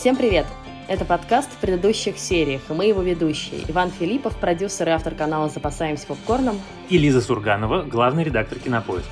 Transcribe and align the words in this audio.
Всем 0.00 0.16
привет! 0.16 0.46
Это 0.88 1.04
подкаст 1.04 1.50
в 1.52 1.60
предыдущих 1.60 2.16
сериях, 2.16 2.62
и 2.70 2.72
мы 2.72 2.86
его 2.86 3.02
ведущие. 3.02 3.60
Иван 3.68 3.90
Филиппов, 3.90 4.34
продюсер 4.40 4.88
и 4.88 4.92
автор 4.92 5.14
канала 5.14 5.50
«Запасаемся 5.50 6.06
попкорном». 6.06 6.58
И 6.88 6.96
Лиза 6.96 7.20
Сурганова, 7.20 7.82
главный 7.82 8.24
редактор 8.24 8.58
«Кинопоиска». 8.58 9.10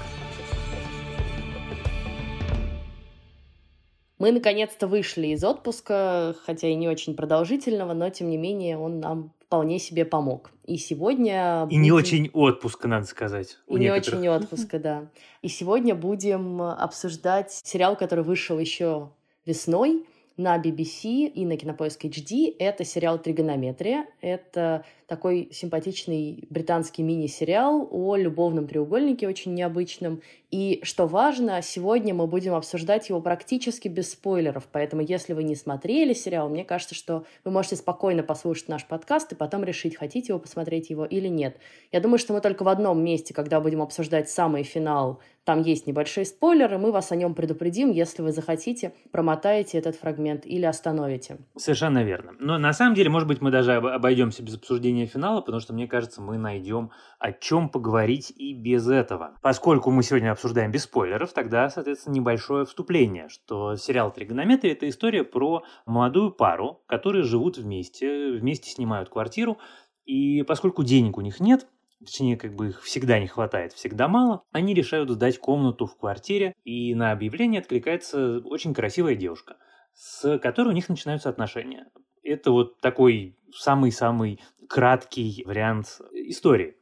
Мы 4.18 4.32
наконец-то 4.32 4.86
вышли 4.86 5.26
из 5.26 5.44
отпуска, 5.44 6.34
хотя 6.46 6.68
и 6.68 6.74
не 6.74 6.88
очень 6.88 7.14
продолжительного, 7.14 7.92
но 7.92 8.08
тем 8.08 8.30
не 8.30 8.38
менее 8.38 8.78
он 8.78 8.98
нам 8.98 9.34
вполне 9.44 9.78
себе 9.78 10.06
помог. 10.06 10.52
И 10.64 10.78
сегодня... 10.78 11.64
И 11.64 11.66
будем... 11.66 11.82
не 11.82 11.92
очень 11.92 12.30
отпуска, 12.32 12.88
надо 12.88 13.04
сказать. 13.04 13.58
И 13.68 13.74
не 13.74 13.90
очень 13.90 14.26
отпуска, 14.26 14.78
да. 14.78 15.10
И 15.42 15.48
сегодня 15.48 15.94
будем 15.94 16.62
обсуждать 16.62 17.52
сериал, 17.52 17.94
который 17.94 18.24
вышел 18.24 18.58
еще 18.58 19.10
весной 19.44 20.06
на 20.38 20.56
BBC 20.56 21.26
и 21.26 21.44
на 21.44 21.56
Кинопоиск 21.56 22.04
HD. 22.04 22.54
Это 22.58 22.84
сериал 22.84 23.18
«Тригонометрия». 23.18 24.06
Это 24.20 24.84
такой 25.06 25.48
симпатичный 25.52 26.44
британский 26.48 27.02
мини-сериал 27.02 27.88
о 27.90 28.16
любовном 28.16 28.68
треугольнике, 28.68 29.28
очень 29.28 29.54
необычном. 29.54 30.22
И, 30.50 30.80
что 30.82 31.06
важно, 31.06 31.60
сегодня 31.60 32.14
мы 32.14 32.26
будем 32.26 32.54
обсуждать 32.54 33.10
его 33.10 33.20
практически 33.20 33.86
без 33.88 34.12
спойлеров, 34.12 34.66
поэтому 34.72 35.02
если 35.02 35.34
вы 35.34 35.42
не 35.44 35.54
смотрели 35.54 36.14
сериал, 36.14 36.48
мне 36.48 36.64
кажется, 36.64 36.94
что 36.94 37.24
вы 37.44 37.50
можете 37.50 37.76
спокойно 37.76 38.22
послушать 38.22 38.68
наш 38.68 38.86
подкаст 38.86 39.32
и 39.32 39.34
потом 39.34 39.62
решить, 39.62 39.96
хотите 39.96 40.32
вы 40.32 40.38
посмотреть 40.38 40.88
его 40.88 41.04
или 41.04 41.28
нет. 41.28 41.58
Я 41.92 42.00
думаю, 42.00 42.18
что 42.18 42.32
мы 42.32 42.40
только 42.40 42.62
в 42.62 42.68
одном 42.68 43.04
месте, 43.04 43.34
когда 43.34 43.60
будем 43.60 43.82
обсуждать 43.82 44.30
самый 44.30 44.62
финал, 44.62 45.20
там 45.48 45.62
есть 45.62 45.86
небольшие 45.86 46.26
спойлеры, 46.26 46.76
мы 46.76 46.92
вас 46.92 47.10
о 47.10 47.16
нем 47.16 47.34
предупредим, 47.34 47.90
если 47.90 48.20
вы 48.20 48.32
захотите, 48.32 48.92
промотаете 49.12 49.78
этот 49.78 49.96
фрагмент 49.96 50.44
или 50.44 50.66
остановите. 50.66 51.38
Совершенно 51.56 52.04
верно. 52.04 52.32
Но 52.38 52.58
на 52.58 52.74
самом 52.74 52.94
деле, 52.94 53.08
может 53.08 53.26
быть, 53.26 53.40
мы 53.40 53.50
даже 53.50 53.76
обойдемся 53.76 54.42
без 54.42 54.56
обсуждения 54.56 55.06
финала, 55.06 55.40
потому 55.40 55.60
что, 55.60 55.72
мне 55.72 55.86
кажется, 55.86 56.20
мы 56.20 56.36
найдем 56.36 56.90
о 57.18 57.32
чем 57.32 57.70
поговорить 57.70 58.30
и 58.36 58.52
без 58.52 58.88
этого. 58.88 59.38
Поскольку 59.40 59.90
мы 59.90 60.02
сегодня 60.02 60.32
обсуждаем 60.38 60.70
без 60.70 60.84
спойлеров, 60.84 61.32
тогда, 61.32 61.68
соответственно, 61.68 62.14
небольшое 62.14 62.64
вступление, 62.64 63.28
что 63.28 63.74
сериал 63.74 64.12
«Тригонометрия»— 64.12 64.72
это 64.74 64.88
история 64.88 65.24
про 65.24 65.64
молодую 65.84 66.30
пару, 66.30 66.82
которые 66.86 67.24
живут 67.24 67.58
вместе, 67.58 68.30
вместе 68.30 68.70
снимают 68.70 69.08
квартиру, 69.08 69.58
и 70.04 70.42
поскольку 70.42 70.84
денег 70.84 71.18
у 71.18 71.22
них 71.22 71.40
нет, 71.40 71.66
точнее, 71.98 72.36
как 72.36 72.54
бы 72.54 72.68
их 72.68 72.82
всегда 72.84 73.18
не 73.18 73.26
хватает, 73.26 73.72
всегда 73.72 74.06
мало, 74.06 74.44
они 74.52 74.74
решают 74.74 75.10
сдать 75.10 75.38
комнату 75.38 75.86
в 75.86 75.98
квартире, 75.98 76.54
и 76.62 76.94
на 76.94 77.10
объявление 77.10 77.60
откликается 77.60 78.38
очень 78.44 78.72
красивая 78.72 79.16
девушка, 79.16 79.56
с 79.92 80.38
которой 80.38 80.68
у 80.68 80.72
них 80.72 80.88
начинаются 80.88 81.28
отношения. 81.28 81.88
Это 82.22 82.52
вот 82.52 82.80
такой 82.80 83.36
самый-самый 83.52 84.40
краткий 84.68 85.42
вариант 85.46 86.00
истории. 86.12 86.76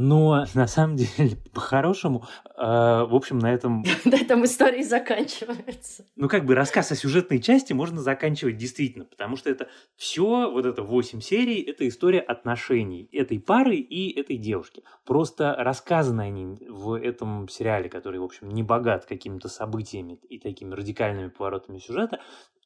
Но 0.00 0.44
на 0.54 0.68
самом 0.68 0.94
деле, 0.94 1.36
по-хорошему, 1.52 2.24
э, 2.56 2.60
в 2.60 3.14
общем, 3.14 3.40
на 3.40 3.52
этом... 3.52 3.82
На 4.04 4.14
этом 4.14 4.44
истории 4.44 4.82
заканчивается. 4.82 6.04
Ну, 6.14 6.28
как 6.28 6.44
бы 6.44 6.54
рассказ 6.54 6.92
о 6.92 6.94
сюжетной 6.94 7.40
части 7.40 7.72
можно 7.72 8.00
заканчивать 8.00 8.56
действительно, 8.56 9.04
потому 9.04 9.34
что 9.36 9.50
это 9.50 9.68
все, 9.96 10.50
вот 10.50 10.66
это 10.66 10.84
8 10.84 11.20
серий, 11.20 11.60
это 11.62 11.86
история 11.88 12.20
отношений 12.20 13.08
этой 13.12 13.40
пары 13.40 13.76
и 13.76 14.16
этой 14.18 14.36
девушки. 14.36 14.84
Просто 15.04 15.56
рассказаны 15.58 16.20
они 16.22 16.58
в 16.68 16.92
этом 16.94 17.48
сериале, 17.48 17.88
который, 17.88 18.20
в 18.20 18.24
общем, 18.24 18.50
не 18.50 18.62
богат 18.62 19.04
какими-то 19.04 19.48
событиями 19.48 20.20
и 20.28 20.38
такими 20.38 20.74
радикальными 20.74 21.28
поворотами 21.28 21.78
сюжета, 21.78 22.20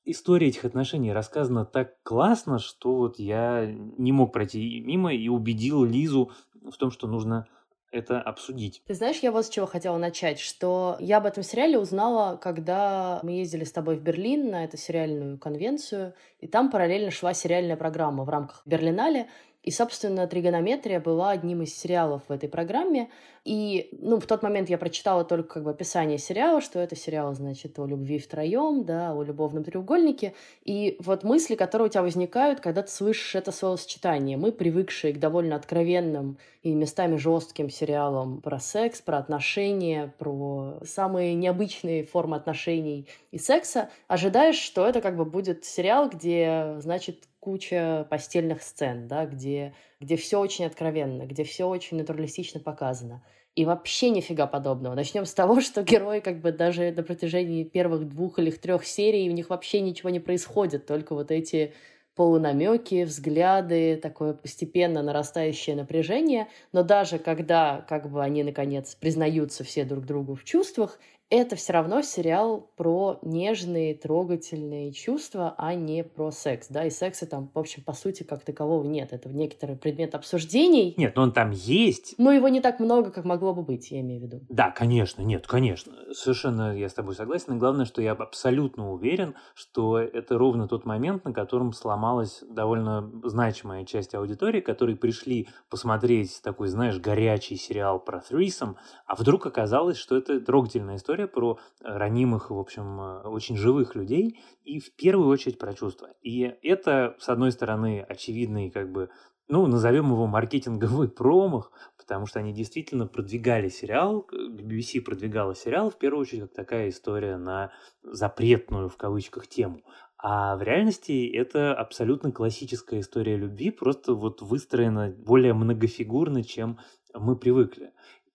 история 0.04 0.48
этих 0.48 0.64
отношений 0.64 1.12
рассказана 1.12 1.64
так 1.64 2.02
классно, 2.02 2.58
что 2.58 2.96
вот 2.96 3.18
я 3.18 3.66
не 3.66 4.12
мог 4.12 4.32
пройти 4.32 4.80
мимо 4.80 5.14
и 5.14 5.28
убедил 5.28 5.84
Лизу 5.84 6.32
в 6.70 6.76
том, 6.76 6.90
что 6.90 7.06
нужно 7.06 7.46
это 7.92 8.20
обсудить. 8.20 8.82
Ты 8.86 8.94
знаешь, 8.94 9.18
я 9.18 9.30
вот 9.30 9.46
с 9.46 9.50
чего 9.50 9.66
хотела 9.66 9.98
начать, 9.98 10.40
что 10.40 10.96
я 10.98 11.18
об 11.18 11.26
этом 11.26 11.42
сериале 11.42 11.78
узнала, 11.78 12.36
когда 12.36 13.20
мы 13.22 13.32
ездили 13.32 13.64
с 13.64 13.72
тобой 13.72 13.96
в 13.96 14.02
Берлин 14.02 14.50
на 14.50 14.64
эту 14.64 14.78
сериальную 14.78 15.38
конвенцию, 15.38 16.14
и 16.40 16.46
там 16.46 16.70
параллельно 16.70 17.10
шла 17.10 17.34
сериальная 17.34 17.76
программа 17.76 18.24
в 18.24 18.30
рамках 18.30 18.62
Берлинале, 18.64 19.28
и, 19.62 19.70
собственно, 19.70 20.26
тригонометрия 20.26 20.98
была 20.98 21.30
одним 21.30 21.62
из 21.62 21.74
сериалов 21.74 22.22
в 22.28 22.32
этой 22.32 22.48
программе. 22.48 23.10
И, 23.44 23.88
ну, 24.00 24.18
в 24.18 24.26
тот 24.26 24.42
момент 24.42 24.68
я 24.68 24.78
прочитала 24.78 25.24
только 25.24 25.54
как 25.54 25.64
бы 25.64 25.70
описание 25.70 26.18
сериала, 26.18 26.60
что 26.60 26.80
это 26.80 26.96
сериал, 26.96 27.34
значит, 27.34 27.78
о 27.78 27.86
любви 27.86 28.18
втроем, 28.18 28.84
да, 28.84 29.12
о 29.12 29.22
любовном 29.22 29.62
треугольнике. 29.62 30.34
И 30.64 30.96
вот 31.00 31.22
мысли, 31.22 31.54
которые 31.54 31.86
у 31.86 31.90
тебя 31.90 32.02
возникают, 32.02 32.60
когда 32.60 32.82
ты 32.82 32.90
слышишь 32.90 33.36
это 33.36 33.52
словосочетание. 33.52 34.36
Мы, 34.36 34.50
привыкшие 34.50 35.14
к 35.14 35.20
довольно 35.20 35.56
откровенным 35.56 36.38
и 36.62 36.74
местами 36.74 37.16
жестким 37.16 37.70
сериалам 37.70 38.40
про 38.40 38.58
секс, 38.58 39.00
про 39.00 39.18
отношения, 39.18 40.12
про 40.18 40.78
самые 40.84 41.34
необычные 41.34 42.04
формы 42.04 42.36
отношений 42.36 43.06
и 43.30 43.38
секса, 43.38 43.90
ожидаешь, 44.08 44.58
что 44.58 44.86
это 44.86 45.00
как 45.00 45.16
бы 45.16 45.24
будет 45.24 45.64
сериал, 45.64 46.08
где, 46.08 46.76
значит, 46.78 47.24
куча 47.42 48.06
постельных 48.08 48.62
сцен, 48.62 49.08
да, 49.08 49.26
где, 49.26 49.74
где 49.98 50.14
все 50.16 50.38
очень 50.38 50.64
откровенно, 50.64 51.26
где 51.26 51.42
все 51.42 51.64
очень 51.68 51.96
натуралистично 51.96 52.60
показано. 52.60 53.24
И 53.56 53.64
вообще 53.64 54.10
нифига 54.10 54.46
подобного. 54.46 54.94
Начнем 54.94 55.26
с 55.26 55.34
того, 55.34 55.60
что 55.60 55.82
герои 55.82 56.20
как 56.20 56.40
бы 56.40 56.52
даже 56.52 56.92
на 56.92 57.02
протяжении 57.02 57.64
первых 57.64 58.08
двух 58.08 58.38
или 58.38 58.52
трех 58.52 58.86
серий 58.86 59.28
у 59.28 59.32
них 59.32 59.50
вообще 59.50 59.80
ничего 59.80 60.10
не 60.10 60.20
происходит, 60.20 60.86
только 60.86 61.14
вот 61.14 61.32
эти 61.32 61.74
полунамеки, 62.14 63.02
взгляды, 63.02 63.96
такое 63.96 64.34
постепенно 64.34 65.02
нарастающее 65.02 65.74
напряжение. 65.74 66.46
Но 66.70 66.84
даже 66.84 67.18
когда 67.18 67.84
как 67.88 68.08
бы 68.08 68.22
они, 68.22 68.44
наконец, 68.44 68.94
признаются 68.94 69.64
все 69.64 69.84
друг 69.84 70.04
другу 70.04 70.36
в 70.36 70.44
чувствах, 70.44 71.00
это 71.32 71.56
все 71.56 71.72
равно 71.72 72.02
сериал 72.02 72.70
про 72.76 73.18
нежные, 73.22 73.94
трогательные 73.94 74.92
чувства, 74.92 75.54
а 75.56 75.74
не 75.74 76.04
про 76.04 76.30
секс, 76.30 76.68
да, 76.68 76.84
и 76.84 76.90
секса 76.90 77.26
там, 77.26 77.50
в 77.54 77.58
общем, 77.58 77.82
по 77.82 77.94
сути, 77.94 78.22
как 78.22 78.44
такового 78.44 78.84
нет. 78.84 79.12
Это 79.12 79.30
некоторый 79.30 79.76
предмет 79.76 80.14
обсуждений. 80.14 80.94
Нет, 80.98 81.16
но 81.16 81.22
он 81.22 81.32
там 81.32 81.50
есть. 81.50 82.14
Но 82.18 82.32
его 82.32 82.48
не 82.48 82.60
так 82.60 82.80
много, 82.80 83.10
как 83.10 83.24
могло 83.24 83.54
бы 83.54 83.62
быть, 83.62 83.90
я 83.90 84.00
имею 84.00 84.20
в 84.20 84.24
виду. 84.24 84.40
Да, 84.50 84.70
конечно, 84.70 85.22
нет, 85.22 85.46
конечно. 85.46 85.94
Совершенно 86.12 86.76
я 86.76 86.90
с 86.90 86.94
тобой 86.94 87.14
согласен. 87.14 87.54
И 87.54 87.58
главное, 87.58 87.86
что 87.86 88.02
я 88.02 88.12
абсолютно 88.12 88.92
уверен, 88.92 89.34
что 89.54 89.98
это 89.98 90.36
ровно 90.36 90.68
тот 90.68 90.84
момент, 90.84 91.24
на 91.24 91.32
котором 91.32 91.72
сломалась 91.72 92.44
довольно 92.46 93.10
значимая 93.24 93.86
часть 93.86 94.14
аудитории, 94.14 94.60
которые 94.60 94.96
пришли 94.96 95.48
посмотреть 95.70 96.42
такой, 96.42 96.68
знаешь, 96.68 96.98
горячий 96.98 97.56
сериал 97.56 97.98
про 97.98 98.18
threesome, 98.18 98.74
а 99.06 99.14
вдруг 99.14 99.46
оказалось, 99.46 99.96
что 99.96 100.14
это 100.18 100.38
трогательная 100.38 100.96
история, 100.96 101.21
история 101.22 101.26
про 101.26 101.58
э, 101.80 101.96
ранимых, 101.96 102.50
в 102.50 102.58
общем, 102.58 103.00
э, 103.00 103.28
очень 103.28 103.56
живых 103.56 103.94
людей 103.94 104.40
и 104.64 104.80
в 104.80 104.94
первую 104.96 105.28
очередь 105.28 105.58
про 105.58 105.74
чувства. 105.74 106.08
И 106.22 106.40
это, 106.62 107.16
с 107.18 107.28
одной 107.28 107.52
стороны, 107.52 108.04
очевидный 108.08 108.70
как 108.70 108.90
бы 108.90 109.08
ну, 109.48 109.66
назовем 109.66 110.06
его 110.06 110.26
маркетинговый 110.26 111.08
промах, 111.08 111.72
потому 111.98 112.26
что 112.26 112.38
они 112.38 112.52
действительно 112.54 113.06
продвигали 113.06 113.68
сериал, 113.68 114.26
BBC 114.32 115.02
продвигала 115.02 115.54
сериал, 115.54 115.90
в 115.90 115.98
первую 115.98 116.22
очередь, 116.22 116.42
как 116.42 116.52
такая 116.54 116.88
история 116.88 117.36
на 117.36 117.70
запретную, 118.02 118.88
в 118.88 118.96
кавычках, 118.96 119.46
тему. 119.46 119.82
А 120.16 120.56
в 120.56 120.62
реальности 120.62 121.28
это 121.34 121.74
абсолютно 121.74 122.30
классическая 122.30 123.00
история 123.00 123.36
любви, 123.36 123.70
просто 123.70 124.14
вот 124.14 124.40
выстроена 124.40 125.10
более 125.10 125.52
многофигурно, 125.52 126.44
чем 126.44 126.78
мы 127.12 127.36
привыкли. 127.36 127.92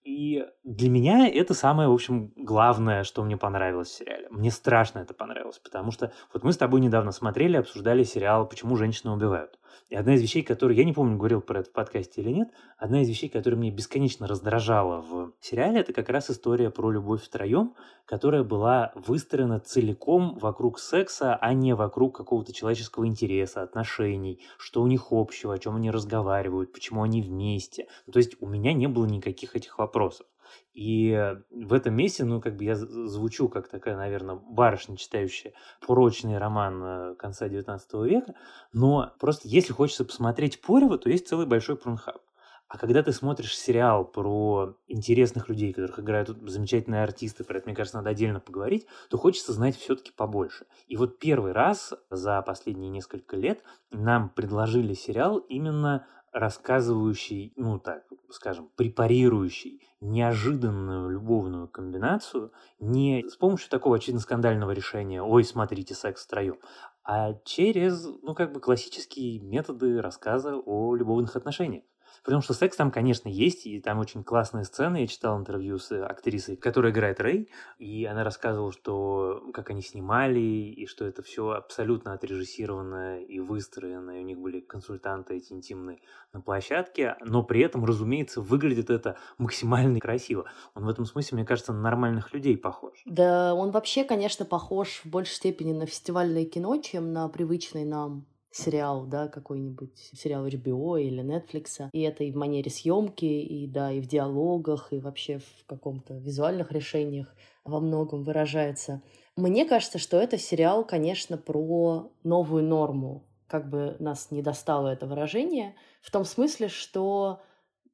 И 0.08 0.42
для 0.64 0.88
меня 0.88 1.28
это 1.28 1.52
самое, 1.52 1.90
в 1.90 1.92
общем, 1.92 2.32
главное, 2.34 3.04
что 3.04 3.22
мне 3.22 3.36
понравилось 3.36 3.88
в 3.88 3.94
сериале. 3.94 4.26
Мне 4.30 4.50
страшно 4.50 5.00
это 5.00 5.12
понравилось, 5.12 5.58
потому 5.58 5.90
что 5.90 6.12
вот 6.32 6.42
мы 6.42 6.54
с 6.54 6.56
тобой 6.56 6.80
недавно 6.80 7.12
смотрели, 7.12 7.58
обсуждали 7.58 8.04
сериал 8.04 8.48
«Почему 8.48 8.76
женщины 8.76 9.12
убивают». 9.12 9.58
И 9.88 9.96
одна 9.96 10.14
из 10.14 10.22
вещей, 10.22 10.42
которые, 10.42 10.78
я 10.78 10.84
не 10.84 10.92
помню, 10.92 11.16
говорил 11.16 11.40
про 11.40 11.60
это 11.60 11.70
в 11.70 11.72
подкасте 11.72 12.20
или 12.20 12.30
нет, 12.30 12.48
одна 12.76 13.02
из 13.02 13.08
вещей, 13.08 13.28
которая 13.28 13.58
мне 13.58 13.70
бесконечно 13.70 14.26
раздражала 14.26 15.00
в 15.00 15.32
сериале, 15.40 15.80
это 15.80 15.92
как 15.92 16.08
раз 16.08 16.30
история 16.30 16.70
про 16.70 16.90
любовь 16.90 17.22
втроем, 17.22 17.74
которая 18.04 18.42
была 18.42 18.92
выстроена 18.94 19.60
целиком 19.60 20.38
вокруг 20.38 20.78
секса, 20.78 21.36
а 21.36 21.52
не 21.52 21.74
вокруг 21.74 22.16
какого-то 22.16 22.52
человеческого 22.52 23.06
интереса, 23.06 23.62
отношений, 23.62 24.40
что 24.58 24.82
у 24.82 24.86
них 24.86 25.08
общего, 25.10 25.54
о 25.54 25.58
чем 25.58 25.76
они 25.76 25.90
разговаривают, 25.90 26.72
почему 26.72 27.02
они 27.02 27.22
вместе. 27.22 27.86
Ну, 28.06 28.12
то 28.12 28.18
есть 28.18 28.36
у 28.40 28.46
меня 28.46 28.72
не 28.72 28.86
было 28.86 29.06
никаких 29.06 29.56
этих 29.56 29.78
вопросов. 29.78 30.26
И 30.72 31.34
в 31.50 31.72
этом 31.72 31.94
месте, 31.94 32.24
ну, 32.24 32.40
как 32.40 32.56
бы 32.56 32.64
я 32.64 32.76
звучу 32.76 33.48
как 33.48 33.68
такая, 33.68 33.96
наверное, 33.96 34.36
барышня, 34.36 34.96
читающая 34.96 35.52
порочный 35.86 36.38
роман 36.38 36.82
э, 36.82 37.14
конца 37.16 37.48
19 37.48 37.94
века, 38.04 38.34
но 38.72 39.12
просто 39.18 39.48
если 39.48 39.72
хочется 39.72 40.04
посмотреть 40.04 40.60
Порева, 40.60 40.98
то 40.98 41.10
есть 41.10 41.28
целый 41.28 41.46
большой 41.46 41.76
прунхаб. 41.76 42.20
А 42.68 42.76
когда 42.76 43.02
ты 43.02 43.12
смотришь 43.12 43.56
сериал 43.56 44.04
про 44.04 44.76
интересных 44.88 45.48
людей, 45.48 45.72
которых 45.72 46.00
играют 46.00 46.28
замечательные 46.28 47.02
артисты, 47.02 47.42
про 47.42 47.56
это, 47.56 47.66
мне 47.66 47.74
кажется, 47.74 47.96
надо 47.96 48.10
отдельно 48.10 48.40
поговорить, 48.40 48.86
то 49.08 49.16
хочется 49.16 49.54
знать 49.54 49.74
все-таки 49.74 50.12
побольше. 50.12 50.66
И 50.86 50.96
вот 50.98 51.18
первый 51.18 51.52
раз 51.52 51.94
за 52.10 52.42
последние 52.42 52.90
несколько 52.90 53.36
лет 53.36 53.62
нам 53.90 54.28
предложили 54.28 54.92
сериал 54.92 55.38
именно 55.38 56.06
рассказывающий, 56.32 57.52
ну 57.56 57.78
так, 57.78 58.04
скажем, 58.30 58.70
препарирующий 58.76 59.82
неожиданную 60.00 61.10
любовную 61.10 61.68
комбинацию 61.68 62.52
не 62.78 63.24
с 63.28 63.36
помощью 63.36 63.70
такого 63.70 63.96
очевидно 63.96 64.20
скандального 64.20 64.70
решения 64.70 65.22
«Ой, 65.22 65.44
смотрите, 65.44 65.94
секс 65.94 66.24
втроем», 66.24 66.58
а 67.04 67.34
через, 67.44 68.06
ну, 68.22 68.34
как 68.34 68.52
бы 68.52 68.60
классические 68.60 69.40
методы 69.40 70.00
рассказа 70.00 70.56
о 70.56 70.94
любовных 70.94 71.36
отношениях. 71.36 71.84
Потому 72.24 72.42
что 72.42 72.54
секс 72.54 72.76
там, 72.76 72.90
конечно, 72.90 73.28
есть, 73.28 73.66
и 73.66 73.80
там 73.80 73.98
очень 73.98 74.24
классные 74.24 74.64
сцены. 74.64 74.98
Я 74.98 75.06
читал 75.06 75.38
интервью 75.38 75.78
с 75.78 75.92
актрисой, 76.04 76.56
которая 76.56 76.92
играет 76.92 77.20
Рэй, 77.20 77.50
и 77.78 78.04
она 78.04 78.24
рассказывала, 78.24 78.72
что 78.72 79.42
как 79.52 79.70
они 79.70 79.82
снимали, 79.82 80.40
и 80.40 80.86
что 80.86 81.04
это 81.04 81.22
все 81.22 81.50
абсолютно 81.50 82.12
отрежиссировано 82.12 83.20
и 83.20 83.40
выстроено, 83.40 84.18
и 84.18 84.22
у 84.22 84.24
них 84.24 84.38
были 84.38 84.60
консультанты 84.60 85.36
эти 85.36 85.52
интимные 85.52 86.00
на 86.32 86.40
площадке, 86.40 87.16
но 87.20 87.42
при 87.42 87.60
этом, 87.60 87.84
разумеется, 87.84 88.40
выглядит 88.40 88.90
это 88.90 89.16
максимально 89.38 90.00
красиво. 90.00 90.44
Он 90.74 90.84
в 90.84 90.88
этом 90.88 91.04
смысле, 91.04 91.36
мне 91.36 91.46
кажется, 91.46 91.72
на 91.72 91.80
нормальных 91.80 92.32
людей 92.32 92.56
похож. 92.56 93.02
Да, 93.06 93.54
он 93.54 93.70
вообще, 93.70 94.04
конечно, 94.04 94.44
похож 94.44 95.00
в 95.04 95.06
большей 95.06 95.34
степени 95.34 95.72
на 95.72 95.86
фестивальное 95.86 96.44
кино, 96.44 96.76
чем 96.78 97.12
на 97.12 97.28
привычный 97.28 97.84
нам 97.84 98.26
сериал, 98.50 99.06
да, 99.06 99.28
какой-нибудь 99.28 99.96
сериал 100.14 100.46
HBO 100.46 101.00
или 101.00 101.22
Netflix. 101.22 101.88
И 101.92 102.00
это 102.02 102.24
и 102.24 102.32
в 102.32 102.36
манере 102.36 102.70
съемки, 102.70 103.24
и 103.24 103.66
да, 103.66 103.92
и 103.92 104.00
в 104.00 104.06
диалогах, 104.06 104.92
и 104.92 104.98
вообще 104.98 105.38
в 105.38 105.66
каком-то 105.66 106.14
визуальных 106.14 106.72
решениях 106.72 107.34
во 107.64 107.80
многом 107.80 108.24
выражается. 108.24 109.02
Мне 109.36 109.64
кажется, 109.66 109.98
что 109.98 110.18
это 110.18 110.38
сериал, 110.38 110.84
конечно, 110.84 111.36
про 111.36 112.10
новую 112.24 112.64
норму. 112.64 113.24
Как 113.46 113.70
бы 113.70 113.96
нас 113.98 114.30
не 114.30 114.42
достало 114.42 114.88
это 114.88 115.06
выражение, 115.06 115.74
в 116.02 116.10
том 116.10 116.24
смысле, 116.24 116.68
что 116.68 117.40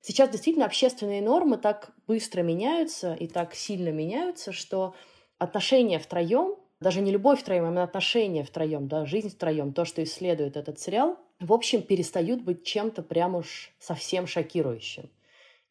сейчас 0.01 0.31
действительно 0.31 0.67
общественные 0.67 1.23
нормы 1.23 1.59
так 1.59 1.93
быстро 2.07 2.43
меняются 2.43 3.15
и 3.15 3.29
так 3.29 3.55
сильно 3.55 3.91
меняются, 3.91 4.53
что 4.53 4.95
отношения 5.39 5.99
втроем 5.99 6.57
даже 6.85 7.01
не 7.01 7.11
любовь 7.11 7.41
втроем, 7.41 7.65
а 7.65 7.69
именно 7.69 7.83
отношения 7.83 8.45
втроем, 8.45 8.89
да, 8.89 9.07
жизнь 9.07 9.31
втроем, 9.31 9.73
то, 9.73 9.87
что 9.87 10.05
исследует 10.05 10.59
этот 10.59 10.79
сериал, 10.79 11.17
в 11.41 11.53
общем, 11.53 11.81
перестают 11.81 12.43
быть 12.43 12.63
чем-то 12.63 13.03
прям 13.03 13.35
уж 13.37 13.73
совсем 13.79 14.27
шокирующим. 14.27 15.09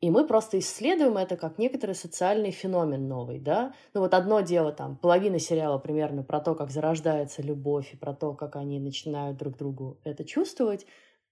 И 0.01 0.09
мы 0.09 0.25
просто 0.25 0.57
исследуем 0.57 1.17
это 1.17 1.37
как 1.37 1.59
некоторый 1.59 1.93
социальный 1.93 2.49
феномен 2.49 3.07
новый, 3.07 3.39
да. 3.39 3.73
Ну 3.93 4.01
вот 4.01 4.15
одно 4.15 4.41
дело 4.41 4.71
там, 4.71 4.97
половина 4.97 5.37
сериала 5.37 5.77
примерно 5.77 6.23
про 6.23 6.39
то, 6.39 6.55
как 6.55 6.71
зарождается 6.71 7.43
любовь 7.43 7.93
и 7.93 7.95
про 7.95 8.13
то, 8.13 8.33
как 8.33 8.55
они 8.55 8.79
начинают 8.79 9.37
друг 9.37 9.55
другу 9.55 9.99
это 10.03 10.25
чувствовать 10.25 10.87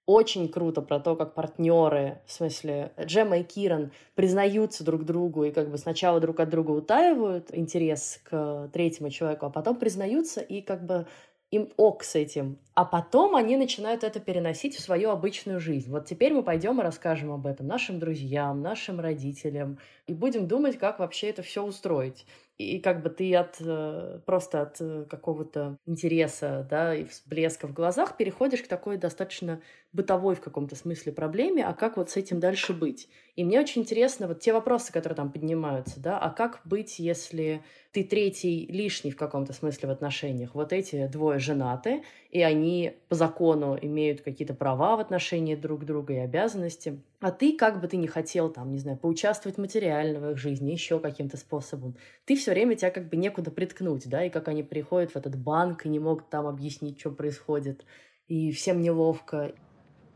очень 0.06 0.50
круто 0.50 0.82
про 0.82 1.00
то, 1.00 1.16
как 1.16 1.34
партнеры, 1.34 2.22
в 2.26 2.32
смысле 2.32 2.92
Джема 3.00 3.40
и 3.40 3.44
Киран, 3.44 3.92
признаются 4.16 4.84
друг 4.84 5.06
другу 5.06 5.44
и 5.44 5.52
как 5.52 5.70
бы 5.70 5.78
сначала 5.78 6.20
друг 6.20 6.40
от 6.40 6.50
друга 6.50 6.72
утаивают 6.72 7.54
интерес 7.54 8.20
к 8.24 8.70
третьему 8.74 9.10
человеку, 9.10 9.46
а 9.46 9.50
потом 9.50 9.76
признаются 9.78 10.42
и 10.42 10.62
как 10.62 10.86
бы 10.86 11.08
им 11.52 11.70
ок 11.76 12.04
с 12.04 12.16
этим. 12.16 12.58
А 12.74 12.86
потом 12.86 13.36
они 13.36 13.58
начинают 13.58 14.04
это 14.04 14.20
переносить 14.20 14.76
в 14.76 14.80
свою 14.80 15.10
обычную 15.10 15.60
жизнь. 15.60 15.92
Вот 15.92 16.06
теперь 16.06 16.34
мы 16.34 16.44
пойдем 16.44 16.80
и 16.80 16.84
расскажем 16.84 17.32
об 17.32 17.46
этом 17.46 17.68
нашим 17.68 18.00
друзьям, 18.00 18.62
нашим 18.62 19.00
родителям, 19.02 19.78
и 20.08 20.14
будем 20.14 20.48
думать, 20.48 20.78
как 20.78 21.00
вообще 21.00 21.30
это 21.30 21.42
все 21.42 21.64
устроить 21.64 22.26
и 22.62 22.80
как 22.80 23.02
бы 23.02 23.10
ты 23.10 23.36
от 23.36 23.58
э, 23.60 24.20
просто 24.26 24.62
от 24.62 24.78
э, 24.80 25.06
какого-то 25.10 25.78
интереса, 25.86 26.68
да, 26.70 26.96
и 26.96 27.06
всплеска 27.06 27.68
в 27.68 27.74
глазах 27.74 28.18
переходишь 28.18 28.62
к 28.62 28.68
такой 28.68 28.98
достаточно 28.98 29.62
бытовой 29.94 30.36
в 30.36 30.42
каком-то 30.42 30.76
смысле 30.76 31.12
проблеме, 31.12 31.66
а 31.66 31.74
как 31.74 31.98
вот 31.98 32.10
с 32.10 32.18
этим 32.18 32.40
дальше 32.40 32.74
быть? 32.74 33.10
И 33.36 33.44
мне 33.44 33.60
очень 33.60 33.82
интересно 33.82 34.28
вот 34.28 34.40
те 34.40 34.54
вопросы, 34.54 34.92
которые 34.94 35.16
там 35.16 35.32
поднимаются, 35.32 36.00
да, 36.00 36.20
а 36.20 36.30
как 36.30 36.62
быть, 36.66 37.00
если 37.00 37.62
ты 37.92 38.04
третий 38.04 38.68
лишний 38.68 39.12
в 39.12 39.18
каком-то 39.18 39.54
смысле 39.54 39.90
в 39.90 39.92
отношениях? 39.92 40.56
Вот 40.56 40.74
эти 40.74 41.08
двое 41.08 41.40
женаты, 41.40 42.04
и 42.30 42.42
они 42.42 42.94
по 43.10 43.16
закону 43.16 43.78
имеют 43.82 44.22
какие-то 44.22 44.54
права 44.54 44.96
в 44.96 45.00
отношении 45.00 45.56
друг 45.56 45.86
друга 45.86 46.14
и 46.14 46.18
обязанности, 46.18 47.02
а 47.22 47.32
ты, 47.32 47.56
как 47.56 47.80
бы 47.80 47.88
ты 47.88 47.98
ни 47.98 48.08
хотел, 48.08 48.50
там, 48.50 48.72
не 48.72 48.80
знаю, 48.80 48.98
поучаствовать 48.98 49.60
материально 49.60 50.20
в 50.20 50.32
их 50.32 50.38
жизни, 50.38 50.72
еще 50.72 51.00
каким-то 51.00 51.38
способом, 51.38 51.96
ты 52.26 52.36
все 52.36 52.52
время 52.52 52.76
тебя 52.76 52.90
как 52.90 53.10
бы 53.10 53.16
некуда 53.16 53.52
приткнуть, 53.52 54.10
да, 54.10 54.26
и 54.26 54.30
как 54.30 54.48
они 54.48 54.64
приходят 54.64 55.12
в 55.12 55.16
этот 55.16 55.38
банк 55.38 55.86
и 55.86 55.90
не 55.90 56.00
могут 56.00 56.30
там 56.30 56.48
объяснить, 56.48 57.00
что 57.00 57.12
происходит, 57.12 57.86
и 58.28 58.52
всем 58.52 58.82
неловко. 58.82 59.54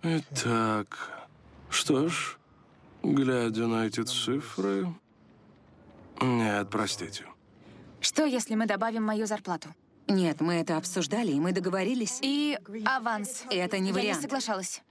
Итак, 0.02 1.28
что 1.70 2.08
ж, 2.08 2.38
глядя 3.04 3.68
на 3.68 3.86
эти 3.86 4.02
цифры... 4.02 4.88
Нет, 6.22 6.70
простите. 6.72 7.26
Что, 8.00 8.26
если 8.26 8.56
мы 8.56 8.66
добавим 8.66 9.04
мою 9.04 9.26
зарплату? 9.28 9.70
Нет, 10.08 10.42
мы 10.42 10.56
это 10.56 10.78
обсуждали, 10.78 11.32
и 11.32 11.40
мы 11.40 11.52
договорились. 11.52 12.20
И 12.22 12.58
аванс. 12.86 13.44
Это 13.52 13.80
не 13.80 13.90
Я 13.90 13.94
вариант. 13.94 14.18
не 14.18 14.22
соглашалась. 14.22 14.82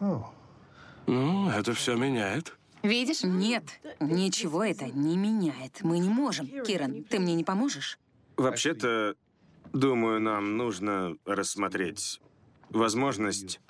Ну, 0.00 1.48
это 1.50 1.72
все 1.74 1.96
меняет. 1.96 2.56
Видишь? 2.82 3.22
Нет, 3.22 3.64
ничего 4.00 4.62
это 4.62 4.86
не 4.86 5.16
меняет. 5.16 5.80
Мы 5.82 5.98
не 5.98 6.08
можем. 6.08 6.46
Киран, 6.64 7.04
ты 7.04 7.18
мне 7.18 7.34
не 7.34 7.44
поможешь? 7.44 7.98
Вообще-то, 8.36 9.14
думаю, 9.72 10.20
нам 10.20 10.56
нужно 10.56 11.16
рассмотреть 11.24 12.20
возможность... 12.70 13.60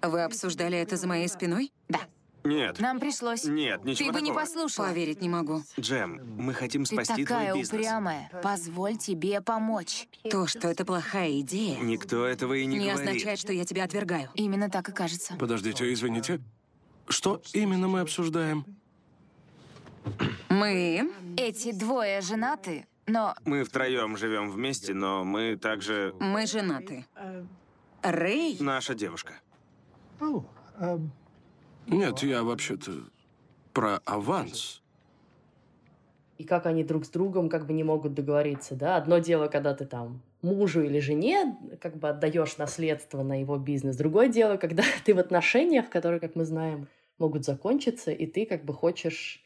Вы 0.00 0.22
обсуждали 0.22 0.78
это 0.78 0.96
за 0.96 1.08
моей 1.08 1.28
спиной? 1.28 1.72
Да. 1.88 2.00
Нет, 2.48 2.80
Нам 2.80 2.98
пришлось. 2.98 3.44
нет, 3.44 3.84
ничего 3.84 4.08
Ты 4.08 4.12
бы 4.14 4.20
не 4.22 4.28
такого. 4.30 4.44
послушала. 4.44 4.86
Поверить 4.86 5.20
не 5.20 5.28
могу. 5.28 5.62
Джем, 5.78 6.20
мы 6.38 6.54
хотим 6.54 6.84
Ты 6.84 6.94
спасти 6.94 7.24
такая 7.24 7.50
твой 7.50 7.60
бизнес. 7.60 7.80
упрямая. 7.80 8.30
Позволь 8.42 8.96
тебе 8.96 9.40
помочь. 9.42 10.08
То, 10.30 10.46
что 10.46 10.68
это 10.68 10.84
плохая 10.86 11.40
идея, 11.40 11.78
Никто 11.80 12.24
этого 12.24 12.54
и 12.54 12.64
не, 12.64 12.78
не 12.78 12.90
говорит. 12.90 13.08
означает, 13.08 13.38
что 13.38 13.52
я 13.52 13.64
тебя 13.66 13.84
отвергаю. 13.84 14.30
Именно 14.34 14.70
так 14.70 14.88
и 14.88 14.92
кажется. 14.92 15.34
Подождите, 15.38 15.92
извините. 15.92 16.40
Что 17.08 17.42
именно 17.52 17.86
мы 17.88 18.00
обсуждаем? 18.00 18.64
Мы... 20.48 21.10
Эти 21.36 21.72
двое 21.72 22.20
женаты, 22.22 22.86
но 23.06 23.34
Мы 23.44 23.64
втроем 23.64 24.16
живем 24.16 24.50
вместе, 24.50 24.94
но 24.94 25.22
мы 25.24 25.56
также 25.56 26.14
Мы 26.18 26.46
женаты. 26.46 27.04
Рэй... 28.02 28.56
наша 28.60 28.94
девушка. 28.94 29.34
Нет, 31.88 32.22
я 32.22 32.42
вообще-то 32.42 32.92
про 33.72 34.00
аванс. 34.04 34.82
И 36.36 36.44
как 36.44 36.66
они 36.66 36.84
друг 36.84 37.04
с 37.04 37.08
другом 37.08 37.48
как 37.48 37.66
бы 37.66 37.72
не 37.72 37.82
могут 37.82 38.14
договориться, 38.14 38.76
да. 38.76 38.96
Одно 38.96 39.18
дело, 39.18 39.48
когда 39.48 39.74
ты 39.74 39.86
там 39.86 40.22
мужу 40.42 40.82
или 40.82 41.00
жене 41.00 41.56
как 41.80 41.96
бы 41.96 42.08
отдаешь 42.08 42.58
наследство 42.58 43.22
на 43.22 43.40
его 43.40 43.56
бизнес. 43.56 43.96
Другое 43.96 44.28
дело, 44.28 44.56
когда 44.56 44.84
ты 45.04 45.14
в 45.14 45.18
отношениях, 45.18 45.88
которые, 45.88 46.20
как 46.20 46.36
мы 46.36 46.44
знаем, 46.44 46.88
могут 47.18 47.44
закончиться, 47.44 48.12
и 48.12 48.26
ты 48.26 48.46
как 48.46 48.64
бы 48.64 48.72
хочешь 48.72 49.42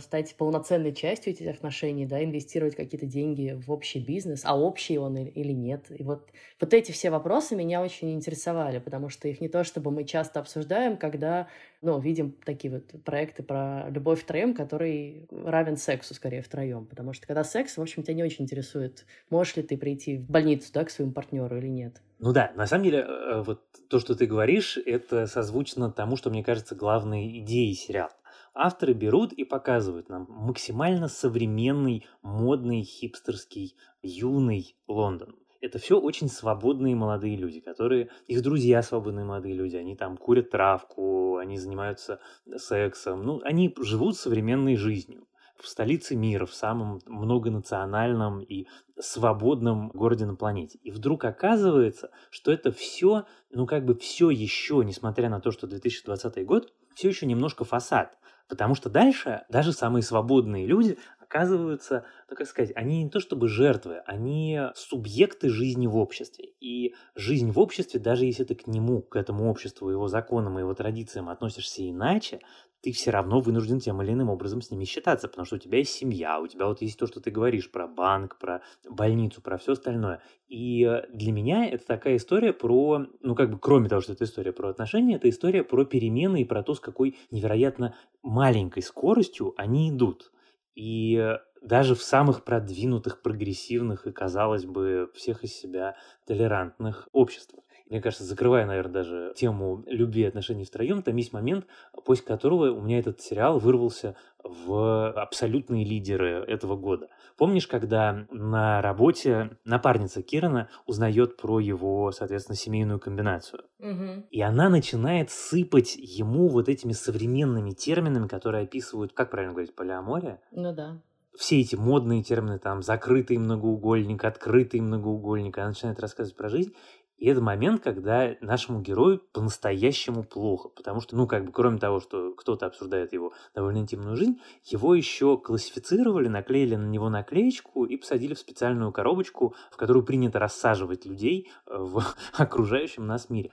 стать 0.00 0.34
полноценной 0.36 0.94
частью 0.94 1.32
этих 1.32 1.48
отношений, 1.48 2.06
да, 2.06 2.22
инвестировать 2.24 2.74
какие-то 2.74 3.06
деньги 3.06 3.60
в 3.66 3.70
общий 3.70 4.00
бизнес, 4.00 4.42
а 4.44 4.58
общий 4.58 4.98
он 4.98 5.16
или- 5.16 5.52
нет. 5.52 5.86
И 5.90 6.02
вот, 6.02 6.28
вот 6.60 6.74
эти 6.74 6.92
все 6.92 7.10
вопросы 7.10 7.56
меня 7.56 7.82
очень 7.82 8.12
интересовали, 8.14 8.78
потому 8.78 9.08
что 9.08 9.28
их 9.28 9.40
не 9.40 9.48
то 9.48 9.64
чтобы 9.64 9.90
мы 9.90 10.04
часто 10.04 10.40
обсуждаем, 10.40 10.96
когда, 10.96 11.48
ну, 11.82 11.98
видим 12.00 12.34
такие 12.44 12.72
вот 12.72 13.04
проекты 13.04 13.42
про 13.42 13.88
любовь 13.90 14.22
втроем, 14.22 14.54
который 14.54 15.28
равен 15.30 15.76
сексу 15.76 16.14
скорее 16.14 16.42
втроем, 16.42 16.86
потому 16.86 17.12
что 17.12 17.26
когда 17.26 17.44
секс, 17.44 17.76
в 17.76 17.82
общем, 17.82 18.02
тебя 18.02 18.14
не 18.14 18.22
очень 18.22 18.44
интересует, 18.44 19.04
можешь 19.30 19.56
ли 19.56 19.62
ты 19.62 19.76
прийти 19.76 20.16
в 20.18 20.30
больницу, 20.30 20.70
да, 20.72 20.84
к 20.84 20.90
своему 20.90 21.12
партнеру 21.12 21.58
или 21.58 21.68
нет. 21.68 22.00
Ну 22.18 22.32
да, 22.32 22.52
на 22.56 22.66
самом 22.66 22.84
деле, 22.84 23.00
э, 23.00 23.42
вот 23.42 23.62
то, 23.88 24.00
что 24.00 24.14
ты 24.14 24.26
говоришь, 24.26 24.78
это 24.78 25.26
созвучно 25.26 25.90
тому, 25.90 26.16
что 26.16 26.30
мне 26.30 26.42
кажется 26.42 26.74
главной 26.74 27.40
идеей 27.40 27.74
сериала. 27.74 28.10
Авторы 28.58 28.94
берут 28.94 29.34
и 29.34 29.44
показывают 29.44 30.08
нам 30.08 30.26
максимально 30.30 31.08
современный, 31.08 32.06
модный, 32.22 32.84
хипстерский, 32.84 33.76
юный 34.00 34.78
Лондон. 34.88 35.36
Это 35.60 35.78
все 35.78 36.00
очень 36.00 36.28
свободные 36.28 36.94
молодые 36.94 37.36
люди, 37.36 37.60
которые, 37.60 38.08
их 38.26 38.42
друзья 38.42 38.82
свободные 38.82 39.26
молодые 39.26 39.54
люди, 39.54 39.76
они 39.76 39.94
там 39.94 40.16
курят 40.16 40.48
травку, 40.48 41.36
они 41.36 41.58
занимаются 41.58 42.18
сексом, 42.56 43.24
ну, 43.24 43.42
они 43.44 43.74
живут 43.78 44.16
современной 44.16 44.76
жизнью. 44.76 45.26
в 45.58 45.68
столице 45.68 46.16
мира, 46.16 46.44
в 46.44 46.54
самом 46.54 47.00
многонациональном 47.06 48.40
и 48.40 48.66
свободном 48.98 49.88
городе 49.88 50.26
на 50.26 50.34
планете. 50.34 50.78
И 50.82 50.90
вдруг 50.90 51.24
оказывается, 51.24 52.10
что 52.30 52.52
это 52.52 52.72
все, 52.72 53.24
ну 53.50 53.66
как 53.66 53.84
бы 53.84 53.94
все 53.94 54.28
еще, 54.28 54.82
несмотря 54.84 55.30
на 55.30 55.40
то, 55.40 55.50
что 55.50 55.66
2020 55.66 56.44
год, 56.44 56.72
все 56.94 57.08
еще 57.08 57.26
немножко 57.26 57.64
фасад. 57.64 58.18
Потому 58.48 58.74
что 58.74 58.88
дальше 58.88 59.44
даже 59.48 59.72
самые 59.72 60.02
свободные 60.02 60.66
люди 60.66 60.98
оказываются, 61.18 62.04
ну 62.30 62.36
как 62.36 62.46
сказать, 62.46 62.72
они 62.76 63.02
не 63.02 63.10
то 63.10 63.18
чтобы 63.18 63.48
жертвы, 63.48 63.98
они 64.06 64.60
субъекты 64.74 65.50
жизни 65.50 65.86
в 65.86 65.96
обществе. 65.96 66.50
И 66.60 66.94
жизнь 67.16 67.50
в 67.50 67.58
обществе, 67.58 67.98
даже 67.98 68.24
если 68.24 68.44
ты 68.44 68.54
к 68.54 68.66
нему, 68.66 69.02
к 69.02 69.16
этому 69.16 69.50
обществу, 69.50 69.90
его 69.90 70.06
законам 70.08 70.58
и 70.58 70.62
его 70.62 70.74
традициям 70.74 71.28
относишься 71.28 71.88
иначе, 71.88 72.40
ты 72.82 72.92
все 72.92 73.10
равно 73.10 73.40
вынужден 73.40 73.80
тем 73.80 74.00
или 74.02 74.12
иным 74.12 74.30
образом 74.30 74.62
с 74.62 74.70
ними 74.70 74.84
считаться, 74.84 75.28
потому 75.28 75.44
что 75.44 75.56
у 75.56 75.58
тебя 75.58 75.78
есть 75.78 75.92
семья, 75.92 76.40
у 76.40 76.46
тебя 76.46 76.66
вот 76.66 76.82
есть 76.82 76.98
то, 76.98 77.06
что 77.06 77.20
ты 77.20 77.30
говоришь 77.30 77.70
про 77.70 77.86
банк, 77.86 78.38
про 78.38 78.62
больницу, 78.88 79.40
про 79.40 79.58
все 79.58 79.72
остальное. 79.72 80.22
И 80.48 81.02
для 81.12 81.32
меня 81.32 81.66
это 81.66 81.86
такая 81.86 82.16
история 82.16 82.52
про, 82.52 83.06
ну 83.20 83.34
как 83.34 83.50
бы 83.50 83.58
кроме 83.58 83.88
того, 83.88 84.00
что 84.02 84.12
это 84.12 84.24
история 84.24 84.52
про 84.52 84.68
отношения, 84.68 85.16
это 85.16 85.28
история 85.28 85.64
про 85.64 85.84
перемены 85.84 86.42
и 86.42 86.44
про 86.44 86.62
то, 86.62 86.74
с 86.74 86.80
какой 86.80 87.16
невероятно 87.30 87.94
маленькой 88.22 88.82
скоростью 88.82 89.54
они 89.56 89.90
идут. 89.90 90.32
И 90.74 91.36
даже 91.62 91.94
в 91.94 92.02
самых 92.02 92.44
продвинутых, 92.44 93.22
прогрессивных 93.22 94.06
и, 94.06 94.12
казалось 94.12 94.64
бы, 94.64 95.10
всех 95.14 95.42
из 95.42 95.52
себя 95.52 95.96
толерантных 96.26 97.08
обществах. 97.12 97.64
Мне 97.88 98.00
кажется, 98.00 98.24
закрывая, 98.24 98.66
наверное, 98.66 98.92
даже 98.92 99.32
тему 99.36 99.84
любви 99.86 100.22
и 100.22 100.26
отношений 100.26 100.64
втроем, 100.64 101.02
там 101.02 101.14
есть 101.16 101.32
момент, 101.32 101.66
после 102.04 102.24
которого 102.24 102.70
у 102.72 102.80
меня 102.80 102.98
этот 102.98 103.20
сериал 103.20 103.58
вырвался 103.58 104.16
в 104.42 105.12
абсолютные 105.12 105.84
лидеры 105.84 106.44
этого 106.46 106.76
года. 106.76 107.08
Помнишь, 107.36 107.66
когда 107.66 108.26
на 108.30 108.80
работе 108.80 109.58
напарница 109.64 110.22
Кирана 110.22 110.68
узнает 110.86 111.36
про 111.36 111.60
его, 111.60 112.10
соответственно, 112.12 112.56
семейную 112.56 112.98
комбинацию? 112.98 113.64
Угу. 113.78 114.26
И 114.30 114.40
она 114.40 114.68
начинает 114.68 115.30
сыпать 115.30 115.96
ему 115.96 116.48
вот 116.48 116.68
этими 116.68 116.92
современными 116.92 117.70
терминами, 117.70 118.26
которые 118.26 118.64
описывают, 118.64 119.12
как 119.12 119.30
правильно 119.30 119.52
говорить, 119.52 119.74
полиамория? 119.74 120.40
Ну 120.50 120.74
да. 120.74 121.00
Все 121.36 121.60
эти 121.60 121.76
модные 121.76 122.22
термины, 122.22 122.58
там, 122.58 122.82
закрытый 122.82 123.36
многоугольник, 123.36 124.24
открытый 124.24 124.80
многоугольник, 124.80 125.58
она 125.58 125.68
начинает 125.68 126.00
рассказывать 126.00 126.36
про 126.36 126.48
жизнь, 126.48 126.74
и 127.18 127.28
это 127.28 127.40
момент, 127.40 127.82
когда 127.82 128.36
нашему 128.42 128.80
герою 128.82 129.22
по-настоящему 129.32 130.22
плохо, 130.22 130.68
потому 130.68 131.00
что, 131.00 131.16
ну, 131.16 131.26
как 131.26 131.46
бы, 131.46 131.52
кроме 131.52 131.78
того, 131.78 131.98
что 132.00 132.34
кто-то 132.34 132.66
обсуждает 132.66 133.14
его 133.14 133.32
довольно 133.54 133.78
интимную 133.78 134.16
жизнь, 134.16 134.38
его 134.64 134.94
еще 134.94 135.38
классифицировали, 135.38 136.28
наклеили 136.28 136.74
на 136.74 136.86
него 136.86 137.08
наклеечку 137.08 137.84
и 137.84 137.96
посадили 137.96 138.34
в 138.34 138.38
специальную 138.38 138.92
коробочку, 138.92 139.54
в 139.70 139.76
которую 139.76 140.04
принято 140.04 140.38
рассаживать 140.38 141.06
людей 141.06 141.50
э, 141.66 141.76
в 141.78 142.04
окружающем 142.36 143.06
нас 143.06 143.30
мире. 143.30 143.50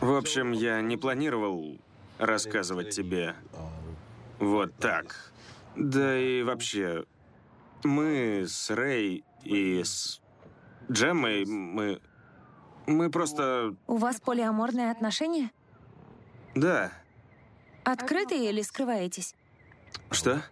В 0.00 0.14
общем, 0.14 0.52
я 0.52 0.80
не 0.80 0.96
планировал 0.96 1.78
рассказывать 2.18 2.90
тебе 2.90 3.34
вот 4.38 4.74
так. 4.76 5.32
Да 5.76 6.18
и 6.18 6.42
вообще, 6.42 7.04
мы 7.82 8.44
с 8.46 8.70
Рэй 8.70 9.24
и 9.44 9.82
с 9.82 10.22
Джеммой, 10.90 11.44
мы 11.44 12.00
мы 12.86 13.10
просто... 13.10 13.74
У 13.86 13.96
вас 13.96 14.20
полиаморные 14.20 14.90
отношения? 14.90 15.50
Да. 16.54 16.92
Открытые 17.84 18.50
или 18.50 18.62
скрываетесь? 18.62 19.34
Что? 20.10 20.42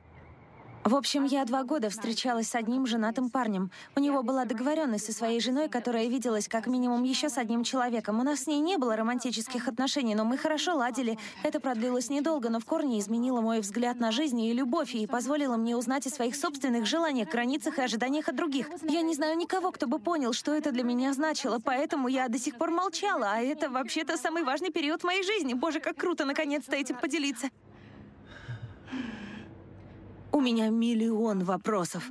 В 0.84 0.96
общем, 0.96 1.22
я 1.22 1.44
два 1.44 1.62
года 1.62 1.90
встречалась 1.90 2.48
с 2.48 2.56
одним 2.56 2.86
женатым 2.86 3.30
парнем. 3.30 3.70
У 3.94 4.00
него 4.00 4.24
была 4.24 4.44
договоренность 4.44 5.06
со 5.06 5.12
своей 5.12 5.38
женой, 5.38 5.68
которая 5.68 6.08
виделась 6.08 6.48
как 6.48 6.66
минимум 6.66 7.04
еще 7.04 7.28
с 7.28 7.38
одним 7.38 7.62
человеком. 7.62 8.18
У 8.18 8.24
нас 8.24 8.40
с 8.40 8.46
ней 8.48 8.58
не 8.58 8.78
было 8.78 8.96
романтических 8.96 9.68
отношений, 9.68 10.16
но 10.16 10.24
мы 10.24 10.36
хорошо 10.36 10.74
ладили. 10.74 11.20
Это 11.44 11.60
продлилось 11.60 12.10
недолго, 12.10 12.50
но 12.50 12.58
в 12.58 12.64
корне 12.64 12.98
изменило 12.98 13.40
мой 13.40 13.60
взгляд 13.60 14.00
на 14.00 14.10
жизнь 14.10 14.40
и 14.40 14.52
любовь 14.52 14.96
и 14.96 15.06
позволило 15.06 15.56
мне 15.56 15.76
узнать 15.76 16.08
о 16.08 16.10
своих 16.10 16.34
собственных 16.34 16.84
желаниях, 16.84 17.30
границах 17.30 17.78
и 17.78 17.82
ожиданиях 17.82 18.28
от 18.28 18.34
других. 18.34 18.68
Я 18.82 19.02
не 19.02 19.14
знаю 19.14 19.36
никого, 19.36 19.70
кто 19.70 19.86
бы 19.86 20.00
понял, 20.00 20.32
что 20.32 20.52
это 20.52 20.72
для 20.72 20.82
меня 20.82 21.12
значило, 21.12 21.60
поэтому 21.64 22.08
я 22.08 22.26
до 22.26 22.40
сих 22.40 22.56
пор 22.58 22.72
молчала, 22.72 23.30
а 23.34 23.40
это 23.40 23.70
вообще-то 23.70 24.16
самый 24.16 24.42
важный 24.42 24.72
период 24.72 25.02
в 25.02 25.04
моей 25.04 25.22
жизни. 25.22 25.54
Боже, 25.54 25.78
как 25.78 25.96
круто 25.96 26.24
наконец-то 26.24 26.74
этим 26.74 26.96
поделиться. 26.96 27.50
У 30.32 30.40
меня 30.40 30.70
миллион 30.70 31.44
вопросов. 31.44 32.10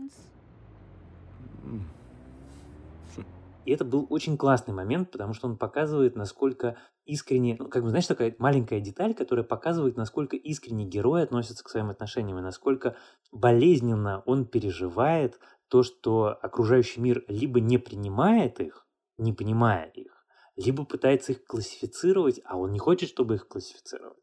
И 3.65 3.71
это 3.71 3.85
был 3.85 4.07
очень 4.09 4.37
классный 4.37 4.73
момент, 4.73 5.11
потому 5.11 5.33
что 5.33 5.47
он 5.47 5.57
показывает, 5.57 6.15
насколько 6.15 6.77
искренне, 7.05 7.55
ну, 7.59 7.67
как 7.67 7.83
бы, 7.83 7.89
знаешь, 7.89 8.07
такая 8.07 8.35
маленькая 8.39 8.79
деталь, 8.79 9.13
которая 9.13 9.45
показывает, 9.45 9.97
насколько 9.97 10.35
искренне 10.35 10.85
герой 10.85 11.23
относится 11.23 11.63
к 11.63 11.69
своим 11.69 11.89
отношениям, 11.89 12.39
и 12.39 12.41
насколько 12.41 12.95
болезненно 13.31 14.23
он 14.25 14.45
переживает 14.45 15.39
то, 15.67 15.83
что 15.83 16.37
окружающий 16.41 17.01
мир 17.01 17.23
либо 17.27 17.59
не 17.59 17.77
принимает 17.77 18.59
их, 18.59 18.85
не 19.17 19.33
понимая 19.33 19.89
их, 19.89 20.25
либо 20.55 20.85
пытается 20.85 21.31
их 21.31 21.43
классифицировать, 21.43 22.41
а 22.45 22.57
он 22.57 22.71
не 22.71 22.79
хочет, 22.79 23.09
чтобы 23.09 23.35
их 23.35 23.47
классифицировать. 23.47 24.20